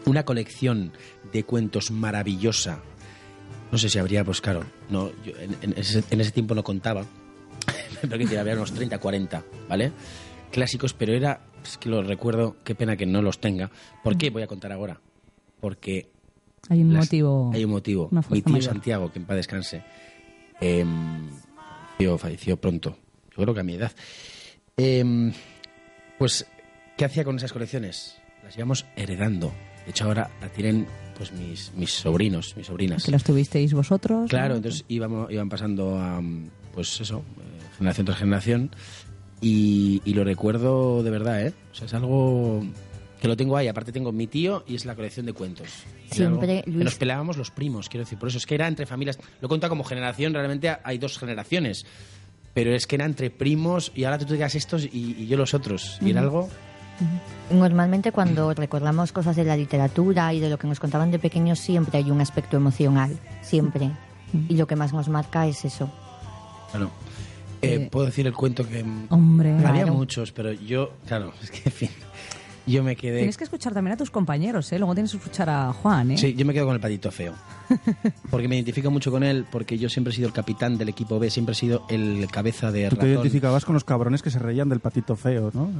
una 0.06 0.24
colección 0.24 0.92
de 1.32 1.44
cuentos 1.44 1.90
maravillosa. 1.90 2.78
No 3.74 3.78
sé 3.78 3.88
si 3.88 3.98
habría, 3.98 4.22
pues 4.24 4.40
claro, 4.40 4.62
no, 4.88 5.10
yo 5.24 5.32
en, 5.36 5.56
en 5.60 5.74
ese, 5.76 6.04
en 6.08 6.20
ese 6.20 6.30
tiempo 6.30 6.54
no 6.54 6.62
contaba, 6.62 7.04
pero 8.08 8.16
que 8.28 8.38
había 8.38 8.54
unos 8.54 8.72
30, 8.72 8.98
40, 9.00 9.42
¿vale? 9.68 9.90
Clásicos, 10.52 10.94
pero 10.94 11.12
era, 11.12 11.40
es 11.64 11.76
que 11.76 11.88
los 11.88 12.06
recuerdo, 12.06 12.54
qué 12.62 12.76
pena 12.76 12.96
que 12.96 13.04
no 13.04 13.20
los 13.20 13.40
tenga. 13.40 13.72
¿Por 14.04 14.16
qué 14.16 14.30
voy 14.30 14.42
a 14.42 14.46
contar 14.46 14.70
ahora? 14.70 15.00
Porque 15.60 16.08
Hay 16.68 16.82
un 16.82 16.92
las- 16.94 17.06
motivo. 17.06 17.50
hay 17.52 17.64
un 17.64 17.72
motivo. 17.72 18.08
Mi 18.30 18.42
tío 18.42 18.52
mayor. 18.52 18.62
Santiago, 18.74 19.10
que 19.12 19.18
en 19.18 19.24
paz 19.24 19.36
descanse, 19.38 19.82
em, 20.60 21.28
falleció, 21.98 22.16
falleció 22.16 22.56
pronto. 22.56 22.96
Yo 23.36 23.42
creo 23.42 23.54
que 23.54 23.60
a 23.60 23.64
mi 23.64 23.74
edad. 23.74 23.90
Em, 24.76 25.32
pues, 26.16 26.46
¿qué 26.96 27.06
hacía 27.06 27.24
con 27.24 27.34
esas 27.38 27.52
colecciones? 27.52 28.18
Las 28.44 28.56
íbamos 28.56 28.86
heredando. 28.94 29.52
De 29.84 29.90
hecho, 29.90 30.04
ahora 30.04 30.30
la 30.40 30.48
tienen 30.48 30.86
pues 31.16 31.32
mis, 31.32 31.72
mis 31.76 31.92
sobrinos, 31.92 32.56
mis 32.56 32.66
sobrinas. 32.66 33.04
Que 33.04 33.10
los 33.12 33.24
tuvisteis 33.24 33.72
vosotros. 33.72 34.28
Claro, 34.30 34.50
¿no? 34.50 34.56
entonces 34.56 34.84
íbamos, 34.88 35.30
iban 35.30 35.48
pasando 35.48 35.98
a, 35.98 36.20
pues 36.74 37.00
eso, 37.00 37.18
eh, 37.18 37.76
generación 37.78 38.06
tras 38.06 38.18
generación. 38.18 38.70
Y, 39.40 40.00
y 40.04 40.14
lo 40.14 40.24
recuerdo 40.24 41.02
de 41.02 41.10
verdad, 41.10 41.46
¿eh? 41.46 41.52
O 41.72 41.74
sea, 41.74 41.86
es 41.86 41.94
algo 41.94 42.64
que 43.20 43.28
lo 43.28 43.36
tengo 43.36 43.56
ahí. 43.56 43.68
Aparte 43.68 43.92
tengo 43.92 44.10
mi 44.12 44.26
tío 44.26 44.64
y 44.66 44.74
es 44.74 44.84
la 44.86 44.94
colección 44.94 45.26
de 45.26 45.32
cuentos. 45.34 45.68
Siempre, 46.10 46.50
algo 46.58 46.64
que 46.64 46.70
Luis- 46.70 46.84
nos 46.84 46.94
peleábamos 46.96 47.36
los 47.36 47.50
primos, 47.50 47.88
quiero 47.88 48.04
decir. 48.04 48.18
Por 48.18 48.28
eso 48.28 48.38
es 48.38 48.46
que 48.46 48.54
era 48.54 48.68
entre 48.68 48.86
familias. 48.86 49.18
Lo 49.40 49.48
cuento 49.48 49.68
como 49.68 49.84
generación, 49.84 50.32
realmente 50.32 50.74
hay 50.82 50.98
dos 50.98 51.18
generaciones. 51.18 51.84
Pero 52.54 52.72
es 52.74 52.86
que 52.86 52.94
era 52.94 53.04
entre 53.04 53.30
primos 53.30 53.90
y 53.94 54.04
ahora 54.04 54.16
tú 54.18 54.26
te 54.26 54.34
digas 54.34 54.54
estos 54.54 54.84
y, 54.84 55.16
y 55.18 55.26
yo 55.26 55.36
los 55.36 55.54
otros. 55.54 55.98
Y 56.00 56.10
era 56.10 56.22
Normalmente 57.50 58.12
cuando 58.12 58.52
recordamos 58.54 59.12
cosas 59.12 59.36
de 59.36 59.44
la 59.44 59.56
literatura 59.56 60.32
y 60.32 60.40
de 60.40 60.48
lo 60.48 60.58
que 60.58 60.66
nos 60.66 60.80
contaban 60.80 61.10
de 61.10 61.18
pequeños 61.18 61.58
siempre 61.58 61.98
hay 61.98 62.10
un 62.10 62.20
aspecto 62.20 62.56
emocional, 62.56 63.18
siempre. 63.42 63.90
Y 64.48 64.56
lo 64.56 64.66
que 64.66 64.76
más 64.76 64.92
nos 64.92 65.08
marca 65.08 65.46
es 65.46 65.64
eso. 65.64 65.90
Claro. 66.70 66.90
Eh, 67.62 67.88
Puedo 67.90 68.06
decir 68.06 68.26
el 68.26 68.34
cuento 68.34 68.68
que... 68.68 68.84
Hombre. 69.10 69.52
Había 69.64 69.82
Claro. 69.84 69.94
muchos, 69.94 70.32
pero 70.32 70.52
yo... 70.52 70.92
Claro, 71.06 71.32
es 71.42 71.50
que, 71.50 71.62
en 71.68 71.72
fin... 71.72 71.90
Yo 72.66 72.82
me 72.82 72.96
quedé... 72.96 73.18
Tienes 73.18 73.36
que 73.36 73.44
escuchar 73.44 73.74
también 73.74 73.92
a 73.92 73.96
tus 73.96 74.10
compañeros, 74.10 74.72
¿eh? 74.72 74.78
Luego 74.78 74.94
tienes 74.94 75.10
que 75.10 75.18
escuchar 75.18 75.50
a 75.50 75.72
Juan, 75.72 76.12
¿eh? 76.12 76.18
Sí, 76.18 76.34
yo 76.34 76.46
me 76.46 76.54
quedo 76.54 76.64
con 76.66 76.74
el 76.74 76.80
patito 76.80 77.10
feo. 77.10 77.34
Porque 78.30 78.48
me 78.48 78.54
identifico 78.56 78.90
mucho 78.90 79.10
con 79.10 79.22
él, 79.22 79.44
porque 79.50 79.76
yo 79.78 79.88
siempre 79.88 80.12
he 80.12 80.16
sido 80.16 80.28
el 80.28 80.34
capitán 80.34 80.78
del 80.78 80.88
equipo 80.88 81.18
B, 81.18 81.30
siempre 81.30 81.52
he 81.52 81.56
sido 81.56 81.84
el 81.90 82.26
cabeza 82.30 82.70
de 82.72 82.84
Tú 82.84 82.96
te 82.96 83.02
ratón. 83.02 83.10
identificabas 83.10 83.64
con 83.64 83.74
los 83.74 83.84
cabrones 83.84 84.22
que 84.22 84.30
se 84.30 84.38
reían 84.38 84.68
del 84.68 84.80
patito 84.80 85.14
feo, 85.16 85.50
¿no? 85.52 85.70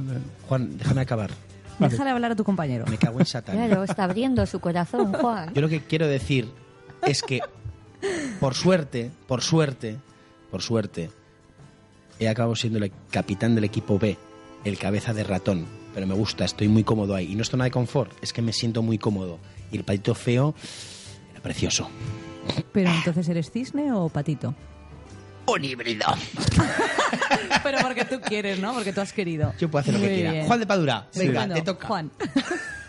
Juan, 0.47 0.77
déjame 0.77 1.01
acabar. 1.01 1.31
Déjale 1.79 2.09
hablar 2.11 2.31
a 2.31 2.35
tu 2.35 2.43
compañero. 2.43 2.85
Me 2.87 2.97
cago 2.97 3.19
en 3.19 3.25
Satán. 3.25 3.55
Claro, 3.55 3.83
está 3.83 4.05
abriendo 4.05 4.45
su 4.45 4.59
corazón, 4.59 5.13
Juan. 5.13 5.53
Yo 5.53 5.61
lo 5.61 5.69
que 5.69 5.81
quiero 5.81 6.07
decir 6.07 6.49
es 7.05 7.21
que, 7.21 7.41
por 8.39 8.53
suerte, 8.53 9.11
por 9.27 9.41
suerte, 9.41 9.97
por 10.51 10.61
suerte, 10.61 11.09
he 12.19 12.29
acabado 12.29 12.55
siendo 12.55 12.79
el 12.79 12.91
capitán 13.11 13.55
del 13.55 13.65
equipo 13.65 13.99
B, 13.99 14.17
el 14.63 14.77
cabeza 14.77 15.13
de 15.13 15.23
ratón. 15.23 15.65
Pero 15.95 16.05
me 16.05 16.13
gusta, 16.13 16.45
estoy 16.45 16.67
muy 16.67 16.83
cómodo 16.83 17.15
ahí. 17.15 17.31
Y 17.31 17.35
no 17.35 17.41
es 17.41 17.49
zona 17.49 17.63
de 17.63 17.71
confort, 17.71 18.11
es 18.21 18.33
que 18.33 18.41
me 18.43 18.51
siento 18.53 18.83
muy 18.83 18.97
cómodo. 18.99 19.39
Y 19.71 19.77
el 19.77 19.83
patito 19.83 20.13
feo 20.13 20.53
era 21.31 21.41
precioso. 21.41 21.89
Pero 22.71 22.91
entonces, 22.91 23.27
¿eres 23.29 23.49
cisne 23.49 23.91
o 23.93 24.09
patito? 24.09 24.53
Un 25.47 25.63
híbrido. 25.63 26.05
Pero 27.63 27.77
porque 27.81 28.05
tú 28.05 28.19
quieres, 28.19 28.59
¿no? 28.59 28.73
Porque 28.73 28.91
tú 28.93 29.01
has 29.01 29.13
querido. 29.13 29.53
Yo 29.57 29.71
puedo 29.71 29.81
hacer 29.81 29.93
lo 29.93 29.99
que 30.01 30.07
Muy 30.07 30.15
quiera. 30.15 30.31
bien. 30.33 30.45
Juan 30.47 30.59
de 30.59 30.67
Padura, 30.67 31.07
venga, 31.15 31.47
te 31.47 31.61
toca. 31.61 31.87
Juan. 31.87 32.11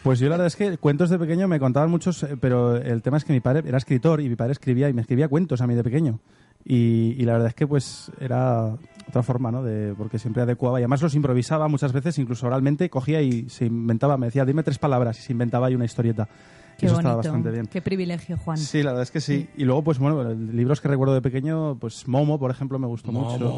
Pues 0.03 0.21
yo 0.21 0.29
la 0.29 0.35
verdad 0.35 0.47
es 0.47 0.55
que 0.55 0.79
cuentos 0.79 1.11
de 1.11 1.19
pequeño 1.19 1.49
me 1.49 1.59
contaban 1.59 1.91
muchos, 1.91 2.23
eh, 2.23 2.37
pero 2.41 2.77
el 2.77 3.03
tema 3.03 3.17
es 3.17 3.25
que 3.25 3.33
mi 3.33 3.41
padre 3.41 3.65
era 3.67 3.77
escritor 3.77 4.21
y 4.21 4.29
mi 4.29 4.37
padre 4.37 4.53
escribía 4.53 4.89
y 4.89 4.93
me 4.93 5.01
escribía 5.01 5.27
cuentos 5.27 5.61
a 5.61 5.67
mí 5.67 5.75
de 5.75 5.83
pequeño. 5.83 6.21
Y, 6.69 7.15
y 7.17 7.25
la 7.25 7.35
verdad 7.35 7.49
es 7.49 7.55
que 7.55 7.67
pues 7.67 8.11
era 8.21 8.77
otra 9.09 9.23
forma, 9.23 9.53
¿no? 9.53 9.63
De, 9.63 9.95
porque 9.97 10.19
siempre 10.19 10.43
adecuaba 10.43 10.81
y 10.81 10.83
además 10.83 11.01
los 11.01 11.15
improvisaba 11.15 11.69
muchas 11.69 11.93
veces, 11.93 12.19
incluso 12.19 12.47
oralmente, 12.49 12.91
cogía 12.91 13.23
y 13.23 13.49
se 13.49 13.67
inventaba, 13.67 14.17
me 14.17 14.27
decía, 14.27 14.45
dime 14.45 14.65
tres 14.65 14.79
palabras 14.79 15.17
y 15.21 15.23
se 15.23 15.33
inventaba 15.33 15.69
ahí 15.69 15.77
una 15.77 15.85
historieta. 15.85 16.29
Qué 16.77 16.87
Eso 16.87 16.97
bonito. 16.97 17.09
estaba 17.09 17.17
bastante 17.23 17.51
bien. 17.53 17.67
Qué 17.69 17.81
privilegio, 17.81 18.37
Juan. 18.37 18.59
Sí, 18.59 18.83
la 18.83 18.91
verdad 18.91 19.05
es 19.05 19.11
que 19.11 19.21
sí. 19.23 19.49
Y 19.57 19.65
luego, 19.65 19.83
pues 19.85 19.99
bueno, 19.99 20.31
libros 20.35 20.81
que 20.83 20.89
recuerdo 20.89 21.15
de 21.15 21.23
pequeño, 21.23 21.79
pues 21.79 22.07
Momo, 22.07 22.39
por 22.39 22.51
ejemplo, 22.51 22.79
me 22.79 22.87
gustó 22.87 23.13
Momo, 23.13 23.31
mucho. 23.31 23.49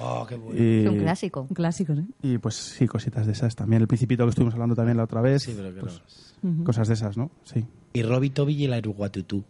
oh, 0.00 0.26
qué 0.28 0.36
bueno. 0.36 0.62
Y- 0.62 0.86
Un 0.86 0.98
clásico. 0.98 1.40
Un 1.48 1.54
clásico, 1.56 1.94
¿eh? 1.94 2.04
Y 2.22 2.38
pues 2.38 2.54
sí, 2.54 2.86
cositas 2.86 3.26
de 3.26 3.32
esas 3.32 3.56
también. 3.56 3.82
El 3.82 3.88
Principito 3.88 4.22
que 4.24 4.28
estuvimos 4.30 4.54
hablando 4.54 4.76
también 4.76 4.96
la 4.96 5.04
otra 5.04 5.22
vez. 5.22 5.42
Sí, 5.42 5.54
pero 5.56 5.74
que 5.74 5.80
pues, 5.80 6.02
Ujú. 6.42 6.62
Cosas 6.64 6.86
de 6.86 6.94
esas, 6.94 7.16
¿no? 7.16 7.30
Sí. 7.42 7.64
Y 7.94 8.02
Robbie 8.04 8.30
Toby 8.30 8.54
y 8.54 8.64
el 8.66 8.74
Aruguatutú. 8.74 9.42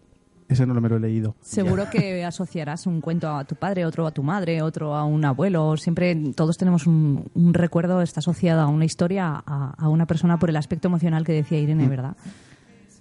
Ese 0.48 0.64
no 0.66 0.74
me 0.80 0.88
lo 0.88 0.96
he 0.96 1.00
leído. 1.00 1.34
Seguro 1.42 1.90
que 1.90 2.24
asociarás 2.26 2.86
un 2.86 3.00
cuento 3.00 3.28
a 3.36 3.44
tu 3.44 3.54
padre, 3.54 3.84
otro 3.84 4.06
a 4.06 4.10
tu 4.10 4.22
madre, 4.22 4.62
otro 4.62 4.94
a 4.94 5.04
un 5.04 5.24
abuelo. 5.24 5.76
Siempre 5.76 6.14
todos 6.34 6.56
tenemos 6.56 6.86
un, 6.86 7.30
un 7.34 7.52
recuerdo, 7.54 8.00
está 8.00 8.20
asociado 8.20 8.62
a 8.62 8.66
una 8.66 8.84
historia, 8.86 9.42
a, 9.46 9.74
a 9.76 9.88
una 9.88 10.06
persona 10.06 10.38
por 10.38 10.48
el 10.50 10.56
aspecto 10.56 10.88
emocional 10.88 11.24
que 11.24 11.32
decía 11.32 11.58
Irene, 11.58 11.86
Mm. 11.86 11.90
¿verdad? 11.90 12.16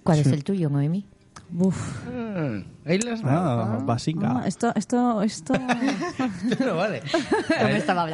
¿Cuál 0.02 0.18
es 0.18 0.26
el 0.28 0.44
tuyo, 0.44 0.68
Noemi? 0.70 1.06
Uf. 1.58 2.06
Ahí 2.84 2.98
las 2.98 3.22
Ah, 3.24 3.78
Basinga. 3.82 4.40
Ah, 4.42 4.46
esto, 4.46 4.70
esto, 4.74 5.22
esto. 5.22 5.54
no 6.60 6.76
vale. 6.76 7.02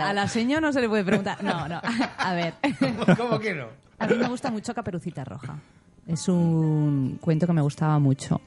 A 0.00 0.12
la 0.12 0.28
señora 0.28 0.60
no 0.60 0.72
se 0.72 0.80
le 0.80 0.88
puede 0.88 1.04
preguntar. 1.04 1.42
No, 1.42 1.68
no. 1.68 1.80
A 2.18 2.34
ver. 2.34 2.54
¿Cómo 3.16 3.38
que 3.40 3.54
no? 3.54 3.66
A 3.98 4.06
mí 4.06 4.14
me 4.16 4.28
gusta 4.28 4.50
mucho 4.50 4.74
Caperucita 4.74 5.24
Roja. 5.24 5.58
Es 6.06 6.28
un 6.28 7.18
cuento 7.20 7.46
que 7.46 7.52
me 7.52 7.62
gustaba 7.62 7.98
mucho. 7.98 8.40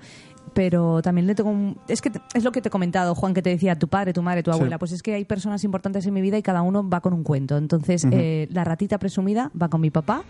Pero 0.57 1.03
también 1.03 1.27
le 1.27 1.35
tengo 1.35 1.51
un... 1.51 1.77
Es 1.87 2.01
que 2.01 2.11
es 2.33 2.43
lo 2.43 2.51
que 2.51 2.63
te 2.63 2.69
he 2.69 2.71
comentado, 2.71 3.13
Juan, 3.13 3.35
que 3.35 3.43
te 3.43 3.51
decía 3.51 3.77
tu 3.77 3.87
padre, 3.89 4.11
tu 4.11 4.23
madre, 4.23 4.41
tu 4.41 4.49
Sí. 4.51 4.57
abuela. 4.57 4.79
Pues 4.79 4.91
es 4.91 5.03
que 5.03 5.13
hay 5.13 5.23
personas 5.23 5.63
importantes 5.63 6.03
en 6.07 6.15
mi 6.15 6.21
vida 6.21 6.35
y 6.35 6.41
cada 6.41 6.63
uno 6.63 6.89
va 6.89 6.99
con 6.99 7.13
un 7.13 7.21
cuento. 7.23 7.57
Entonces, 7.57 8.07
eh, 8.09 8.47
la 8.51 8.63
ratita 8.63 8.97
presumida 8.97 9.51
va 9.61 9.69
con 9.69 9.81
mi 9.81 9.91
papá 9.91 10.23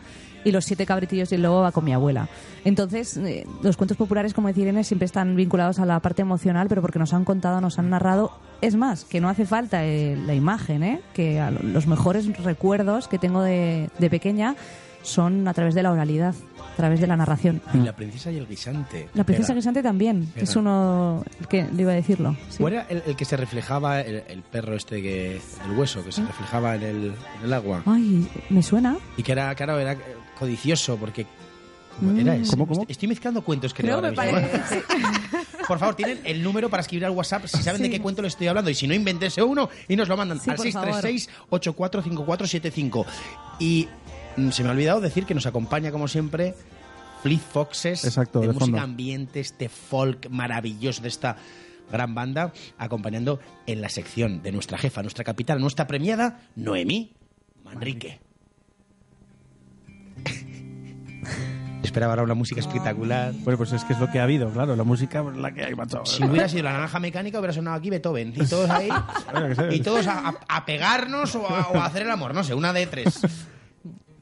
y 0.43 0.51
los 0.51 0.65
siete 0.65 0.85
cabritillos 0.85 1.31
y 1.31 1.35
el 1.35 1.43
lobo 1.43 1.61
va 1.61 1.71
con 1.71 1.85
mi 1.85 1.93
abuela. 1.93 2.27
Entonces, 2.65 3.15
eh, 3.15 3.45
los 3.63 3.77
cuentos 3.77 3.95
populares, 3.95 4.33
como 4.33 4.49
decía 4.49 4.63
Irene, 4.63 4.83
siempre 4.83 5.05
están 5.05 5.33
vinculados 5.37 5.79
a 5.79 5.85
la 5.85 5.97
parte 6.01 6.23
emocional, 6.23 6.67
pero 6.67 6.81
porque 6.81 6.99
nos 6.99 7.13
han 7.13 7.23
contado, 7.23 7.61
nos 7.61 7.79
han 7.79 7.89
narrado. 7.89 8.31
Es 8.59 8.75
más, 8.75 9.05
que 9.05 9.21
no 9.21 9.29
hace 9.29 9.45
falta 9.45 9.85
eh, 9.85 10.17
la 10.25 10.33
imagen, 10.35 10.83
¿eh? 10.83 10.99
Que 11.13 11.39
a 11.39 11.51
lo- 11.51 11.63
los 11.63 11.87
mejores 11.87 12.27
recuerdos 12.43 13.07
que 13.07 13.17
tengo 13.17 13.41
de, 13.43 13.89
de 13.97 14.09
pequeña 14.09 14.57
son 15.03 15.47
a 15.47 15.53
través 15.53 15.73
de 15.73 15.83
la 15.83 15.91
oralidad, 15.93 16.35
través 16.77 17.01
de 17.01 17.07
la 17.07 17.17
narración. 17.17 17.61
Y 17.73 17.77
la 17.79 17.93
princesa 17.95 18.31
y 18.31 18.37
el 18.37 18.47
guisante. 18.47 19.09
La 19.13 19.23
princesa 19.25 19.51
Era- 19.51 19.57
guisante 19.59 19.83
también, 19.83 20.29
Era. 20.35 20.43
es 20.43 20.55
uno 20.55 21.23
que 21.49 21.63
le 21.73 21.81
iba 21.81 21.91
a 21.91 21.95
decirlo. 21.95 22.35
sí. 22.49 22.63
¿O 22.63 22.67
era 22.69 22.85
el, 22.89 23.03
el 23.05 23.15
que 23.17 23.25
se 23.25 23.35
reflejaba, 23.35 23.99
el, 24.01 24.23
el 24.27 24.41
perro 24.43 24.75
este 24.75 25.01
que, 25.01 25.35
el 25.65 25.77
hueso, 25.77 26.03
que 26.05 26.11
se 26.13 26.23
reflejaba 26.25 26.75
en 26.75 26.83
el, 26.83 27.05
en 27.39 27.45
el 27.45 27.53
agua? 27.53 27.83
Ay, 27.85 28.27
me 28.49 28.63
suena. 28.63 28.97
Y 29.17 29.23
que 29.23 29.31
era, 29.33 29.53
claro, 29.55 29.77
era 29.79 29.97
codicioso 30.39 30.95
porque... 30.97 31.25
Mm. 31.99 32.19
Era 32.19 32.35
ese. 32.35 32.51
¿Cómo, 32.51 32.67
cómo? 32.67 32.85
Estoy, 32.87 33.07
mezclando 33.07 33.41
cuentos, 33.41 33.73
creo. 33.73 33.99
Creo 33.99 34.11
me 34.13 34.21
ahora 34.21 34.39
mismo. 34.41 34.49
parece. 34.59 34.83
Por 35.67 35.79
favor, 35.79 35.95
tienen 35.95 36.19
el 36.25 36.43
número 36.43 36.69
para 36.69 36.81
escribir 36.81 37.05
al 37.05 37.11
WhatsApp 37.11 37.47
si 37.47 37.63
saben 37.63 37.81
de 37.81 37.89
qué 37.89 37.99
cuento 37.99 38.21
les 38.21 38.33
estoy 38.33 38.45
hablando. 38.47 38.69
Y 38.69 38.75
si 38.75 38.87
no, 38.87 38.93
invéntense 38.93 39.41
uno 39.41 39.67
y 39.87 39.95
nos 39.95 40.07
lo 40.07 40.15
mandan 40.15 40.39
Sí, 40.39 40.51
al 40.51 40.57
por 40.57 40.71
favor. 40.71 41.01
636-845475. 41.03 43.03
Y 43.59 43.87
se 44.51 44.63
me 44.63 44.69
ha 44.69 44.71
olvidado 44.71 45.01
decir 45.01 45.25
que 45.25 45.33
nos 45.33 45.45
acompaña, 45.45 45.91
como 45.91 46.07
siempre, 46.07 46.53
Fleet 47.23 47.39
Foxes. 47.39 48.05
Exacto, 48.05 48.39
de, 48.41 48.47
de 48.47 48.53
música 48.53 48.81
ambiente, 48.81 49.39
este 49.39 49.69
folk 49.69 50.29
maravilloso 50.29 51.01
de 51.01 51.07
esta 51.07 51.37
gran 51.91 52.13
banda, 52.13 52.51
acompañando 52.77 53.39
en 53.65 53.81
la 53.81 53.89
sección 53.89 54.43
de 54.43 54.51
nuestra 54.51 54.77
jefa, 54.77 55.01
nuestra 55.01 55.23
capitana, 55.23 55.59
nuestra 55.59 55.87
premiada, 55.87 56.41
Noemí 56.55 57.13
Manrique. 57.63 58.19
Esperaba 61.83 62.13
ahora 62.13 62.23
una 62.23 62.33
música 62.33 62.59
espectacular. 62.59 63.33
Bueno, 63.43 63.57
pues 63.57 63.71
es 63.71 63.83
que 63.85 63.93
es 63.93 63.99
lo 63.99 64.11
que 64.11 64.19
ha 64.19 64.23
habido, 64.23 64.49
claro. 64.51 64.75
La 64.75 64.83
música 64.83 65.23
es 65.31 65.37
la 65.37 65.51
que 65.53 65.63
hay, 65.63 65.73
macho. 65.73 66.05
Si 66.05 66.23
hubiera 66.23 66.49
sido 66.49 66.63
la 66.63 66.73
naranja 66.73 66.99
mecánica, 66.99 67.39
hubiera 67.39 67.53
sonado 67.53 67.77
aquí 67.77 67.89
Beethoven. 67.89 68.33
Y 68.35 68.45
todos 68.45 68.69
ahí. 68.69 68.89
Y 69.71 69.79
todos 69.79 70.05
a 70.07 70.65
pegarnos 70.65 71.33
o 71.35 71.47
a, 71.47 71.69
o 71.69 71.77
a 71.77 71.85
hacer 71.85 72.01
el 72.03 72.11
amor. 72.11 72.33
No 72.33 72.43
sé, 72.43 72.53
una 72.53 72.73
de 72.73 72.87
tres. 72.87 73.21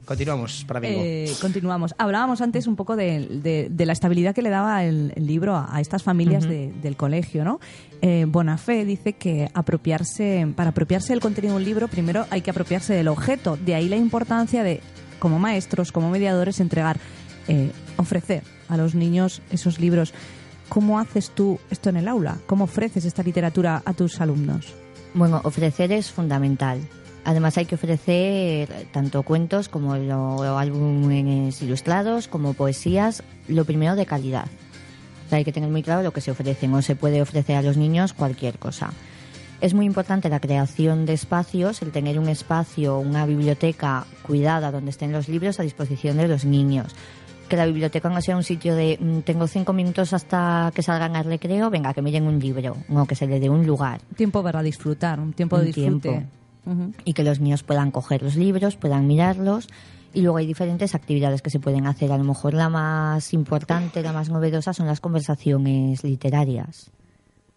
Continuamos 0.06 0.64
para 0.68 0.80
bingo. 0.80 1.02
Eh, 1.04 1.32
continuamos. 1.42 1.96
Hablábamos 1.98 2.42
antes 2.42 2.68
un 2.68 2.76
poco 2.76 2.96
de, 2.96 3.28
de- 3.42 3.68
de 3.72 3.86
la 3.86 3.94
estabilidad 3.94 4.36
que 4.36 4.42
le 4.42 4.50
daba 4.50 4.84
el, 4.84 5.12
el 5.16 5.26
libro 5.28 5.56
a, 5.56 5.76
a 5.76 5.82
estas 5.82 6.04
familias 6.04 6.44
de- 6.44 6.72
del 6.82 6.96
colegio, 6.96 7.44
¿no? 7.44 7.60
Eh, 8.02 8.26
Bonafé 8.28 8.86
dice 8.86 9.14
que 9.14 9.50
apropiarse, 9.54 10.48
para 10.56 10.70
apropiarse 10.70 11.14
del 11.14 11.20
contenido 11.22 11.54
de 11.56 11.58
un 11.60 11.66
libro, 11.66 11.88
primero 11.88 12.26
hay 12.30 12.42
que 12.42 12.52
apropiarse 12.52 12.94
del 12.94 13.08
objeto. 13.08 13.58
De 13.58 13.74
ahí 13.76 13.90
la 13.90 13.96
importancia 13.98 14.64
de, 14.64 14.82
como 15.20 15.40
maestros, 15.40 15.92
como 15.92 16.10
mediadores, 16.10 16.60
entregar, 16.60 17.00
eh, 17.48 17.72
ofrecer 17.98 18.44
a 18.70 18.78
los 18.78 18.96
niños 18.96 19.42
esos 19.52 19.80
libros. 19.80 20.14
¿Cómo 20.70 21.00
haces 21.00 21.30
tú 21.30 21.60
esto 21.70 21.90
en 21.90 21.98
el 21.98 22.08
aula? 22.08 22.38
¿Cómo 22.48 22.64
ofreces 22.66 23.06
esta 23.06 23.22
literatura 23.24 23.82
a 23.86 23.94
tus 23.94 24.20
alumnos? 24.22 24.74
Bueno, 25.14 25.42
ofrecer 25.44 25.92
es 25.92 26.12
fundamental. 26.12 26.80
Además 27.26 27.58
hay 27.58 27.66
que 27.66 27.76
ofrecer 27.76 28.70
tanto 28.92 29.24
cuentos 29.24 29.68
como 29.68 29.98
lo- 29.98 30.58
álbumes 30.58 31.62
ilustrados, 31.62 32.28
como 32.28 32.54
poesías, 32.54 33.24
lo 33.48 33.66
primero 33.66 33.96
de 33.96 34.06
calidad. 34.06 34.46
O 35.26 35.30
sea, 35.30 35.40
hay 35.40 35.44
que 35.44 35.52
tener 35.52 35.70
muy 35.72 35.82
claro 35.82 36.04
lo 36.04 36.12
que 36.14 36.22
se 36.22 36.30
ofrece, 36.32 36.68
no 36.68 36.82
se 36.84 36.96
puede 36.96 37.22
ofrecer 37.22 37.58
a 37.58 37.62
los 37.64 37.78
niños 37.78 38.14
cualquier 38.14 38.60
cosa. 38.60 38.92
Es 39.60 39.74
muy 39.74 39.86
importante 39.88 40.30
la 40.30 40.40
creación 40.40 41.06
de 41.08 41.14
espacios, 41.14 41.82
el 41.82 41.92
tener 41.92 42.20
un 42.20 42.30
espacio, 42.30 43.00
una 43.00 43.26
biblioteca 43.26 44.06
cuidada 44.22 44.72
donde 44.72 44.92
estén 44.92 45.12
los 45.12 45.28
libros 45.28 45.60
a 45.60 45.64
disposición 45.64 46.18
de 46.18 46.28
los 46.28 46.46
niños. 46.46 46.94
Que 47.50 47.56
la 47.56 47.66
biblioteca 47.66 48.10
no 48.10 48.22
sea 48.22 48.36
un 48.36 48.44
sitio 48.44 48.76
de 48.76 48.98
mm, 49.00 49.20
tengo 49.22 49.48
cinco 49.48 49.72
minutos 49.74 50.14
hasta 50.14 50.72
que 50.76 50.84
salgan 50.84 51.16
al 51.16 51.26
recreo, 51.26 51.70
venga, 51.72 51.94
que 51.94 52.02
miren 52.04 52.28
un 52.28 52.38
libro, 52.40 52.76
no, 52.90 53.06
que 53.08 53.16
se 53.16 53.26
le 53.28 53.40
dé 53.40 53.50
un 53.50 53.66
lugar. 53.66 54.02
Tiempo 54.16 54.44
para 54.44 54.62
disfrutar, 54.62 55.20
un 55.20 55.34
tiempo 55.34 55.58
de 55.58 55.68
Un 55.68 55.72
disfrute. 55.72 56.10
tiempo. 56.10 56.28
Y 57.04 57.14
que 57.14 57.24
los 57.24 57.40
niños 57.40 57.64
puedan 57.64 57.92
coger 57.92 58.24
los 58.24 58.36
libros, 58.36 58.76
puedan 58.76 59.08
mirarlos. 59.08 59.68
Y 60.14 60.22
luego 60.22 60.38
hay 60.38 60.48
diferentes 60.48 60.96
actividades 60.96 61.42
que 61.42 61.50
se 61.50 61.60
pueden 61.60 61.88
hacer. 61.88 62.12
A 62.12 62.18
lo 62.18 62.24
mejor 62.24 62.54
la 62.54 62.70
más 62.70 63.34
importante, 63.34 64.02
la 64.02 64.14
más 64.14 64.30
novedosa 64.30 64.74
son 64.74 64.88
las 64.88 65.02
conversaciones 65.02 66.04
literarias. 66.04 66.92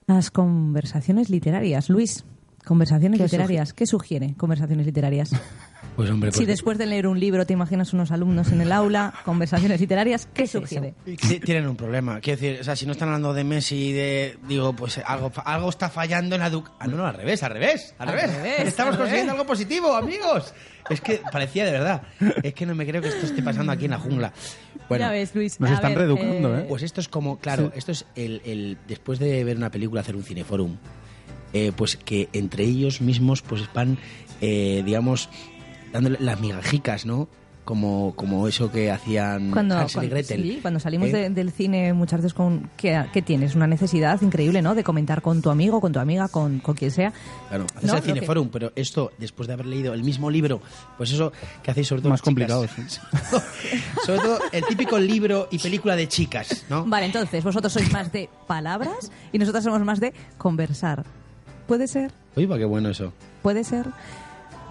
Las 0.06 0.30
conversaciones 0.30 1.30
literarias. 1.30 1.88
Luis, 1.88 2.24
conversaciones 2.64 3.18
¿Qué 3.18 3.24
literarias. 3.24 3.72
¿Qué 3.72 3.86
sugiere 3.86 4.34
conversaciones 4.36 4.86
literarias? 4.86 5.30
Pues 5.98 6.10
hombre, 6.10 6.30
Si 6.30 6.44
después 6.46 6.78
de 6.78 6.86
leer 6.86 7.08
un 7.08 7.18
libro 7.18 7.44
te 7.44 7.52
imaginas 7.54 7.92
unos 7.92 8.12
alumnos 8.12 8.52
en 8.52 8.60
el 8.60 8.70
aula, 8.70 9.12
conversaciones 9.24 9.80
literarias, 9.80 10.28
¿qué 10.32 10.46
sugiere? 10.46 10.94
Ti- 11.04 11.40
Tienen 11.40 11.66
un 11.66 11.74
problema. 11.74 12.20
Quiero 12.20 12.40
decir, 12.40 12.60
o 12.60 12.62
sea, 12.64 12.76
si 12.76 12.86
no 12.86 12.92
están 12.92 13.08
hablando 13.08 13.34
de 13.34 13.42
Messi 13.42 13.88
y 13.88 13.92
de. 13.92 14.38
Digo, 14.46 14.72
pues 14.74 14.98
algo, 15.04 15.30
fa- 15.30 15.42
algo 15.42 15.68
está 15.68 15.90
fallando 15.90 16.36
en 16.36 16.42
la 16.42 16.46
educación. 16.46 16.76
Ah, 16.80 16.86
no, 16.86 16.96
no, 16.98 17.04
al 17.06 17.14
revés, 17.14 17.42
al 17.42 17.50
revés, 17.50 17.96
al, 17.98 18.08
Al 18.10 18.14
revés. 18.14 18.36
revés, 18.36 18.60
Estamos 18.68 18.94
al 18.94 18.98
consiguiendo 19.00 19.32
revés. 19.32 19.40
algo 19.40 19.46
positivo, 19.52 19.92
amigos. 19.96 20.54
Es 20.88 21.00
que 21.00 21.20
parecía 21.32 21.64
de 21.64 21.72
verdad. 21.72 22.02
Es 22.44 22.54
que 22.54 22.64
no 22.64 22.76
me 22.76 22.86
creo 22.86 23.02
que 23.02 23.08
esto 23.08 23.26
esté 23.26 23.42
pasando 23.42 23.72
aquí 23.72 23.86
en 23.86 23.90
la 23.90 23.98
jungla. 23.98 24.32
Bueno, 24.88 25.04
Ya 25.04 25.10
ves, 25.10 25.34
Luis. 25.34 25.58
Nos 25.58 25.70
a 25.70 25.74
están 25.74 25.90
ver, 25.90 25.98
reeducando, 25.98 26.56
¿eh? 26.58 26.64
Pues 26.68 26.84
esto 26.84 27.00
es 27.00 27.08
como, 27.08 27.40
claro, 27.40 27.72
Sí. 27.72 27.78
esto 27.78 27.90
es 27.90 28.06
el, 28.14 28.40
el- 28.44 28.78
después 28.86 29.18
de 29.18 29.42
ver 29.42 29.56
una 29.56 29.70
película, 29.72 30.00
hacer 30.02 30.14
un 30.14 30.22
cineforum, 30.22 30.76
eh, 31.52 31.72
pues 31.76 31.96
que 31.96 32.28
entre 32.32 32.62
ellos 32.62 33.00
mismos 33.00 33.42
pues 33.42 33.62
van, 33.74 33.98
eh, 34.40 34.82
digamos, 34.86 35.28
dándole 35.92 36.18
las 36.20 36.40
migajicas, 36.40 37.06
¿no? 37.06 37.28
como, 37.64 38.14
como 38.16 38.48
eso 38.48 38.72
que 38.72 38.90
hacían 38.90 39.50
Cuando, 39.50 39.76
Hansel 39.76 40.04
y 40.04 40.08
cuando- 40.08 40.14
Gretel. 40.14 40.42
sí, 40.42 40.58
cuando 40.62 40.80
salimos 40.80 41.10
¿Eh? 41.10 41.12
de- 41.12 41.28
del 41.28 41.52
cine 41.52 41.92
muchas 41.92 42.20
veces 42.22 42.32
con 42.32 42.70
que, 42.78 43.04
que 43.12 43.20
tienes 43.20 43.54
una 43.54 43.66
necesidad 43.66 44.22
increíble, 44.22 44.62
¿no? 44.62 44.74
De 44.74 44.82
comentar 44.82 45.20
con 45.20 45.42
tu 45.42 45.50
amigo, 45.50 45.78
con 45.78 45.92
tu 45.92 45.98
amiga, 45.98 46.28
con, 46.28 46.60
con 46.60 46.74
quien 46.74 46.90
sea. 46.90 47.12
Claro, 47.50 47.66
haces 47.76 47.84
¿No? 47.84 47.92
el 47.92 47.98
Lo 47.98 48.02
que- 48.06 48.12
Cineforum, 48.14 48.48
pero 48.48 48.72
esto, 48.74 49.12
después 49.18 49.48
de 49.48 49.52
haber 49.52 49.66
leído 49.66 49.92
el 49.92 50.02
mismo 50.02 50.30
libro, 50.30 50.62
pues 50.96 51.10
eso 51.12 51.30
que 51.62 51.70
hacéis 51.70 51.88
sobre 51.88 52.00
todo 52.00 52.08
Más 52.12 52.22
complicado, 52.22 52.64
sobre 54.06 54.20
todo 54.22 54.38
el 54.50 54.64
típico 54.64 54.98
libro 54.98 55.48
y 55.50 55.58
película 55.58 55.94
de 55.94 56.08
chicas, 56.08 56.64
¿no? 56.70 56.86
Vale, 56.86 57.04
entonces 57.04 57.44
vosotros 57.44 57.70
sois 57.70 57.92
más 57.92 58.10
de 58.12 58.30
palabras 58.46 59.10
y 59.30 59.38
nosotros 59.38 59.62
somos 59.64 59.82
más 59.82 60.00
de 60.00 60.14
conversar. 60.38 61.04
¿Puede 61.66 61.86
ser? 61.86 62.12
Uy, 62.34 62.46
va, 62.46 62.56
qué 62.56 62.64
bueno 62.64 62.88
eso. 62.88 63.12
¿Puede 63.42 63.62
ser? 63.62 63.84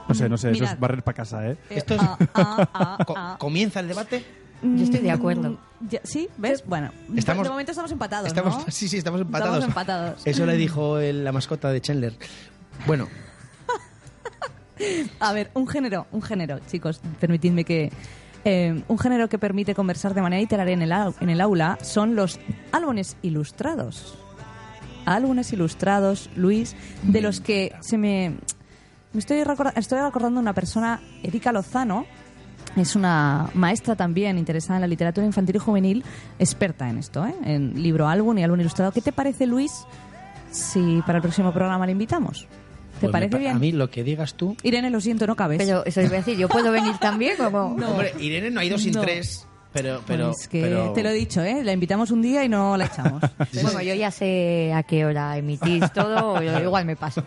No 0.08 0.16
sé, 0.16 0.30
no 0.30 0.38
sé, 0.38 0.52
eso 0.52 0.60
Mirad. 0.62 0.74
es 0.74 0.80
barrer 0.80 1.04
para 1.04 1.16
casa, 1.16 1.50
¿eh? 1.50 1.58
Esto 1.70 1.96
es- 1.96 2.02
Ah, 2.02 2.18
ah, 2.34 2.68
ah, 2.74 3.04
Co- 3.06 3.14
ah. 3.18 3.36
¿Comienza 3.40 3.80
el 3.80 3.88
debate? 3.88 4.24
Yo 4.62 4.84
estoy 4.84 5.02
de 5.02 5.12
acuerdo. 5.12 5.52
Mm, 5.52 5.88
ya- 5.90 6.02
¿Sí? 6.04 6.28
¿Ves? 6.38 6.64
Bueno, 6.66 6.92
Estamos- 7.16 7.44
de 7.44 7.50
momento 7.50 7.72
estamos 7.72 7.92
empatados, 7.92 8.28
Estamos, 8.28 8.58
¿no? 8.66 8.66
Sí, 8.72 8.88
sí, 8.88 8.98
estamos 8.98 9.22
empatados. 9.22 9.56
Estamos 9.56 9.70
empatados. 9.70 10.22
Eso 10.26 10.46
le 10.46 10.56
dijo 10.58 10.98
el- 11.00 11.24
la 11.24 11.32
mascota 11.32 11.70
de 11.72 11.82
Chandler. 11.82 12.14
Bueno, 12.86 13.08
A 15.20 15.34
ver, 15.34 15.50
un 15.56 15.68
género, 15.68 16.06
un 16.12 16.22
género, 16.22 16.60
chicos, 16.70 17.02
permitidme 17.20 17.64
que... 17.66 17.92
eh, 18.46 18.84
un 18.88 19.00
género 19.00 19.28
que 19.28 19.40
permite 19.40 19.74
conversar 19.74 20.14
de 20.14 20.22
manera 20.22 20.40
literaria 20.40 20.74
en 20.74 20.82
el, 20.84 20.92
au- 20.92 21.16
en 21.20 21.30
el 21.30 21.42
aula 21.42 21.78
son 21.82 22.16
los 22.16 22.40
álbumes 22.72 23.18
ilustrados. 23.24 24.18
Álbumes 25.06 25.52
ilustrados, 25.54 26.30
Luis, 26.36 26.76
de 27.04 27.22
los 27.22 27.40
que 27.42 27.74
se 27.82 27.98
me... 27.98 28.36
me 29.18 29.22
estoy, 29.22 29.44
recorda- 29.44 29.74
estoy 29.76 30.00
recordando 30.00 30.40
una 30.40 30.54
persona, 30.54 31.02
Erika 31.24 31.52
Lozano, 31.52 32.06
es 32.76 32.96
una 32.96 33.50
maestra 33.56 33.96
también 33.96 34.38
interesada 34.38 34.76
en 34.78 34.82
la 34.82 34.88
literatura 34.88 35.26
infantil 35.26 35.56
y 35.56 35.60
juvenil, 35.60 36.04
experta 36.38 36.88
en 36.88 37.00
esto, 37.00 37.26
¿eh? 37.26 37.34
en 37.44 37.82
libro 37.82 38.08
álbum 38.08 38.38
y 38.38 38.44
álbum 38.44 38.60
ilustrado. 38.60 38.92
¿Qué 38.92 39.02
te 39.02 39.12
parece, 39.12 39.48
Luis, 39.48 39.72
si 40.52 41.02
para 41.08 41.18
el 41.18 41.22
próximo 41.24 41.52
programa 41.52 41.88
le 41.88 41.94
invitamos? 41.94 42.48
¿Te 43.00 43.02
pues 43.02 43.12
parece 43.12 43.32
pa- 43.32 43.38
bien? 43.40 43.56
A 43.56 43.60
mí 43.60 43.72
lo 43.72 43.90
que 43.90 44.04
digas 44.04 44.36
tú. 44.36 44.56
Irene, 44.62 44.92
lo 44.92 45.02
siento, 45.02 45.26
no 45.26 45.36
cabes. 45.36 45.58
Pero 45.58 45.84
eso 45.86 46.00
iba 46.02 46.14
a 46.14 46.18
decir, 46.18 46.38
¿yo 46.38 46.48
puedo 46.48 46.72
venir 46.72 46.96
también? 47.00 47.38
Como... 47.38 47.60
Hombre, 47.76 48.14
Irene 48.20 48.52
no 48.52 48.60
ha 48.60 48.66
ido 48.66 48.78
sin 48.78 48.94
No. 48.94 49.02
tres, 49.02 49.48
pero. 49.74 50.02
pero, 50.06 50.28
Pues 50.32 50.48
que 50.48 50.62
pero- 50.62 50.94
te 50.94 51.02
lo 51.02 51.10
he 51.10 51.14
dicho, 51.14 51.42
¿eh? 51.42 51.64
La 51.64 51.72
invitamos 51.74 52.12
un 52.12 52.22
día 52.22 52.44
y 52.44 52.50
no 52.50 52.78
la 52.78 52.86
echamos. 52.86 53.22
Bueno, 53.64 53.82
yo 53.82 53.96
ya 53.96 54.12
sé 54.12 54.72
a 54.76 54.84
qué 54.84 55.06
hora 55.06 55.36
emitís 55.38 55.92
todo, 55.94 56.40
yo 56.44 56.60
igual 56.60 56.86
me 56.86 56.96
paso. 56.96 57.24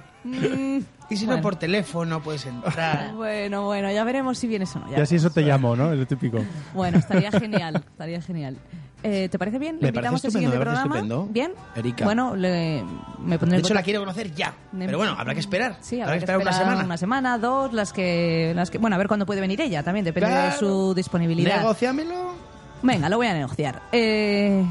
Y 1.10 1.16
si 1.16 1.26
no 1.26 1.40
por 1.40 1.56
teléfono 1.56 2.22
puedes 2.22 2.46
entrar. 2.46 3.12
bueno, 3.16 3.64
bueno, 3.64 3.90
ya 3.90 4.04
veremos 4.04 4.38
si 4.38 4.46
vienes 4.46 4.74
o 4.76 4.78
no. 4.80 4.90
ya 4.90 4.98
Y 4.98 5.00
así 5.02 5.16
eso 5.16 5.30
te 5.30 5.42
llamo, 5.42 5.74
¿no? 5.76 5.92
Es 5.92 5.98
lo 5.98 6.06
típico. 6.06 6.38
Bueno, 6.74 6.98
estaría 6.98 7.30
genial, 7.32 7.76
estaría 7.76 8.22
genial. 8.22 8.56
Eh, 9.02 9.28
¿Te 9.30 9.38
parece 9.38 9.58
bien? 9.58 9.78
¿Le 9.80 9.86
Me 9.86 9.92
parece 9.94 10.08
invitamos 10.14 10.24
al 10.24 10.28
estupendo, 10.28 10.50
siguiente 10.50 10.58
me 10.58 10.64
programa? 10.64 10.94
estupendo. 10.96 11.26
¿Bien? 11.32 11.52
Erika. 11.74 12.04
Bueno, 12.04 12.36
le, 12.36 12.84
me 13.18 13.38
pondré 13.38 13.56
De 13.56 13.62
hecho, 13.62 13.72
la 13.74 13.82
quiero 13.82 14.00
conocer 14.00 14.34
ya. 14.34 14.54
Pero 14.78 14.98
bueno, 14.98 15.14
habrá 15.18 15.32
que 15.34 15.40
esperar. 15.40 15.78
Sí, 15.80 16.00
habrá 16.00 16.12
que 16.14 16.18
esperar 16.18 16.40
una 16.40 16.52
semana. 16.52 16.84
Una 16.84 16.96
semana, 16.98 17.38
dos, 17.38 17.72
las 17.72 17.92
que, 17.94 18.52
las 18.54 18.70
que... 18.70 18.76
Bueno, 18.78 18.96
a 18.96 18.98
ver 18.98 19.08
cuándo 19.08 19.24
puede 19.24 19.40
venir 19.40 19.60
ella, 19.62 19.82
también 19.82 20.04
depende 20.04 20.28
de 20.28 20.34
Claro. 20.34 20.58
su 20.58 20.94
disponibilidad. 20.94 21.56
Negociámelo. 21.60 22.34
Venga, 22.82 23.08
lo 23.08 23.16
voy 23.16 23.26
a 23.26 23.32
negociar. 23.34 23.80
Eh, 23.90 24.64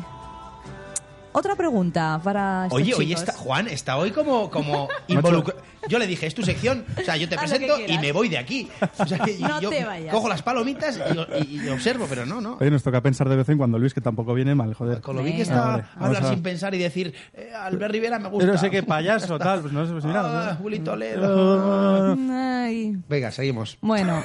otra 1.31 1.55
pregunta 1.55 2.19
para 2.23 2.65
estos 2.65 2.75
Oye, 2.81 2.93
oye, 2.95 3.07
chicos. 3.15 3.21
está, 3.23 3.33
Juan 3.33 3.67
está 3.67 3.97
hoy 3.97 4.11
como, 4.11 4.49
como 4.49 4.87
involucrado. 5.07 5.61
Yo 5.87 5.97
le 5.97 6.07
dije, 6.07 6.27
es 6.27 6.35
tu 6.35 6.43
sección, 6.43 6.83
o 6.99 7.03
sea, 7.03 7.15
yo 7.15 7.27
te 7.29 7.35
que 7.35 7.39
presento 7.41 7.75
y 7.87 7.97
me 7.99 8.11
voy 8.11 8.27
de 8.29 8.37
aquí. 8.37 8.69
O 8.97 9.05
sea, 9.05 9.17
y 9.29 9.41
No 9.41 9.61
yo 9.61 9.69
te 9.69 9.85
vayas. 9.85 10.13
cojo 10.13 10.27
las 10.27 10.41
palomitas 10.41 10.99
y, 10.99 11.53
y- 11.55 11.65
y 11.65 11.69
observo, 11.69 12.05
pero 12.09 12.25
no, 12.25 12.41
no. 12.41 12.57
Oye, 12.59 12.69
nos 12.69 12.83
toca 12.83 13.01
pensar 13.01 13.29
de 13.29 13.35
vez 13.37 13.47
en 13.49 13.57
cuando, 13.57 13.79
Luis, 13.79 13.93
que 13.93 14.01
tampoco 14.01 14.33
viene 14.33 14.53
mal, 14.55 14.73
joder. 14.73 15.01
Con 15.01 15.15
lo 15.15 15.23
bien 15.23 15.37
que 15.37 15.43
está 15.43 15.61
Vale, 15.65 15.83
vamos 15.95 16.07
hablar 16.17 16.25
a- 16.25 16.29
sin 16.29 16.43
pensar 16.43 16.75
y 16.75 16.79
decir, 16.79 17.13
eh, 17.33 17.51
Albert 17.55 17.91
Rivera 17.93 18.19
me 18.19 18.27
gusta. 18.29 18.51
No 18.51 18.57
sé 18.57 18.69
qué 18.69 18.83
payaso, 18.83 19.37
tal. 19.39 19.61
Pues 19.61 19.73
no 19.73 19.85
sé, 19.85 19.93
pues 19.93 20.05
mira. 20.05 20.49
Ah, 20.51 20.55
Juli 20.61 20.79
Toledo. 20.79 22.15
Ay. 22.31 22.97
Venga, 23.07 23.31
seguimos. 23.31 23.77
Bueno, 23.81 24.21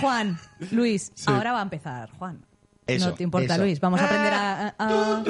Juan, 0.00 0.38
Luis, 0.72 1.12
ahora 1.26 1.52
va 1.52 1.60
a 1.60 1.62
empezar, 1.62 2.10
Juan. 2.18 2.44
Eso, 2.86 3.10
no 3.10 3.14
te 3.14 3.22
importa, 3.22 3.54
eso. 3.54 3.62
Luis. 3.62 3.80
Vamos 3.80 4.00
a 4.00 4.04
aprender 4.04 4.32
a... 4.32 4.68
a- 4.68 4.74
a- 4.78 5.22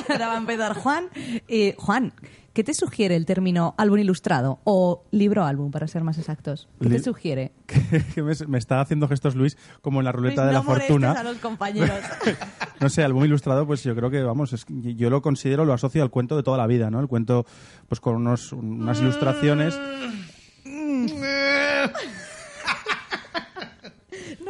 ahora 0.08 0.28
va 0.28 0.34
a 0.34 0.38
empezar 0.38 0.74
Juan. 0.74 1.08
Eh, 1.48 1.74
Juan, 1.78 2.12
¿qué 2.52 2.64
te 2.64 2.74
sugiere 2.74 3.16
el 3.16 3.26
término 3.26 3.74
álbum 3.78 3.98
ilustrado 3.98 4.60
o 4.64 5.04
libro 5.10 5.44
álbum, 5.44 5.70
para 5.70 5.86
ser 5.88 6.04
más 6.04 6.18
exactos? 6.18 6.68
¿Qué 6.80 6.88
te 6.88 6.98
sugiere? 7.00 7.52
que 8.14 8.22
me, 8.22 8.32
me 8.48 8.58
está 8.58 8.80
haciendo 8.80 9.08
gestos 9.08 9.34
Luis 9.34 9.56
como 9.80 10.00
en 10.00 10.04
la 10.04 10.12
ruleta 10.12 10.42
Luis, 10.42 10.48
de 10.48 10.52
la 10.52 10.58
no 10.60 10.64
fortuna. 10.64 11.12
a 11.12 11.22
los 11.22 11.38
compañeros. 11.38 11.98
No 12.80 12.90
sé, 12.90 13.02
álbum 13.02 13.24
ilustrado, 13.24 13.66
pues 13.66 13.82
yo 13.82 13.94
creo 13.94 14.10
que, 14.10 14.22
vamos, 14.22 14.52
es, 14.52 14.66
yo 14.68 15.08
lo 15.08 15.22
considero, 15.22 15.64
lo 15.64 15.72
asocio 15.72 16.02
al 16.02 16.10
cuento 16.10 16.36
de 16.36 16.42
toda 16.42 16.58
la 16.58 16.66
vida, 16.66 16.90
¿no? 16.90 17.00
El 17.00 17.06
cuento, 17.06 17.46
pues 17.88 18.00
con 18.00 18.16
unos, 18.16 18.52
unas 18.52 19.00
ilustraciones. 19.00 19.74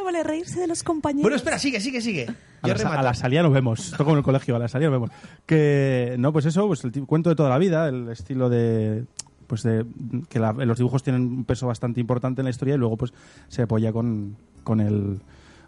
Vale 0.05 0.23
reírse 0.23 0.61
de 0.61 0.67
los 0.67 0.83
compañeros. 0.83 1.23
Bueno, 1.23 1.37
espera, 1.37 1.59
sigue, 1.59 1.81
sigue, 1.81 2.01
sigue. 2.01 2.27
A 2.63 2.69
la, 2.69 3.11
a 3.11 3.15
salida 3.15 3.43
nos 3.43 3.53
vemos. 3.53 3.81
Esto 3.81 3.99
como 4.05 4.13
en 4.13 4.19
el 4.19 4.25
colegio, 4.25 4.55
a 4.57 4.59
la 4.59 4.69
salida 4.69 4.91
nos 4.91 5.01
vemos. 5.01 5.11
Que, 5.47 6.15
no, 6.19 6.33
pues 6.33 6.47
eso, 6.47 6.67
pues 6.67 6.85
el 6.85 6.93
tipo- 6.93 7.07
cuento 7.07 7.31
de 7.31 7.37
toda 7.37 7.49
la 7.51 7.59
vida, 7.59 7.89
el 7.89 8.09
estilo 8.09 8.49
de 8.49 9.05
pues 9.47 9.63
de 9.63 9.85
que 10.31 10.39
la- 10.39 10.53
los 10.55 10.79
dibujos 10.79 11.03
tienen 11.03 11.21
un 11.23 11.45
peso 11.45 11.67
bastante 11.67 12.01
importante 12.01 12.41
en 12.41 12.45
la 12.45 12.51
historia 12.51 12.77
y 12.77 12.79
luego 12.79 12.97
pues 12.97 13.13
se 13.49 13.61
apoya 13.63 13.93
con, 13.93 14.37
con 14.63 14.81
el 14.81 15.21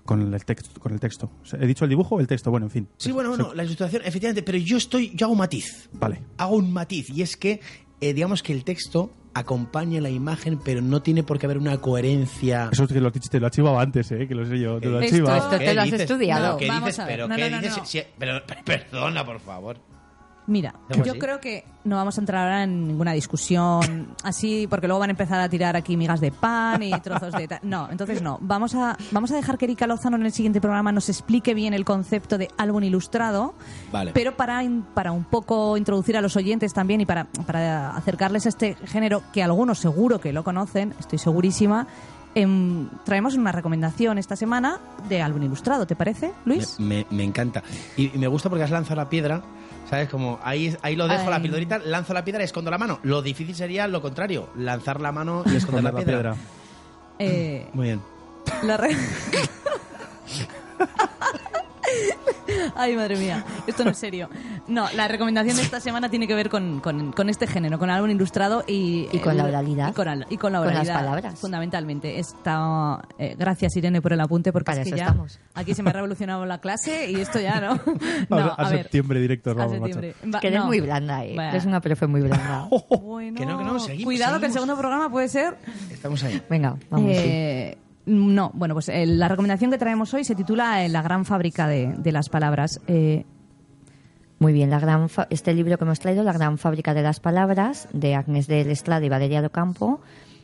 con 0.06 0.22
el 0.32 0.44
texto 0.46 0.80
con 0.80 0.92
el 0.92 1.00
texto 1.00 1.30
he 1.60 1.66
dicho 1.66 1.84
el 1.84 1.90
dibujo 1.90 2.14
o 2.14 2.20
el 2.20 2.26
texto 2.26 2.50
bueno 2.50 2.66
en 2.66 2.70
fin 2.70 2.88
Sí, 2.96 3.12
bueno, 3.12 3.32
Se- 3.36 3.42
bueno, 3.42 3.54
la 3.54 3.64
ilustración, 3.64 4.00
efectivamente, 4.04 4.42
pero 4.42 4.56
yo 4.56 4.78
estoy, 4.78 5.12
yo 5.14 5.26
hago 5.26 5.32
un 5.32 5.38
matiz. 5.40 5.90
vale 5.92 6.22
Hago 6.38 6.56
un 6.56 6.72
matiz, 6.72 7.10
y 7.10 7.20
es 7.20 7.36
que, 7.36 7.60
eh, 8.00 8.14
digamos 8.14 8.42
que 8.42 8.54
el 8.54 8.64
texto 8.64 9.10
acompaña 9.38 10.00
la 10.00 10.10
imagen, 10.10 10.58
pero 10.64 10.80
no 10.80 11.02
tiene 11.02 11.22
por 11.22 11.38
qué 11.38 11.46
haber 11.46 11.58
una 11.58 11.76
coherencia. 11.78 12.68
eso 12.72 12.84
es 12.84 12.92
que 12.92 13.00
lo, 13.00 13.10
te 13.12 13.40
lo 13.40 13.46
he 13.46 13.50
chivado 13.50 13.78
antes 13.78 14.10
eh 14.12 14.26
que 14.26 14.34
lo 14.34 14.46
sé 14.46 14.58
yo 14.58 14.78
te 14.80 14.86
lo 14.88 15.00
Esto- 15.00 15.16
esto 15.36 15.58
te 15.58 15.74
lo 15.74 15.80
has 15.80 15.84
dices? 15.86 16.00
estudiado. 16.02 16.52
No, 16.52 16.56
¿qué 16.58 16.68
Vamos 16.68 16.84
dices? 16.86 16.98
a 17.00 17.04
ver. 17.06 17.14
Pero, 17.16 17.28
No, 17.28 17.36
¿qué 17.36 17.50
no, 17.50 17.56
no, 17.56 17.62
dices? 17.62 17.78
no. 17.78 17.84
Si- 17.86 18.02
pero- 18.18 18.42
perdona, 18.64 19.24
por 19.24 19.40
favor. 19.40 19.78
Mira, 20.48 20.74
yo 21.04 21.10
así. 21.12 21.18
creo 21.18 21.40
que 21.40 21.64
no 21.84 21.96
vamos 21.96 22.16
a 22.18 22.20
entrar 22.20 22.42
ahora 22.44 22.62
en 22.62 22.86
ninguna 22.86 23.12
discusión 23.12 24.14
así, 24.22 24.66
porque 24.68 24.86
luego 24.86 25.00
van 25.00 25.10
a 25.10 25.12
empezar 25.12 25.40
a 25.40 25.48
tirar 25.48 25.76
aquí 25.76 25.96
migas 25.96 26.20
de 26.20 26.30
pan 26.32 26.82
y 26.82 26.92
trozos 27.00 27.32
de... 27.32 27.48
ta- 27.48 27.60
No, 27.62 27.88
entonces 27.90 28.22
no. 28.22 28.38
Vamos 28.40 28.74
a, 28.74 28.96
vamos 29.10 29.30
a 29.32 29.36
dejar 29.36 29.58
que 29.58 29.64
Erika 29.64 29.86
Lozano 29.86 30.16
en 30.16 30.24
el 30.24 30.32
siguiente 30.32 30.60
programa 30.60 30.92
nos 30.92 31.08
explique 31.08 31.52
bien 31.54 31.74
el 31.74 31.84
concepto 31.84 32.38
de 32.38 32.48
álbum 32.58 32.84
ilustrado, 32.84 33.54
Vale. 33.92 34.12
pero 34.14 34.36
para, 34.36 34.62
para 34.94 35.12
un 35.12 35.24
poco 35.24 35.76
introducir 35.76 36.16
a 36.16 36.20
los 36.20 36.36
oyentes 36.36 36.72
también 36.72 37.00
y 37.00 37.06
para, 37.06 37.24
para 37.24 37.96
acercarles 37.96 38.46
a 38.46 38.50
este 38.50 38.74
género 38.86 39.22
que 39.32 39.42
algunos 39.42 39.78
seguro 39.80 40.20
que 40.20 40.32
lo 40.32 40.44
conocen, 40.44 40.94
estoy 41.00 41.18
segurísima, 41.18 41.86
em, 42.34 42.88
traemos 43.04 43.34
una 43.34 43.50
recomendación 43.52 44.18
esta 44.18 44.36
semana 44.36 44.78
de 45.08 45.22
álbum 45.22 45.42
ilustrado, 45.42 45.86
¿te 45.86 45.96
parece, 45.96 46.32
Luis? 46.44 46.78
Me, 46.78 46.98
me- 47.10 47.16
me 47.16 47.24
encanta. 47.24 47.62
Y, 47.96 48.14
y 48.14 48.18
me 48.18 48.26
gusta 48.28 48.48
porque 48.48 48.64
has 48.64 48.70
lanzado 48.70 48.96
la 48.96 49.08
piedra, 49.08 49.42
¿sabes? 49.90 50.08
Como 50.08 50.38
ahí, 50.42 50.76
ahí 50.82 50.96
lo 50.96 51.08
dejo, 51.08 51.22
Ay. 51.24 51.30
la 51.30 51.42
pildorita, 51.42 51.78
lanzo 51.78 52.14
la 52.14 52.24
piedra 52.24 52.42
y 52.42 52.44
escondo 52.44 52.70
la 52.70 52.78
mano. 52.78 52.98
Lo 53.02 53.22
difícil 53.22 53.54
sería 53.54 53.86
lo 53.88 54.00
contrario, 54.02 54.48
lanzar 54.56 55.00
la 55.00 55.12
mano 55.12 55.42
y 55.46 55.56
esconder 55.56 55.84
la, 55.84 55.92
la 55.92 55.96
piedra. 55.96 56.34
piedra. 56.34 56.36
Eh, 57.18 57.68
Muy 57.72 57.86
bien. 57.86 58.02
La 58.62 58.76
re- 58.76 58.90
Ay, 62.76 62.94
madre 62.96 63.16
mía, 63.16 63.44
esto 63.66 63.84
no 63.84 63.90
es 63.90 63.98
serio. 63.98 64.28
No, 64.68 64.86
la 64.94 65.08
recomendación 65.08 65.56
de 65.56 65.62
esta 65.62 65.80
semana 65.80 66.08
tiene 66.08 66.26
que 66.26 66.34
ver 66.34 66.50
con, 66.50 66.80
con- 66.80 67.12
con 67.12 67.28
este 67.28 67.46
género, 67.46 67.78
con 67.78 67.88
álbum 67.90 68.10
ilustrado 68.10 68.64
y... 68.66 69.08
Y 69.12 69.18
con 69.20 69.36
la 69.36 69.44
el- 69.44 69.48
oralidad. 69.50 69.90
Y 69.90 69.92
con, 69.92 70.08
al- 70.08 70.26
y 70.30 70.36
con 70.36 70.52
la 70.52 70.58
Con 70.58 70.68
las 70.68 70.74
oralidad. 70.76 70.94
palabras. 70.96 71.38
Fundamentalmente. 71.40 72.18
Está, 72.18 73.00
eh, 73.18 73.34
gracias, 73.38 73.76
Irene, 73.76 74.02
por 74.02 74.12
el 74.12 74.20
apunte, 74.20 74.52
porque 74.52 74.66
Para 74.66 74.82
es 74.82 74.90
que 74.90 74.96
ya 74.96 75.04
estamos. 75.06 75.38
aquí 75.54 75.74
se 75.74 75.82
me 75.82 75.90
ha 75.90 75.92
revolucionado 75.92 76.44
la 76.46 76.58
clase 76.60 77.10
y 77.10 77.16
esto 77.20 77.38
ya 77.40 77.60
no. 77.60 77.80
No, 78.28 78.36
a, 78.38 78.54
a 78.54 78.70
ver. 78.70 78.82
septiembre 78.82 79.20
directo 79.20 79.50
A 79.50 79.54
vamos, 79.54 79.80
macho. 79.80 80.00
septiembre. 80.00 80.14
Va- 80.34 80.40
que 80.40 80.48
eres 80.48 80.60
no. 80.60 80.66
muy 80.66 80.80
blanda, 80.80 81.24
eh. 81.24 81.34
Va. 81.36 81.50
Eres 81.50 81.64
una 81.64 81.80
profe 81.80 82.06
muy 82.06 82.20
blanda. 82.22 82.68
Bueno, 83.06 83.38
Que 83.38 83.46
no, 83.46 83.58
que 83.58 83.64
no, 83.64 83.78
seguimos, 83.78 84.04
Cuidado 84.04 84.40
que 84.40 84.46
el 84.46 84.52
segundo 84.52 84.76
programa 84.76 85.08
puede 85.10 85.28
ser 85.28 85.56
Estamos 85.90 86.22
ahí. 86.24 86.42
Venga, 86.50 86.76
vamos. 86.90 87.16
sí. 87.16 87.74
No, 88.06 88.50
bueno, 88.54 88.74
pues 88.74 88.88
eh, 88.88 89.04
la 89.04 89.28
recomendación 89.28 89.70
que 89.70 89.78
traemos 89.78 90.14
hoy 90.14 90.22
se 90.24 90.34
titula 90.34 90.84
eh, 90.84 90.88
La 90.88 91.02
gran 91.02 91.24
fábrica 91.24 91.66
de, 91.66 91.92
de 91.98 92.12
las 92.12 92.28
palabras. 92.28 92.80
Eh, 92.86 93.24
Muy 94.38 94.52
bien, 94.52 94.70
la 94.70 94.78
gran 94.78 95.08
fa- 95.08 95.26
este 95.30 95.52
libro 95.54 95.76
que 95.76 95.84
hemos 95.84 95.98
traído, 95.98 96.22
La 96.22 96.32
gran 96.32 96.56
fábrica 96.58 96.94
de 96.94 97.02
las 97.02 97.18
palabras, 97.20 97.88
de 97.92 98.14
Agnes 98.14 98.46
del 98.46 98.70
Estrada 98.70 99.04
y 99.04 99.08
Valeria 99.08 99.42
do 99.42 99.50
Campo, 99.50 100.00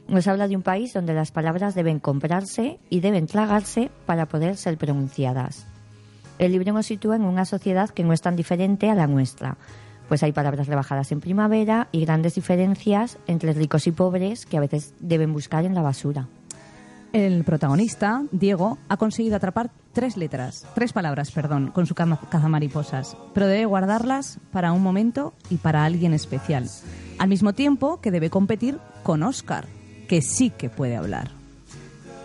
nos 0.08 0.26
habla 0.26 0.48
de 0.48 0.56
un 0.56 0.62
país 0.62 0.92
donde 0.92 1.14
las 1.14 1.30
palabras 1.30 1.76
deben 1.76 2.00
comprarse 2.00 2.80
y 2.90 2.98
deben 3.00 3.26
tragarse 3.28 3.90
para 4.06 4.26
poder 4.26 4.56
ser 4.56 4.76
pronunciadas. 4.76 5.64
El 6.40 6.50
libro 6.52 6.72
nos 6.72 6.86
sitúa 6.86 7.14
en 7.14 7.22
una 7.22 7.44
sociedad 7.44 7.90
que 7.90 8.02
no 8.02 8.12
es 8.12 8.22
tan 8.22 8.34
diferente 8.34 8.90
a 8.90 8.96
la 8.96 9.06
nuestra, 9.06 9.56
pues 10.08 10.24
hay 10.24 10.32
palabras 10.32 10.66
rebajadas 10.66 11.12
en 11.12 11.20
primavera 11.20 11.86
y 11.92 12.00
grandes 12.04 12.34
diferencias 12.34 13.18
entre 13.28 13.52
ricos 13.52 13.86
y 13.86 13.92
pobres 13.92 14.46
que 14.46 14.56
a 14.56 14.60
veces 14.60 14.94
deben 14.98 15.32
buscar 15.32 15.64
en 15.64 15.74
la 15.76 15.82
basura. 15.82 16.26
El 17.12 17.44
protagonista, 17.44 18.24
Diego, 18.32 18.78
ha 18.88 18.96
conseguido 18.96 19.36
atrapar 19.36 19.70
tres 19.92 20.16
letras, 20.16 20.66
tres 20.74 20.94
palabras, 20.94 21.30
perdón, 21.30 21.70
con 21.70 21.84
su 21.84 21.94
cazamariposas, 21.94 23.18
pero 23.34 23.46
debe 23.46 23.66
guardarlas 23.66 24.38
para 24.50 24.72
un 24.72 24.82
momento 24.82 25.34
y 25.50 25.56
para 25.56 25.84
alguien 25.84 26.14
especial. 26.14 26.70
Al 27.18 27.28
mismo 27.28 27.52
tiempo 27.52 28.00
que 28.00 28.10
debe 28.10 28.30
competir 28.30 28.78
con 29.02 29.22
Oscar, 29.22 29.66
que 30.08 30.22
sí 30.22 30.48
que 30.48 30.70
puede 30.70 30.96
hablar. 30.96 31.30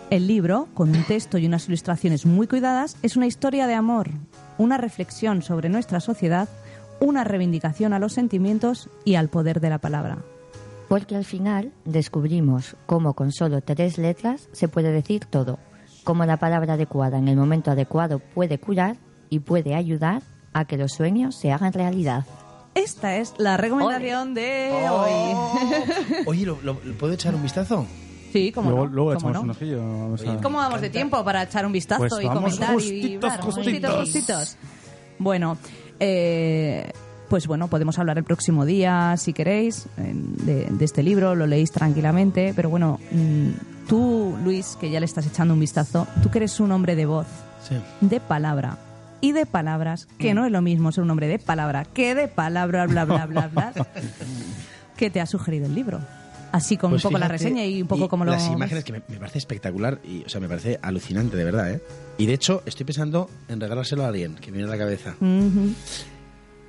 El 0.08 0.26
libro, 0.26 0.68
con 0.72 0.88
un 0.88 1.04
texto 1.04 1.36
y 1.36 1.44
unas 1.44 1.68
ilustraciones 1.68 2.24
muy 2.24 2.46
cuidadas, 2.46 2.96
es 3.02 3.14
una 3.14 3.26
historia 3.26 3.66
de 3.66 3.74
amor, 3.74 4.08
una 4.56 4.78
reflexión 4.78 5.42
sobre 5.42 5.68
nuestra 5.68 6.00
sociedad, 6.00 6.48
una 6.98 7.24
reivindicación 7.24 7.92
a 7.92 7.98
los 7.98 8.14
sentimientos 8.14 8.88
y 9.04 9.16
al 9.16 9.28
poder 9.28 9.60
de 9.60 9.68
la 9.68 9.78
palabra. 9.78 10.24
Porque 10.88 11.16
al 11.16 11.24
final 11.24 11.72
descubrimos 11.84 12.76
cómo 12.86 13.14
con 13.14 13.30
solo 13.32 13.60
tres 13.60 13.98
letras 13.98 14.48
se 14.52 14.68
puede 14.68 14.90
decir 14.90 15.26
todo, 15.26 15.58
cómo 16.04 16.24
la 16.24 16.38
palabra 16.38 16.74
adecuada 16.74 17.18
en 17.18 17.28
el 17.28 17.36
momento 17.36 17.70
adecuado 17.70 18.20
puede 18.20 18.58
curar 18.58 18.96
y 19.28 19.40
puede 19.40 19.74
ayudar 19.74 20.22
a 20.54 20.64
que 20.64 20.78
los 20.78 20.92
sueños 20.92 21.36
se 21.38 21.52
hagan 21.52 21.72
realidad. 21.74 22.24
Esta 22.74 23.16
es 23.16 23.34
la 23.38 23.56
recomendación 23.56 24.32
de 24.34 24.70
hoy. 24.90 25.36
Oye, 26.26 26.46
¿lo, 26.46 26.58
lo- 26.62 26.80
lo 26.82 26.94
puedo 26.94 27.12
echar 27.12 27.34
un 27.34 27.42
vistazo? 27.42 27.84
Sí, 28.32 28.52
como 28.52 28.70
luego 28.70 28.86
no, 28.86 28.92
luego 28.94 29.08
cómo 29.14 29.18
echamos 29.30 29.34
no. 29.34 29.40
un 29.42 29.50
ojillo. 29.50 29.78
vamos 29.78 30.22
a- 30.26 30.40
¿Cómo 30.42 30.58
vamos 30.58 30.80
de 30.80 30.90
tiempo 30.90 31.22
para 31.24 31.42
echar 31.42 31.66
un 31.66 31.72
vistazo 31.72 32.00
Pues 32.08 32.22
y 32.22 32.26
vamos 32.26 32.42
comentar 32.44 32.70
y 32.70 32.74
justitos, 32.74 33.30
hablar? 33.32 33.44
justitos. 33.44 33.94
justitos. 34.00 34.56
Bueno, 35.18 35.58
eh, 35.98 36.90
pues 37.28 37.46
bueno, 37.46 37.68
podemos 37.68 37.98
hablar 37.98 38.18
el 38.18 38.24
próximo 38.24 38.64
día 38.64 39.14
si 39.16 39.32
queréis 39.32 39.86
de, 39.96 40.66
de 40.70 40.84
este 40.84 41.02
libro, 41.02 41.34
lo 41.34 41.46
leéis 41.46 41.70
tranquilamente, 41.72 42.52
pero 42.56 42.70
bueno, 42.70 42.98
mm, 43.10 43.86
tú, 43.88 44.36
Luis, 44.44 44.76
que 44.80 44.90
ya 44.90 45.00
le 45.00 45.06
estás 45.06 45.26
echando 45.26 45.54
un 45.54 45.60
vistazo, 45.60 46.06
tú 46.22 46.30
que 46.30 46.38
eres 46.38 46.58
un 46.60 46.72
hombre 46.72 46.96
de 46.96 47.06
voz, 47.06 47.26
Sí. 47.68 47.74
de 48.00 48.20
palabra 48.20 48.78
y 49.20 49.32
de 49.32 49.44
palabras, 49.44 50.06
que 50.18 50.32
no 50.32 50.46
es 50.46 50.52
lo 50.52 50.62
mismo 50.62 50.92
ser 50.92 51.02
un 51.04 51.10
hombre 51.10 51.26
de 51.26 51.38
palabra 51.38 51.84
que 51.84 52.14
de 52.14 52.28
palabra, 52.28 52.86
bla, 52.86 53.04
bla, 53.04 53.26
bla, 53.26 53.48
bla, 53.48 53.72
que 54.96 55.10
te 55.10 55.20
ha 55.20 55.26
sugerido 55.26 55.66
el 55.66 55.74
libro. 55.74 56.00
Así 56.50 56.78
con 56.78 56.90
Pues 56.92 57.04
un 57.04 57.10
poco 57.10 57.18
la 57.18 57.28
reseña 57.28 57.62
y 57.66 57.82
un 57.82 57.88
poco 57.88 58.08
como 58.08 58.24
lo... 58.24 58.30
Las 58.30 58.46
imágenes 58.48 58.82
que 58.84 58.92
me, 58.92 59.02
me 59.08 59.18
parece 59.18 59.36
espectacular 59.36 60.00
y, 60.02 60.24
o 60.24 60.30
sea, 60.30 60.40
me 60.40 60.48
parece 60.48 60.78
alucinante, 60.80 61.36
de 61.36 61.44
verdad, 61.44 61.70
¿eh? 61.72 61.82
Y 62.16 62.24
de 62.24 62.32
hecho, 62.32 62.62
estoy 62.64 62.86
pensando 62.86 63.28
en 63.48 63.60
regalárselo 63.60 64.04
a 64.04 64.08
alguien 64.08 64.34
que 64.36 64.50
me 64.50 64.56
viene 64.56 64.72
a 64.72 64.76
la 64.76 64.78
cabeza. 64.82 65.14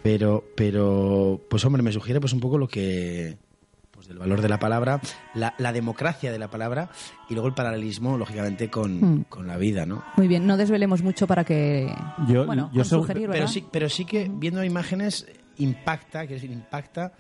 Pero, 0.04 0.44
pero, 0.56 1.42
pues 1.50 1.64
hombre, 1.66 1.82
me 1.84 1.92
sugiere 1.92 2.20
pues 2.22 2.34
un 2.34 2.40
poco 2.40 2.58
lo 2.58 2.68
que, 2.68 3.38
pues 3.92 4.08
del 4.08 4.18
valor 4.18 4.42
de 4.42 4.48
la 4.50 4.58
palabra, 4.60 5.02
la, 5.34 5.54
la 5.58 5.74
democracia 5.74 6.32
de 6.32 6.40
la 6.40 6.48
palabra 6.50 6.90
y 7.30 7.34
luego 7.34 7.48
el 7.50 7.54
paralelismo, 7.54 8.18
lógicamente, 8.18 8.70
con, 8.70 9.00
Mm. 9.20 9.24
con 9.28 9.46
la 9.48 9.58
vida, 9.58 9.86
¿no? 9.86 10.04
Muy 10.16 10.28
bien, 10.28 10.48
no 10.48 10.56
desvelemos 10.58 11.04
mucho 11.04 11.28
para 11.28 11.44
que... 11.44 11.94
Yo- 12.28 12.46
bueno, 12.46 12.70
yo 12.74 12.84
sugerir, 12.86 13.30
pero 13.32 13.48
sí, 13.48 13.66
pero 13.72 13.90
sí 13.90 14.06
que 14.06 14.30
viendo 14.34 14.64
imágenes 14.64 15.26
impacta, 15.58 16.20
quiero 16.22 16.36
decir, 16.36 16.52
impacta, 16.52 17.12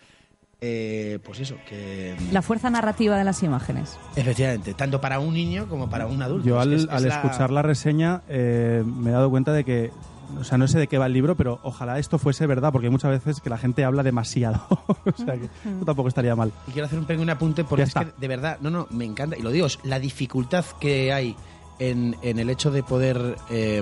eh, 0.62 1.20
pues 1.24 1.40
eso, 1.42 1.56
que 1.68 2.16
La 2.32 2.42
fuerza 2.42 2.70
narrativa 2.70 3.18
de 3.18 3.24
las 3.26 3.44
imágenes. 3.44 3.98
efectivamente, 4.16 4.74
tanto 4.74 5.02
para 5.02 5.20
un 5.20 5.34
niño 5.34 5.68
como 5.68 5.90
para 5.90 6.08
un 6.08 6.22
adulto. 6.22 6.48
Yo 6.48 6.60
al, 6.60 6.70
que 6.70 6.76
es- 6.76 6.84
es 6.84 6.90
al 6.90 7.04
la- 7.08 7.16
escuchar 7.16 7.52
la 7.52 7.62
reseña 7.62 8.22
eh, 8.30 8.84
me 8.86 9.10
he 9.10 9.14
dado 9.14 9.30
cuenta 9.30 9.52
de 9.52 9.64
que, 9.66 9.92
o 10.38 10.44
sea, 10.44 10.58
no 10.58 10.68
sé 10.68 10.78
de 10.80 10.88
qué 10.88 10.98
va 10.98 11.06
el 11.06 11.14
libro, 11.14 11.36
pero 11.36 11.60
ojalá 11.64 11.98
esto 12.00 12.18
fuese 12.20 12.46
verdad, 12.48 12.72
porque 12.72 12.90
muchas 12.90 13.12
veces 13.12 13.40
que 13.42 13.50
la 13.50 13.58
gente 13.58 13.84
habla 13.86 14.04
demasiado. 14.04 14.62
o 14.70 15.12
sea, 15.16 15.36
que 15.38 15.46
esto 15.46 15.86
tampoco 15.86 16.10
estaría 16.10 16.36
mal. 16.36 16.52
Y 16.68 16.72
quiero 16.72 16.86
hacer 16.88 17.00
un 17.00 17.06
pequeño 17.06 17.32
apunte 17.32 17.64
porque 17.64 17.84
es 17.84 17.90
está. 17.90 18.06
que 18.06 18.12
de 18.18 18.28
verdad, 18.28 18.58
no, 18.62 18.70
no, 18.70 18.88
me 18.92 19.06
encanta, 19.06 19.38
y 19.38 19.42
lo 19.42 19.52
digo, 19.52 19.68
es 19.68 19.80
la 19.84 20.00
dificultad 20.00 20.66
que 20.80 21.14
hay 21.14 21.36
en, 21.80 22.16
en 22.22 22.40
el 22.40 22.50
hecho 22.50 22.72
de 22.72 22.84
poder, 22.84 23.38
eh, 23.50 23.82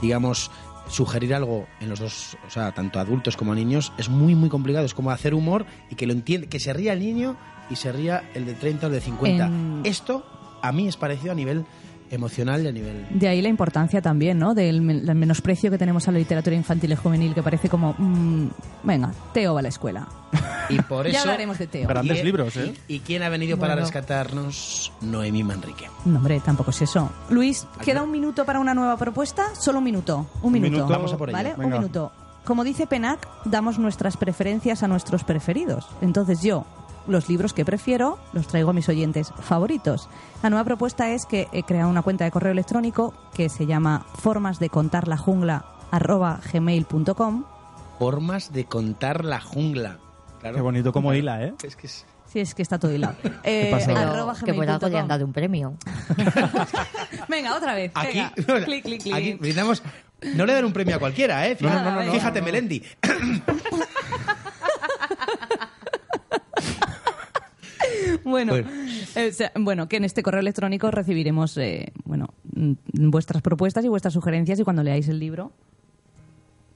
digamos, 0.00 0.50
sugerir 0.88 1.34
algo 1.34 1.66
en 1.80 1.88
los 1.88 1.98
dos, 2.00 2.36
o 2.46 2.50
sea, 2.50 2.72
tanto 2.72 3.00
adultos 3.00 3.36
como 3.36 3.52
a 3.52 3.54
niños, 3.54 3.92
es 3.98 4.08
muy, 4.08 4.34
muy 4.34 4.48
complicado. 4.50 4.84
Es 4.84 4.94
como 4.94 5.10
hacer 5.10 5.34
humor 5.34 5.64
y 5.90 5.94
que 5.94 6.06
lo 6.06 6.12
entiende, 6.12 6.46
que 6.48 6.60
se 6.60 6.72
ría 6.72 6.92
el 6.92 7.00
niño 7.00 7.36
y 7.70 7.76
se 7.76 7.90
ría 7.92 8.30
el 8.34 8.44
de 8.46 8.52
30 8.54 8.86
o 8.86 8.88
el 8.88 8.94
de 8.94 9.00
50. 9.00 9.46
En- 9.46 9.80
Esto 9.84 10.24
a 10.62 10.72
mí 10.72 10.86
es 10.88 10.96
parecido 10.96 11.32
a 11.32 11.34
nivel 11.34 11.64
emocional 12.14 12.62
y 12.64 12.68
a 12.68 12.72
nivel... 12.72 13.06
De 13.10 13.28
ahí 13.28 13.42
la 13.42 13.48
importancia 13.48 14.00
también, 14.02 14.38
¿no? 14.38 14.54
Del 14.54 14.80
men- 14.82 15.04
del 15.04 15.14
menosprecio 15.16 15.70
que 15.70 15.78
tenemos 15.78 16.06
a 16.08 16.12
la 16.12 16.18
literatura 16.18 16.56
infantil 16.56 16.92
y 16.92 16.96
juvenil, 16.96 17.34
que 17.34 17.42
parece 17.42 17.68
como, 17.68 17.94
mm, 17.98 18.48
venga, 18.82 19.12
Teo 19.32 19.54
va 19.54 19.60
a 19.60 19.62
la 19.62 19.68
escuela. 19.68 20.06
Y 20.68 20.80
por 20.82 21.06
Ya 21.10 21.12
eso... 21.18 21.20
hablaremos 21.22 21.58
de 21.58 21.66
Teo. 21.66 21.88
Grandes 21.88 22.20
y- 22.20 22.22
libros, 22.24 22.56
¿eh? 22.56 22.74
Y, 22.88 22.94
y 22.96 23.00
quién 23.00 23.22
ha 23.22 23.28
venido 23.28 23.58
para 23.58 23.74
rescatarnos? 23.74 24.92
Noemí 25.00 25.42
Manrique. 25.44 25.88
No, 26.04 26.18
hombre, 26.18 26.40
tampoco 26.40 26.70
es 26.70 26.82
eso. 26.82 27.10
Luis, 27.30 27.66
¿queda 27.84 28.02
un 28.02 28.10
minuto 28.10 28.44
para 28.44 28.60
una 28.60 28.74
nueva 28.74 28.96
propuesta? 28.96 29.54
Solo 29.54 29.78
un 29.78 29.84
minuto. 29.84 30.26
Un 30.42 30.52
minuto. 30.52 30.72
minuto. 30.72 30.88
Vamos 30.92 31.12
a 31.12 31.16
por 31.16 31.28
ello. 31.30 31.36
¿Vale? 31.36 31.54
Un 31.56 31.70
minuto. 31.70 32.12
Como 32.44 32.62
dice 32.62 32.86
Penac, 32.86 33.26
damos 33.46 33.78
nuestras 33.78 34.16
preferencias 34.18 34.82
a 34.82 34.88
nuestros 34.88 35.24
preferidos. 35.24 35.86
Entonces 36.02 36.42
yo, 36.42 36.66
los 37.06 37.28
libros 37.28 37.52
que 37.52 37.64
prefiero, 37.64 38.18
los 38.32 38.46
traigo 38.46 38.70
a 38.70 38.72
mis 38.72 38.88
oyentes 38.88 39.32
favoritos. 39.40 40.08
La 40.42 40.50
nueva 40.50 40.64
propuesta 40.64 41.10
es 41.10 41.26
que 41.26 41.48
he 41.52 41.62
creado 41.62 41.88
una 41.90 42.02
cuenta 42.02 42.24
de 42.24 42.30
correo 42.30 42.52
electrónico 42.52 43.14
que 43.34 43.48
se 43.48 43.66
llama 43.66 44.06
formas 44.14 44.58
de 44.58 44.68
contar 44.70 45.08
la 45.08 45.16
jungla 45.16 45.64
gmail.com 46.52 47.44
Formas 47.98 48.52
de 48.52 48.64
contar 48.64 49.24
la 49.24 49.40
jungla. 49.40 49.98
Claro. 50.40 50.56
Qué 50.56 50.62
bonito 50.62 50.92
como 50.92 51.14
hila, 51.14 51.42
¿eh? 51.44 51.54
Es 51.62 51.76
que 51.76 51.86
es... 51.86 52.04
Sí, 52.26 52.40
es 52.40 52.54
que 52.54 52.62
está 52.62 52.78
todo 52.78 52.92
hilado. 52.92 53.14
Eh, 53.44 53.72
arroba 53.94 54.34
que 54.44 54.52
por 54.52 54.68
algo 54.68 54.88
le 54.88 54.98
han 54.98 55.06
dado 55.06 55.24
un 55.24 55.32
premio. 55.32 55.74
Venga, 57.28 57.54
otra 57.56 57.74
vez. 57.74 57.92
Aquí, 57.94 58.18
venga. 58.18 58.64
clic, 58.64 58.82
clic, 58.84 59.02
clic. 59.02 59.14
aquí 59.14 59.34
brindamos. 59.34 59.82
No 60.34 60.46
le 60.46 60.54
dan 60.54 60.64
un 60.64 60.72
premio 60.72 60.96
a 60.96 60.98
cualquiera, 60.98 61.46
¿eh? 61.46 61.54
Fíjate, 61.56 61.76
No, 61.76 61.84
no, 61.84 61.96
no, 61.96 62.04
no, 62.04 62.12
Fíjate, 62.12 62.40
no. 62.40 62.46
Melendi. 62.46 62.82
Bueno, 68.34 68.52
Bueno. 68.52 68.68
eh, 69.16 69.28
o 69.28 69.32
sea, 69.32 69.52
bueno, 69.58 69.88
que 69.88 69.96
en 69.96 70.04
este 70.04 70.22
correo 70.22 70.40
electrónico 70.40 70.90
recibiremos 70.90 71.56
eh, 71.58 71.92
bueno, 72.04 72.28
mm, 72.54 72.72
vuestras 73.10 73.42
propuestas 73.42 73.84
y 73.84 73.88
vuestras 73.88 74.12
sugerencias 74.14 74.58
y 74.58 74.64
cuando 74.64 74.82
leáis 74.82 75.08
el 75.08 75.18
libro, 75.20 75.52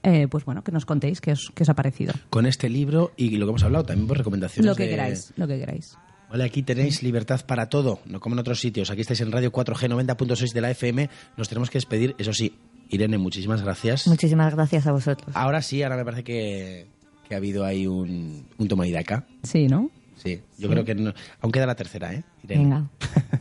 eh, 0.03 0.27
pues 0.29 0.45
bueno, 0.45 0.63
que 0.63 0.71
nos 0.71 0.85
contéis 0.85 1.19
qué 1.21 1.33
os, 1.33 1.51
qué 1.53 1.63
os 1.63 1.69
ha 1.69 1.73
parecido. 1.73 2.13
Con 2.29 2.45
este 2.45 2.69
libro 2.69 3.11
y 3.17 3.31
lo 3.37 3.45
que 3.45 3.49
hemos 3.49 3.63
hablado, 3.63 3.85
también 3.85 4.07
por 4.07 4.17
recomendaciones. 4.17 4.65
Lo 4.69 4.75
que 4.75 4.83
de- 4.83 4.89
queráis, 4.91 5.33
lo 5.35 5.47
que 5.47 5.59
queráis. 5.59 5.97
Vale, 6.29 6.43
aquí 6.43 6.61
tenéis 6.63 7.01
libertad 7.03 7.41
para 7.45 7.69
todo, 7.69 7.99
no 8.05 8.19
como 8.19 8.35
en 8.35 8.39
otros 8.39 8.59
sitios. 8.59 8.91
Aquí 8.91 9.01
estáis 9.01 9.19
en 9.21 9.31
Radio 9.31 9.51
4G 9.51 9.89
90.6 9.89 10.53
de 10.53 10.61
la 10.61 10.69
FM. 10.71 11.09
Nos 11.37 11.49
tenemos 11.49 11.69
que 11.71 11.77
despedir. 11.79 12.15
Eso 12.19 12.33
sí, 12.33 12.53
Irene, 12.89 13.17
muchísimas 13.17 13.61
gracias. 13.63 14.07
Muchísimas 14.07 14.53
gracias 14.53 14.85
a 14.87 14.91
vosotros. 14.91 15.35
Ahora 15.35 15.61
sí, 15.63 15.81
ahora 15.83 15.97
me 15.97 16.05
parece 16.05 16.23
que, 16.23 16.85
que 17.27 17.33
ha 17.33 17.37
habido 17.37 17.65
ahí 17.65 17.87
un, 17.87 18.45
un 18.59 18.67
toma 18.67 18.85
y 18.87 18.91
daca. 18.91 19.25
Sí, 19.43 19.65
¿no? 19.67 19.89
Sí, 20.21 20.41
yo 20.57 20.69
creo 20.69 20.83
que 20.85 20.93
no- 20.95 21.13
aún 21.41 21.51
queda 21.51 21.65
la 21.65 21.75
tercera, 21.75 22.13
¿eh? 22.13 22.23
Irene. 22.43 22.63
Venga, 22.63 22.83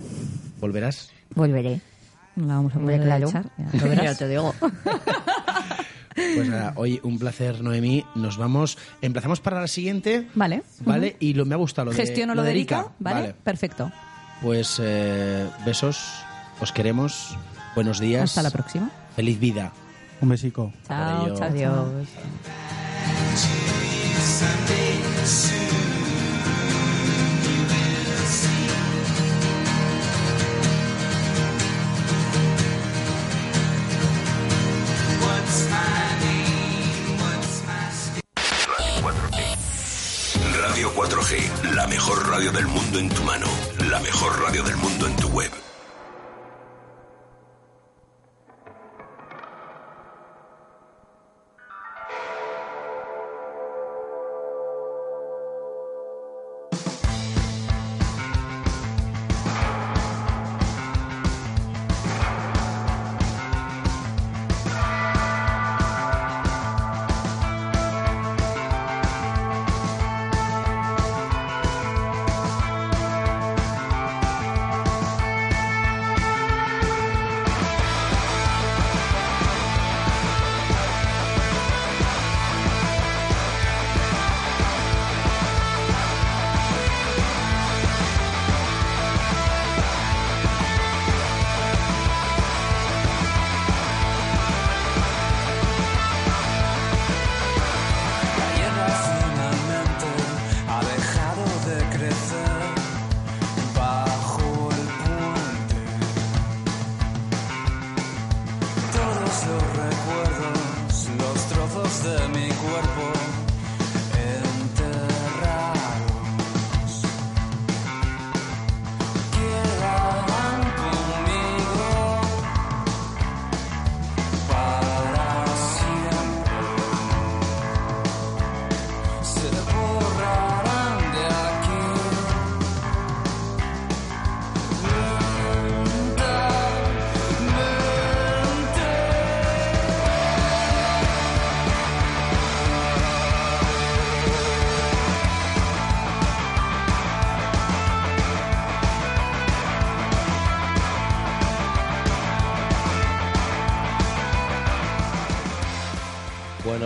¿Volverás? 0.60 1.10
volveré. 1.34 1.80
No 2.36 2.46
la 2.46 2.54
vamos 2.54 2.74
a 2.74 2.78
poder 2.78 3.02
claro. 3.02 3.28
echar, 3.28 3.50
ya. 3.72 3.94
Ya 4.04 4.14
te 4.14 4.28
digo. 4.28 4.54
Pues 6.34 6.48
nada, 6.48 6.72
hoy 6.74 6.98
un 7.04 7.16
placer, 7.16 7.60
Noemí. 7.62 8.04
Nos 8.16 8.38
vamos. 8.38 8.76
Emplazamos 9.02 9.38
para 9.38 9.60
la 9.60 9.68
siguiente. 9.68 10.26
Vale. 10.34 10.64
¿Vale? 10.80 11.16
Y 11.20 11.34
lo, 11.34 11.44
me 11.44 11.54
ha 11.54 11.58
gustado 11.58 11.86
lo 11.86 11.90
de. 11.92 11.96
Gestiono 11.96 12.34
lo 12.34 12.42
de 12.42 12.50
Erika. 12.50 12.78
Erika, 12.80 12.92
¿vale? 12.98 13.34
Perfecto. 13.44 13.92
Pues 14.42 14.80
eh, 14.82 15.48
besos, 15.64 16.24
os 16.60 16.72
queremos. 16.72 17.36
Buenos 17.76 18.00
días. 18.00 18.24
Hasta 18.30 18.42
la 18.42 18.50
próxima. 18.50 18.90
Feliz 19.14 19.38
vida. 19.38 19.72
Un 20.20 20.30
besico. 20.30 20.72
Chao, 20.88 21.36
chao, 21.36 21.36
chao. 21.36 21.44
Adiós. 21.46 22.08
Radio 40.88 41.02
4G, 41.02 41.74
la 41.74 41.86
mejor 41.86 42.28
radio 42.28 42.50
del 42.52 42.66
mundo 42.66 42.98
en 42.98 43.08
tu 43.10 43.22
mano, 43.22 43.46
la 43.90 44.00
mejor 44.00 44.40
radio 44.40 44.62
del 44.62 44.76
mundo 44.76 45.06
en 45.06 45.16
tu 45.16 45.28
web. 45.28 45.67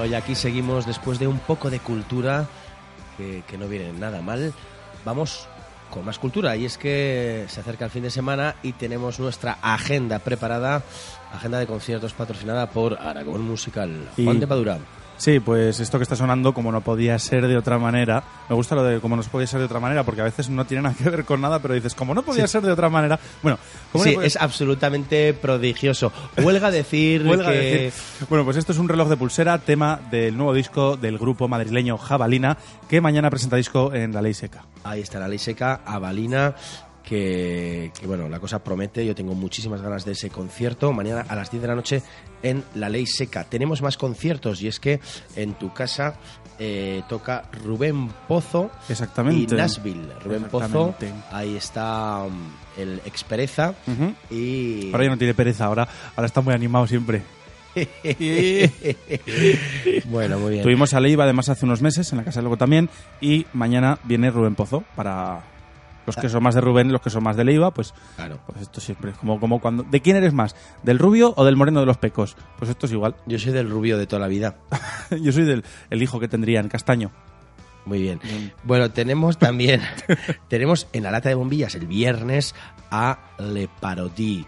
Bueno, 0.02 0.16
y 0.16 0.18
aquí 0.18 0.34
seguimos 0.34 0.84
después 0.84 1.20
de 1.20 1.28
un 1.28 1.38
poco 1.38 1.70
de 1.70 1.78
cultura, 1.78 2.48
que, 3.16 3.44
que 3.46 3.56
no 3.56 3.68
viene 3.68 3.92
nada 3.92 4.20
mal. 4.20 4.52
Vamos 5.04 5.46
con 5.92 6.04
más 6.04 6.18
cultura, 6.18 6.56
y 6.56 6.64
es 6.64 6.76
que 6.76 7.44
se 7.46 7.60
acerca 7.60 7.84
el 7.84 7.92
fin 7.92 8.02
de 8.02 8.10
semana 8.10 8.56
y 8.64 8.72
tenemos 8.72 9.20
nuestra 9.20 9.58
agenda 9.62 10.18
preparada, 10.18 10.82
agenda 11.32 11.60
de 11.60 11.68
conciertos 11.68 12.14
patrocinada 12.14 12.68
por 12.68 12.98
Aragón 13.00 13.42
Musical. 13.42 14.08
Y- 14.16 14.24
Juan 14.24 14.40
de 14.40 14.46
Padura. 14.48 14.78
Sí, 15.22 15.38
pues 15.38 15.78
esto 15.78 15.98
que 16.00 16.02
está 16.02 16.16
sonando, 16.16 16.52
como 16.52 16.72
no 16.72 16.80
podía 16.80 17.16
ser 17.20 17.46
de 17.46 17.56
otra 17.56 17.78
manera. 17.78 18.24
Me 18.48 18.56
gusta 18.56 18.74
lo 18.74 18.82
de 18.82 18.98
como 18.98 19.14
no 19.14 19.22
podía 19.22 19.46
ser 19.46 19.60
de 19.60 19.66
otra 19.66 19.78
manera, 19.78 20.02
porque 20.02 20.20
a 20.20 20.24
veces 20.24 20.50
no 20.50 20.64
tiene 20.64 20.82
nada 20.82 20.96
que 20.96 21.08
ver 21.08 21.24
con 21.24 21.40
nada, 21.40 21.60
pero 21.60 21.74
dices, 21.74 21.94
como 21.94 22.12
no 22.12 22.22
podía 22.24 22.48
Sí. 22.48 22.54
ser 22.54 22.62
de 22.62 22.72
otra 22.72 22.88
manera. 22.88 23.20
Bueno, 23.40 23.56
¿cómo 23.92 24.02
Sí, 24.02 24.16
no 24.16 24.22
es 24.22 24.34
absolutamente 24.34 25.32
prodigioso. 25.32 26.10
Huelga 26.38 26.72
decir 26.72 27.22
Huelga 27.26 27.52
que... 27.52 27.56
decir. 27.56 27.92
Bueno, 28.28 28.44
pues 28.44 28.56
esto 28.56 28.72
es 28.72 28.78
un 28.78 28.88
reloj 28.88 29.08
de 29.10 29.16
pulsera, 29.16 29.58
tema 29.58 30.00
del 30.10 30.36
nuevo 30.36 30.54
disco 30.54 30.96
del 30.96 31.18
grupo 31.18 31.46
madrileño 31.46 31.98
Jabalina, 31.98 32.56
que 32.88 33.00
mañana 33.00 33.30
presenta 33.30 33.54
disco 33.54 33.94
en 33.94 34.12
La 34.12 34.22
Ley 34.22 34.34
Seca. 34.34 34.64
Ahí 34.82 35.02
está 35.02 35.20
la 35.20 35.28
ley 35.28 35.38
seca, 35.38 35.82
Avalina, 35.86 36.56
que, 37.02 37.90
que, 37.98 38.06
bueno, 38.06 38.28
la 38.28 38.40
cosa 38.40 38.62
promete. 38.62 39.04
Yo 39.04 39.14
tengo 39.14 39.34
muchísimas 39.34 39.82
ganas 39.82 40.04
de 40.04 40.12
ese 40.12 40.30
concierto. 40.30 40.92
Mañana 40.92 41.24
a 41.28 41.36
las 41.36 41.50
10 41.50 41.62
de 41.62 41.68
la 41.68 41.74
noche 41.74 42.02
en 42.42 42.64
la 42.74 42.88
ley 42.88 43.06
seca. 43.06 43.44
Tenemos 43.44 43.82
más 43.82 43.96
conciertos 43.96 44.62
y 44.62 44.68
es 44.68 44.80
que 44.80 45.00
en 45.36 45.54
tu 45.54 45.72
casa 45.72 46.14
eh, 46.58 47.02
toca 47.08 47.48
Rubén 47.64 48.08
Pozo 48.28 48.70
Exactamente. 48.88 49.54
y 49.54 49.56
Nashville. 49.56 50.12
Rubén 50.22 50.44
Pozo, 50.44 50.94
ahí 51.30 51.56
está 51.56 52.22
um, 52.22 52.50
el 52.76 53.00
expereza 53.04 53.74
Ujú. 53.86 54.14
y... 54.30 54.92
Ahora 54.92 55.04
ya 55.04 55.10
no 55.10 55.18
tiene 55.18 55.34
pereza, 55.34 55.64
ahora, 55.64 55.88
ahora 56.14 56.26
está 56.26 56.40
muy 56.40 56.54
animado 56.54 56.86
siempre. 56.86 57.22
bueno, 60.04 60.38
muy 60.38 60.50
bien. 60.52 60.62
Tuvimos 60.62 60.94
a 60.94 61.00
Leiva 61.00 61.24
además 61.24 61.48
hace 61.48 61.64
unos 61.64 61.80
meses 61.82 62.12
en 62.12 62.18
la 62.18 62.24
Casa 62.24 62.40
del 62.40 62.44
Loco 62.44 62.58
también 62.58 62.90
y 63.20 63.46
mañana 63.54 63.98
viene 64.04 64.30
Rubén 64.30 64.54
Pozo 64.54 64.84
para 64.94 65.42
los 66.06 66.16
que 66.16 66.28
son 66.28 66.42
más 66.42 66.54
de 66.54 66.60
Rubén, 66.60 66.92
los 66.92 67.00
que 67.00 67.10
son 67.10 67.22
más 67.22 67.36
de 67.36 67.44
Leiva, 67.44 67.72
pues, 67.72 67.94
Claro. 68.16 68.40
pues 68.46 68.62
esto 68.62 68.80
siempre 68.80 69.12
es 69.12 69.16
como, 69.16 69.38
como 69.40 69.60
cuando... 69.60 69.82
¿De 69.84 70.00
quién 70.00 70.16
eres 70.16 70.32
más? 70.32 70.54
¿Del 70.82 70.98
rubio 70.98 71.34
o 71.36 71.44
del 71.44 71.56
moreno 71.56 71.80
de 71.80 71.86
los 71.86 71.98
pecos? 71.98 72.36
Pues 72.58 72.70
esto 72.70 72.86
es 72.86 72.92
igual. 72.92 73.14
Yo 73.26 73.38
soy 73.38 73.52
del 73.52 73.70
rubio 73.70 73.98
de 73.98 74.06
toda 74.06 74.20
la 74.20 74.28
vida. 74.28 74.56
Yo 75.20 75.32
soy 75.32 75.44
del 75.44 75.64
el 75.90 76.02
hijo 76.02 76.18
que 76.20 76.28
tendrían, 76.28 76.68
castaño. 76.68 77.10
Muy 77.84 78.00
bien. 78.00 78.20
Bueno, 78.62 78.90
tenemos 78.92 79.38
también, 79.38 79.80
tenemos 80.48 80.86
en 80.92 81.02
la 81.02 81.10
lata 81.10 81.28
de 81.28 81.34
bombillas 81.34 81.74
el 81.74 81.86
viernes 81.86 82.54
a 82.90 83.18
Le 83.40 83.68
Parodí. 83.80 84.46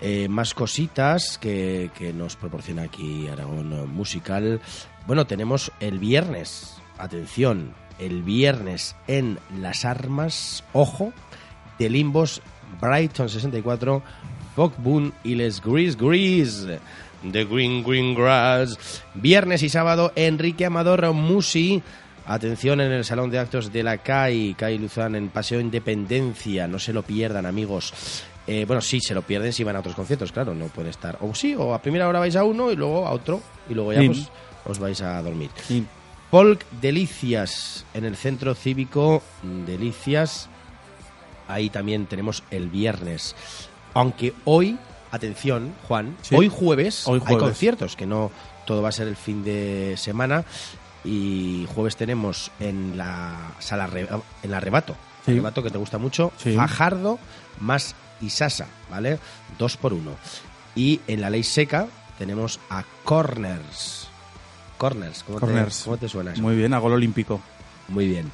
Eh, 0.00 0.28
más 0.28 0.54
cositas 0.54 1.38
que, 1.38 1.90
que 1.96 2.12
nos 2.12 2.36
proporciona 2.36 2.82
aquí 2.82 3.28
Aragón 3.28 3.88
Musical. 3.92 4.60
Bueno, 5.06 5.26
tenemos 5.26 5.72
el 5.80 5.98
viernes, 5.98 6.76
atención, 6.98 7.74
el 7.98 8.22
viernes 8.22 8.96
en 9.06 9.38
Las 9.60 9.84
Armas, 9.84 10.64
ojo, 10.72 11.12
de 11.78 11.90
Limbos, 11.90 12.42
Brighton 12.80 13.28
64, 13.28 14.02
Fog 14.56 14.72
Boon 14.78 15.12
y 15.24 15.34
Les 15.34 15.60
Grease 15.62 15.96
Grease. 15.98 16.78
The 17.32 17.44
Green 17.44 17.82
Green 17.82 18.14
Grass. 18.14 19.02
Viernes 19.14 19.62
y 19.62 19.68
sábado, 19.68 20.12
Enrique 20.16 20.66
Amador 20.66 21.12
Musi. 21.12 21.82
Atención 22.26 22.80
en 22.80 22.92
el 22.92 23.04
Salón 23.04 23.30
de 23.30 23.38
Actos 23.38 23.72
de 23.72 23.82
la 23.82 23.98
CAI, 23.98 24.54
CAI 24.54 24.78
Luzán, 24.78 25.14
en 25.16 25.28
Paseo 25.30 25.60
Independencia. 25.60 26.68
No 26.68 26.78
se 26.78 26.92
lo 26.92 27.02
pierdan, 27.02 27.46
amigos. 27.46 27.92
Eh, 28.46 28.64
bueno, 28.66 28.80
sí, 28.82 29.00
se 29.00 29.14
lo 29.14 29.22
pierden 29.22 29.52
si 29.52 29.64
van 29.64 29.76
a 29.76 29.80
otros 29.80 29.94
conciertos, 29.94 30.30
claro, 30.32 30.54
no 30.54 30.66
puede 30.66 30.90
estar. 30.90 31.18
O 31.22 31.34
sí, 31.34 31.54
o 31.54 31.74
a 31.74 31.82
primera 31.82 32.06
hora 32.08 32.18
vais 32.20 32.36
a 32.36 32.44
uno 32.44 32.70
y 32.70 32.76
luego 32.76 33.06
a 33.06 33.10
otro, 33.10 33.40
y 33.68 33.74
luego 33.74 33.92
ya 33.92 34.00
Sí. 34.00 34.06
pues, 34.08 34.28
os 34.66 34.78
vais 34.78 35.00
a 35.02 35.20
dormir. 35.22 35.50
Sí. 35.66 35.84
Folk 36.30 36.64
Delicias, 36.82 37.84
en 37.94 38.04
el 38.04 38.16
Centro 38.16 38.54
Cívico 38.54 39.22
Delicias. 39.42 40.48
Ahí 41.48 41.70
también 41.70 42.06
tenemos 42.06 42.42
el 42.50 42.68
viernes. 42.68 43.34
Aunque 43.94 44.34
hoy, 44.44 44.78
atención, 45.10 45.74
Juan, 45.88 46.16
Sí. 46.20 46.34
hoy 46.36 46.48
jueves, 46.48 47.06
Hoy 47.08 47.22
hay 47.24 47.36
conciertos, 47.38 47.96
que 47.96 48.04
no 48.06 48.30
todo 48.66 48.82
va 48.82 48.90
a 48.90 48.92
ser 48.92 49.08
el 49.08 49.16
fin 49.16 49.42
de 49.42 49.94
semana. 49.96 50.44
Y 51.04 51.66
jueves 51.74 51.96
tenemos 51.96 52.50
en 52.60 52.98
la 52.98 53.52
sala 53.60 53.88
en 54.42 54.50
la 54.50 54.56
Arrebato, 54.58 54.94
Sí. 55.24 55.30
Arrebato 55.32 55.62
que 55.62 55.70
te 55.70 55.78
gusta 55.78 55.96
mucho, 55.96 56.32
Sí. 56.36 56.54
Fajardo 56.54 57.18
más 57.60 57.94
Isasa, 58.20 58.66
¿vale? 58.90 59.18
Dos 59.58 59.78
por 59.78 59.94
uno. 59.94 60.10
Y 60.74 61.00
en 61.06 61.22
la 61.22 61.30
Ley 61.30 61.44
Seca 61.44 61.86
tenemos 62.18 62.60
a 62.68 62.84
Corners. 63.04 63.97
Corners, 64.78 65.22
¿cómo, 65.24 65.38
Corners. 65.40 65.78
Te, 65.78 65.84
cómo 65.84 65.96
te 65.98 66.08
suena 66.08 66.32
eso? 66.32 66.40
Muy 66.42 66.56
bien, 66.56 66.72
a 66.72 66.78
gol 66.78 66.92
olímpico. 66.92 67.40
Muy 67.88 68.06
bien. 68.08 68.30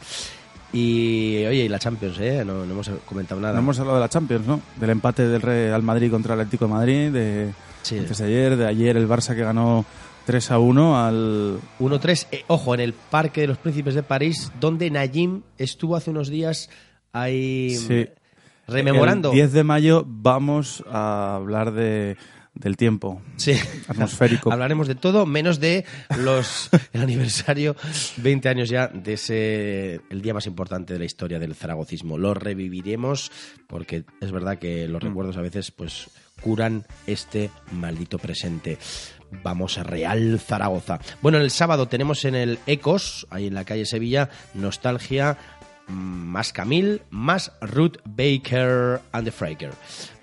Y 0.73 1.45
oye, 1.47 1.65
y 1.65 1.69
la 1.69 1.79
Champions, 1.79 2.19
¿eh? 2.19 2.43
No, 2.45 2.65
no 2.67 2.73
hemos 2.73 2.91
comentado 3.07 3.41
nada. 3.41 3.55
No 3.55 3.61
hemos 3.61 3.79
hablado 3.79 3.99
de 3.99 4.03
la 4.05 4.09
Champions, 4.09 4.47
¿no? 4.47 4.61
Del 4.77 4.91
empate 4.91 5.27
del 5.29 5.41
Real 5.41 5.83
Madrid 5.83 6.11
contra 6.11 6.35
el 6.35 6.41
Atlético 6.41 6.67
de 6.67 6.73
Madrid, 6.73 7.11
de 7.13 7.53
Sí. 7.83 7.99
antes 7.99 8.19
de 8.19 8.25
ayer, 8.25 8.57
de 8.57 8.67
ayer 8.67 8.97
el 8.97 9.07
Barça 9.09 9.35
que 9.37 9.43
ganó 9.43 9.85
3 10.27 10.51
a 10.51 10.59
1 10.59 10.99
al 11.05 11.59
1-3, 11.79 12.27
eh, 12.33 12.45
ojo, 12.49 12.75
en 12.75 12.81
el 12.81 12.93
Parque 12.95 13.43
de 13.43 13.47
los 13.49 13.59
Príncipes 13.59 13.95
de 13.95 14.03
París, 14.03 14.51
donde 14.59 14.91
Najim 14.91 15.43
estuvo 15.59 15.95
hace 15.95 16.11
unos 16.11 16.29
días 16.29 16.71
ahí 17.13 17.77
Sí. 17.77 18.07
rememorando. 18.67 19.29
El 19.31 19.35
10 19.37 19.53
de 19.53 19.65
mayo 19.65 20.05
vamos 20.07 20.83
a 20.91 21.37
hablar 21.37 21.73
de 21.73 22.17
del 22.55 22.77
tiempo 22.77 23.21
Sí. 23.37 23.55
atmosférico. 23.89 24.51
Hablaremos 24.53 24.87
de 24.89 24.95
todo, 24.95 25.27
menos 25.27 25.61
de 25.61 25.85
los 26.19 26.71
el 26.93 27.03
aniversario, 27.03 27.75
20 28.19 28.49
años 28.49 28.69
ya 28.69 28.89
de 28.89 29.15
ese 29.15 30.01
el 30.11 30.23
día 30.23 30.35
más 30.35 30.47
importante 30.47 30.93
de 30.93 30.99
la 31.01 31.05
historia 31.05 31.39
del 31.39 31.55
zaragocismo. 31.55 32.17
Lo 32.19 32.35
reviviremos 32.35 33.33
porque 33.67 34.05
es 34.21 34.31
verdad 34.33 34.59
que 34.59 34.87
los 34.89 35.03
recuerdos 35.03 35.37
a 35.37 35.41
veces 35.43 35.71
pues 35.71 36.09
curan 36.41 36.85
este 37.07 37.51
maldito 37.73 38.19
presente. 38.19 38.79
Vamos 39.43 39.79
a 39.79 39.83
Real 39.83 40.39
Zaragoza. 40.39 41.01
Bueno, 41.23 41.39
el 41.39 41.51
sábado 41.51 41.89
tenemos 41.89 42.25
en 42.25 42.37
el 42.37 42.59
Ecos, 42.67 43.27
ahí 43.31 43.49
en 43.49 43.55
la 43.55 43.65
calle 43.65 43.85
Sevilla, 43.85 44.31
Nostalgia, 44.55 45.33
mm, 45.33 45.64
más 45.87 46.53
Camil, 46.53 47.03
más 47.11 47.53
Ruth 47.61 47.97
Baker 48.05 49.01
and 49.13 49.25
the 49.27 49.31
Fraker. 49.31 49.73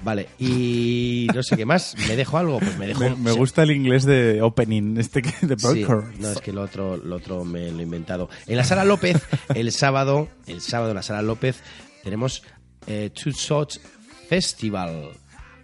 Vale, 0.04 0.28
y 0.40 1.28
no 1.34 1.44
sé 1.44 1.56
qué 1.56 1.66
más. 1.66 1.96
¿Me 2.08 2.16
dejo 2.16 2.38
algo? 2.38 2.60
Pues 2.60 2.78
me 2.78 2.88
dejo... 2.88 3.02
Me, 3.02 3.16
me 3.16 3.32
gusta 3.32 3.64
el 3.64 3.72
inglés 3.72 4.04
de 4.06 4.42
opening, 4.42 4.98
este 4.98 5.22
que 5.22 5.46
de 5.46 5.58
Sí, 5.60 5.86
no, 6.20 6.30
es 6.32 6.42
que 6.42 6.52
lo 6.52 6.64
otro, 6.64 6.98
lo 6.98 7.18
otro 7.18 7.46
me 7.46 7.72
lo 7.72 7.80
he 7.80 7.84
inventado. 7.84 8.30
En 8.48 8.58
la 8.58 8.64
Sala 8.64 8.84
López, 8.86 9.22
el 9.54 9.72
sábado, 9.72 10.28
el 10.48 10.62
sábado 10.62 10.92
en 10.92 10.96
la 10.96 11.04
Sala 11.04 11.22
López, 11.22 11.62
tenemos 12.04 12.44
eh, 12.88 13.12
Two 13.14 13.32
Shots 13.32 13.80
Festival. 14.28 15.10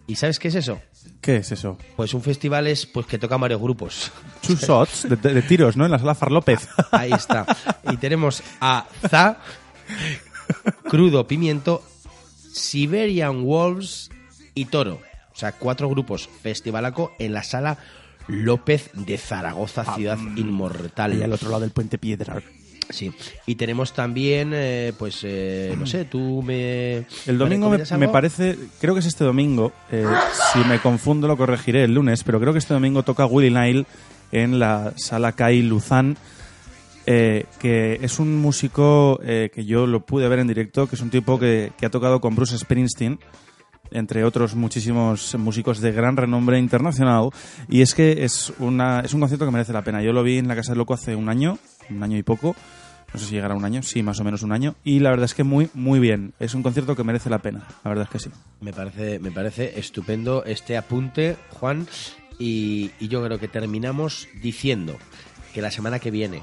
¿Y 0.06 0.16
sabes 0.16 0.38
qué 0.40 0.50
es 0.50 0.56
eso? 0.56 0.80
¿Qué 1.22 1.38
es 1.38 1.52
eso? 1.52 1.78
Pues 1.96 2.14
un 2.14 2.22
festival 2.22 2.68
es 2.68 2.86
pues 2.86 3.06
que 3.08 3.18
tocan 3.18 3.42
varios 3.42 3.60
grupos. 3.62 4.12
Two 4.46 4.56
shots 4.56 5.10
de, 5.10 5.16
de- 5.16 5.34
de 5.34 5.42
tiros, 5.42 5.76
¿no? 5.76 5.86
En 5.86 5.92
la 5.92 6.00
sala 6.00 6.14
Far 6.16 6.32
López. 6.32 6.68
Ahí 6.92 7.12
está. 7.12 7.46
Y 7.92 7.98
tenemos 7.98 8.44
a 8.62 8.86
Za, 9.10 9.38
Crudo 10.90 11.28
Pimiento, 11.28 11.84
Siberian 12.52 13.44
Wolves 13.44 14.10
y 14.54 14.66
Toro. 14.66 15.02
O 15.34 15.40
sea, 15.40 15.52
cuatro 15.52 15.90
grupos 15.90 16.30
festivalaco 16.42 17.14
en 17.20 17.34
la 17.34 17.44
sala 17.44 17.78
López 18.28 18.90
de 18.94 19.18
Zaragoza, 19.18 19.96
ciudad 19.96 20.18
inmortal. 20.36 21.18
Y 21.18 21.24
al 21.24 21.34
otro 21.34 21.50
lado 21.50 21.62
del 21.62 21.72
puente 21.72 21.98
Piedra. 21.98 22.42
Sí. 22.90 23.12
Y 23.46 23.56
tenemos 23.56 23.94
también, 23.94 24.52
eh, 24.54 24.94
pues, 24.98 25.20
eh, 25.24 25.76
no 25.78 25.86
sé, 25.86 26.06
tú 26.06 26.42
me... 26.42 27.06
El 27.26 27.38
domingo 27.38 27.70
me, 27.70 28.08
parece, 28.08 28.58
creo 28.80 28.94
que 28.94 29.02
es 29.02 29.06
este 29.06 29.24
domingo, 29.26 29.74
eh, 29.92 30.06
si 30.54 30.60
me 30.60 30.80
confundo 30.80 31.28
lo 31.28 31.36
corregiré 31.36 31.84
el 31.84 31.94
lunes, 31.94 32.24
pero 32.24 32.40
creo 32.40 32.54
que 32.54 32.60
este 32.60 32.74
domingo 32.74 33.04
toca 33.04 33.26
Willy 33.26 33.54
Nile 33.54 33.86
en 34.32 34.60
la 34.60 34.94
Sala 34.96 35.34
Kai 35.34 35.62
Luzán, 35.62 36.18
eh, 37.08 37.46
que 37.60 37.98
es 38.02 38.20
un 38.20 38.38
músico 38.38 39.20
eh, 39.24 39.50
que 39.52 39.66
yo 39.66 39.88
lo 39.88 40.06
pude 40.06 40.28
ver 40.28 40.40
en 40.40 40.48
directo, 40.48 40.88
que 40.88 40.96
es 40.96 41.02
un 41.02 41.10
tipo 41.10 41.40
que, 41.40 41.72
que 41.78 41.86
ha 41.86 41.90
tocado 41.90 42.22
con 42.22 42.36
Bruce 42.36 42.58
Springsteen, 42.58 43.18
entre 43.92 44.26
otros 44.26 44.54
muchísimos 44.56 45.34
músicos 45.36 45.80
de 45.80 45.94
gran 45.94 46.18
renombre 46.18 46.60
internacional, 46.60 47.30
y 47.70 47.82
es 47.82 47.96
que 47.96 48.26
es, 48.26 48.52
una, 48.60 49.00
es 49.00 49.14
un 49.14 49.22
concierto 49.22 49.46
que 49.46 49.52
merece 49.52 49.72
la 49.72 49.84
pena. 49.84 50.04
Yo 50.04 50.12
lo 50.12 50.22
vi 50.22 50.38
en 50.38 50.50
la 50.50 50.56
Casa 50.56 50.74
del 50.74 50.80
Loco 50.80 50.94
hace 50.94 51.16
un 51.16 51.30
año, 51.30 51.58
un 51.90 52.04
año 52.04 52.18
y 52.18 52.24
poco, 52.24 52.54
no 53.14 53.20
sé 53.20 53.26
si 53.26 53.36
llegará 53.36 53.56
un 53.56 53.64
año, 53.64 53.82
sí, 53.84 54.04
más 54.04 54.20
o 54.20 54.26
menos 54.26 54.44
un 54.44 54.52
año, 54.52 54.76
y 54.84 55.00
la 55.00 55.10
verdad 55.10 55.24
es 55.24 55.34
que 55.34 55.46
muy, 55.46 55.70
muy 55.74 56.02
bien. 56.02 56.34
Es 56.42 56.54
un 56.54 56.62
concierto 56.62 56.98
que 56.98 57.06
merece 57.06 57.30
la 57.30 57.40
pena, 57.40 57.66
la 57.86 57.90
verdad 57.90 58.04
es 58.04 58.10
que 58.10 58.20
sí. 58.20 58.30
Me 58.60 58.74
parece, 58.74 59.20
me 59.20 59.32
parece 59.32 59.80
estupendo 59.80 60.44
este 60.44 60.76
apunte, 60.76 61.38
Juan, 61.52 61.88
y, 62.38 62.92
y 63.00 63.08
yo 63.08 63.24
creo 63.24 63.40
que 63.40 63.48
terminamos 63.48 64.28
diciendo 64.44 64.98
que 65.54 65.62
la 65.62 65.72
semana 65.72 66.00
que 66.00 66.12
viene, 66.12 66.42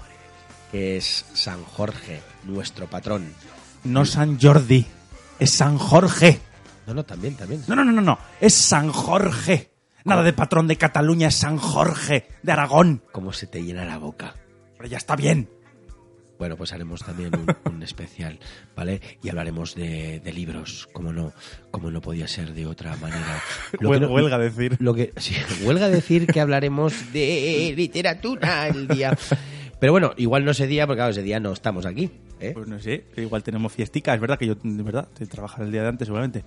que 0.71 0.97
es 0.97 1.25
San 1.35 1.63
Jorge, 1.65 2.21
nuestro 2.45 2.87
patrón. 2.89 3.33
No 3.85 4.05
San 4.05 4.41
Jordi, 4.41 4.87
es 5.39 5.51
San 5.51 5.79
Jorge. 5.79 6.41
No, 6.87 6.95
no, 6.95 7.05
también, 7.05 7.35
también. 7.37 7.63
No, 7.67 7.75
no, 7.77 7.85
no, 7.85 7.93
no, 7.93 8.01
no, 8.03 8.19
es 8.41 8.55
San 8.55 8.91
Jorge. 8.91 9.71
Nada 10.05 10.23
de 10.23 10.33
patrón 10.35 10.67
de 10.67 10.77
Cataluña, 10.77 11.29
es 11.29 11.37
San 11.37 11.57
Jorge, 11.57 12.29
de 12.43 12.53
Aragón. 12.53 13.03
¿Cómo 13.13 13.33
se 13.33 13.47
te 13.47 13.63
llena 13.63 13.85
la 13.87 13.97
boca? 13.99 14.35
Pero 14.77 14.89
ya 14.89 14.99
está 14.99 15.17
bien. 15.17 15.49
Bueno, 16.39 16.57
pues 16.57 16.73
haremos 16.75 17.01
también 17.03 17.31
un, 17.35 17.47
un 17.73 17.83
especial, 17.83 18.39
¿vale? 18.77 19.01
Y 19.23 19.31
hablaremos 19.31 19.75
de, 19.75 20.21
de 20.21 20.33
libros, 20.33 20.89
como 20.93 21.13
no, 21.13 21.33
como 21.71 21.91
no 21.91 22.03
podía 22.03 22.29
ser 22.29 22.53
de 22.53 22.67
otra 22.67 22.97
manera. 22.97 23.41
Huel- 23.81 24.01
no- 24.01 24.09
huelga 24.09 24.37
decir. 24.39 24.77
Lo 24.81 24.93
que, 24.95 25.13
sí, 25.17 25.35
huelga 25.63 25.89
decir 25.89 26.27
que 26.27 26.41
hablaremos 26.41 27.13
de 27.13 27.73
literatura 27.77 28.67
el 28.69 28.89
día. 28.89 29.17
Pero 29.85 29.93
bueno, 29.93 30.15
igual 30.17 30.47
no 30.47 30.53
ese 30.53 30.67
día, 30.67 30.87
porque 30.87 30.97
claro, 31.01 31.11
ese 31.11 31.23
día 31.23 31.39
no 31.41 31.53
estamos 31.53 31.85
aquí. 31.85 32.11
¿eh? 32.41 32.53
Pues 32.55 32.67
no 32.67 32.81
sé, 32.81 33.05
igual 33.19 33.43
tenemos 33.43 33.71
fiestica, 33.71 34.15
es 34.15 34.21
verdad 34.23 34.39
que 34.39 34.47
yo, 34.47 34.55
de 34.55 34.83
verdad, 34.83 35.09
te 35.13 35.27
trabajar 35.27 35.67
el 35.67 35.73
día 35.73 35.83
de 35.83 35.89
antes 35.89 36.07
seguramente. 36.07 36.43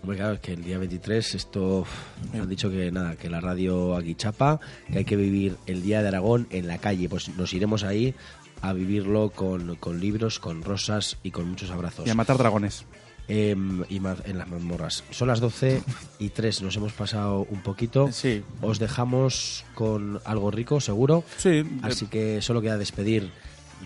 Hombre, 0.00 0.16
claro, 0.16 0.34
es 0.34 0.38
que 0.38 0.52
el 0.52 0.62
día 0.62 0.78
23 0.78 1.34
esto 1.34 1.84
me 2.32 2.38
han 2.38 2.48
dicho 2.48 2.70
que 2.70 2.92
nada, 2.92 3.16
que 3.16 3.28
la 3.28 3.40
radio 3.40 3.96
aquí 3.96 4.14
chapa, 4.14 4.60
que 4.92 4.98
hay 4.98 5.04
que 5.04 5.16
vivir 5.16 5.56
el 5.66 5.82
día 5.82 6.02
de 6.02 6.06
Aragón 6.06 6.46
en 6.50 6.68
la 6.68 6.78
calle. 6.78 7.08
Pues 7.08 7.30
nos 7.30 7.52
iremos 7.52 7.82
ahí 7.82 8.14
a 8.60 8.72
vivirlo 8.72 9.30
con, 9.30 9.74
con 9.74 9.98
libros, 9.98 10.38
con 10.38 10.62
rosas 10.62 11.16
y 11.24 11.32
con 11.32 11.48
muchos 11.48 11.72
abrazos. 11.72 12.06
Y 12.06 12.10
a 12.10 12.14
matar 12.14 12.38
dragones. 12.38 12.86
Em, 13.30 13.84
y 13.90 14.00
ma- 14.00 14.16
en 14.24 14.38
las 14.38 14.48
mazmorras. 14.48 15.04
Son 15.10 15.28
las 15.28 15.38
12 15.40 15.82
y 16.18 16.30
3, 16.30 16.62
nos 16.62 16.74
hemos 16.76 16.94
pasado 16.94 17.46
un 17.50 17.60
poquito. 17.62 18.10
Sí. 18.10 18.42
Os 18.62 18.78
dejamos 18.78 19.64
con 19.74 20.18
algo 20.24 20.50
rico, 20.50 20.80
seguro. 20.80 21.24
Sí. 21.36 21.62
Así 21.82 22.06
que 22.06 22.40
solo 22.40 22.62
queda 22.62 22.78
despedir, 22.78 23.30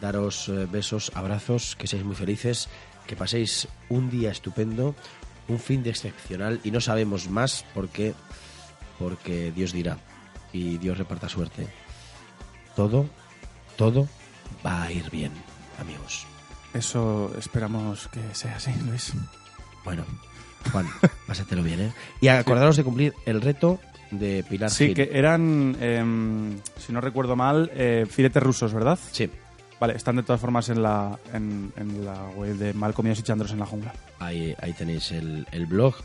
daros 0.00 0.48
eh, 0.48 0.68
besos, 0.70 1.10
abrazos, 1.14 1.74
que 1.74 1.88
seáis 1.88 2.04
muy 2.04 2.14
felices, 2.14 2.68
que 3.08 3.16
paséis 3.16 3.66
un 3.88 4.10
día 4.10 4.30
estupendo, 4.30 4.94
un 5.48 5.58
fin 5.58 5.82
de 5.82 5.90
excepcional 5.90 6.60
y 6.62 6.70
no 6.70 6.80
sabemos 6.80 7.28
más 7.28 7.64
porque, 7.74 8.14
porque 8.96 9.50
Dios 9.50 9.72
dirá 9.72 9.98
y 10.52 10.78
Dios 10.78 10.98
reparta 10.98 11.28
suerte. 11.28 11.66
Todo, 12.76 13.06
todo 13.76 14.08
va 14.64 14.84
a 14.84 14.92
ir 14.92 15.10
bien, 15.10 15.32
amigos. 15.80 16.26
Eso 16.74 17.32
esperamos 17.38 18.08
que 18.08 18.20
sea 18.34 18.56
así, 18.56 18.72
Luis. 18.86 19.12
Bueno, 19.84 20.04
Juan, 20.70 20.86
pásatelo 21.26 21.62
bien, 21.62 21.80
¿eh? 21.80 21.92
Y 22.20 22.28
acordaros 22.28 22.76
de 22.76 22.84
cumplir 22.84 23.14
el 23.26 23.40
reto 23.40 23.78
de 24.10 24.44
Pilar 24.48 24.70
Sí, 24.70 24.86
Gil. 24.86 24.94
que 24.94 25.10
eran, 25.12 25.76
em, 25.80 26.58
si 26.78 26.92
no 26.92 27.00
recuerdo 27.00 27.36
mal, 27.36 27.70
eh, 27.74 28.06
filetes 28.08 28.42
rusos, 28.42 28.72
¿verdad? 28.72 28.98
Sí. 29.10 29.28
Vale, 29.80 29.96
están 29.96 30.16
de 30.16 30.22
todas 30.22 30.40
formas 30.40 30.68
en 30.68 30.80
la, 30.82 31.18
en, 31.34 31.72
en 31.76 32.04
la 32.04 32.28
web 32.36 32.54
de 32.56 32.72
Malcomidos 32.72 33.18
y 33.18 33.22
Chandros 33.22 33.50
en 33.50 33.58
la 33.58 33.66
jungla. 33.66 33.92
Ahí, 34.20 34.54
ahí 34.62 34.72
tenéis 34.74 35.10
el, 35.10 35.44
el 35.50 35.66
blog, 35.66 35.96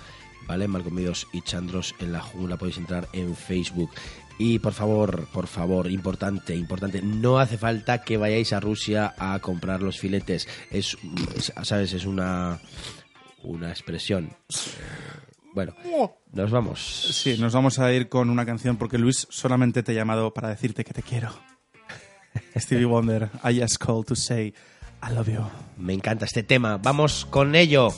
¿vale? 0.48 0.68
Malcomidos 0.68 1.28
y 1.32 1.42
Chandros 1.42 1.94
en 2.00 2.12
la 2.12 2.22
jungla. 2.22 2.58
Podéis 2.58 2.78
entrar 2.78 3.08
en 3.14 3.36
Facebook. 3.36 3.92
Y 4.40 4.60
por 4.60 4.74
favor, 4.74 5.28
por 5.34 5.48
favor, 5.48 5.90
importante, 5.90 6.56
importante, 6.56 7.02
no 7.02 7.40
hace 7.40 7.58
falta 7.58 8.04
que 8.04 8.18
vayáis 8.18 8.54
a 8.54 8.60
Rusia 8.60 9.16
a 9.18 9.40
comprar 9.40 9.82
los 9.82 10.00
filetes. 10.00 10.48
Es, 10.70 10.96
es- 11.36 11.52
¿sabes? 11.64 11.94
Es 11.94 12.06
una, 12.06 12.60
una 13.44 13.70
expresión. 13.72 14.32
Bueno, 15.56 15.74
nos 16.34 16.52
vamos. 16.52 16.80
Sí, 17.14 17.38
nos 17.40 17.54
vamos 17.54 17.80
a 17.80 17.92
ir 17.92 18.10
con 18.10 18.30
una 18.30 18.46
canción 18.46 18.78
porque 18.78 19.00
Luis 19.00 19.26
solamente 19.32 19.82
te 19.82 19.94
he 19.94 19.96
llamado 19.96 20.32
para 20.34 20.50
decirte 20.50 20.84
que 20.84 20.94
te 20.94 21.02
quiero. 21.02 21.32
Stevie 22.56 22.86
Wonder, 22.86 23.30
I 23.44 23.60
just 23.60 23.78
called 23.84 24.06
to 24.06 24.16
say 24.16 24.54
I 25.02 25.12
love 25.14 25.28
you. 25.30 25.42
Me 25.78 25.94
encanta 25.94 26.26
este 26.26 26.44
tema. 26.44 26.78
Vamos 26.78 27.26
con 27.26 27.56
ello. 27.56 27.90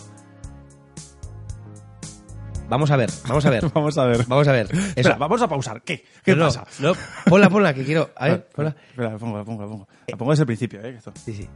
Vamos 2.69 2.91
a 2.91 2.95
ver, 2.97 3.09
vamos 3.27 3.45
a 3.45 3.49
ver. 3.49 3.69
vamos 3.73 3.97
a 3.97 4.05
ver. 4.05 4.25
Vamos 4.27 4.47
a 4.47 4.51
ver. 4.51 4.67
Eso. 4.71 4.83
Espera, 4.95 5.15
vamos 5.17 5.41
a 5.41 5.47
pausar. 5.47 5.81
¿Qué? 5.81 6.05
¿Qué 6.23 6.31
No, 6.35 6.37
no, 6.37 6.45
pasa? 6.45 6.65
no. 6.79 6.93
ponla, 7.25 7.49
ponla, 7.49 7.73
que 7.73 7.83
quiero. 7.83 8.11
A 8.15 8.27
ver, 8.27 8.47
ponla. 8.49 8.75
Espera, 8.89 9.11
la 9.11 9.17
pongo, 9.17 9.37
la 9.37 9.43
pongo, 9.43 9.61
la 9.63 9.67
pongo. 9.67 9.87
La 10.07 10.17
pongo 10.17 10.31
desde 10.31 10.43
el 10.43 10.47
principio, 10.47 10.81
¿eh? 10.81 10.95
Esto. 10.97 11.11
Sí, 11.25 11.33
sí. 11.33 11.49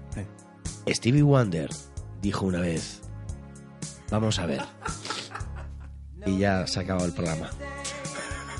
Stevie 0.93 1.21
Wonder 1.23 1.69
dijo 2.21 2.45
una 2.45 2.59
vez, 2.59 3.01
vamos 4.09 4.39
a 4.39 4.45
ver. 4.45 4.61
Y 6.25 6.39
ya 6.39 6.65
se 6.67 6.79
ha 6.79 6.83
acabado 6.83 7.05
el 7.05 7.13
programa. 7.13 7.49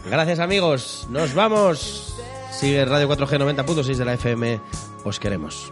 Gracias 0.10 0.40
amigos, 0.40 1.08
nos 1.10 1.34
vamos. 1.34 2.16
Sigue 2.52 2.86
Radio 2.86 3.10
4G 3.10 3.40
90.6 3.66 3.96
de 3.96 4.06
la 4.06 4.14
FM. 4.14 4.60
Os 5.06 5.20
queremos. 5.20 5.72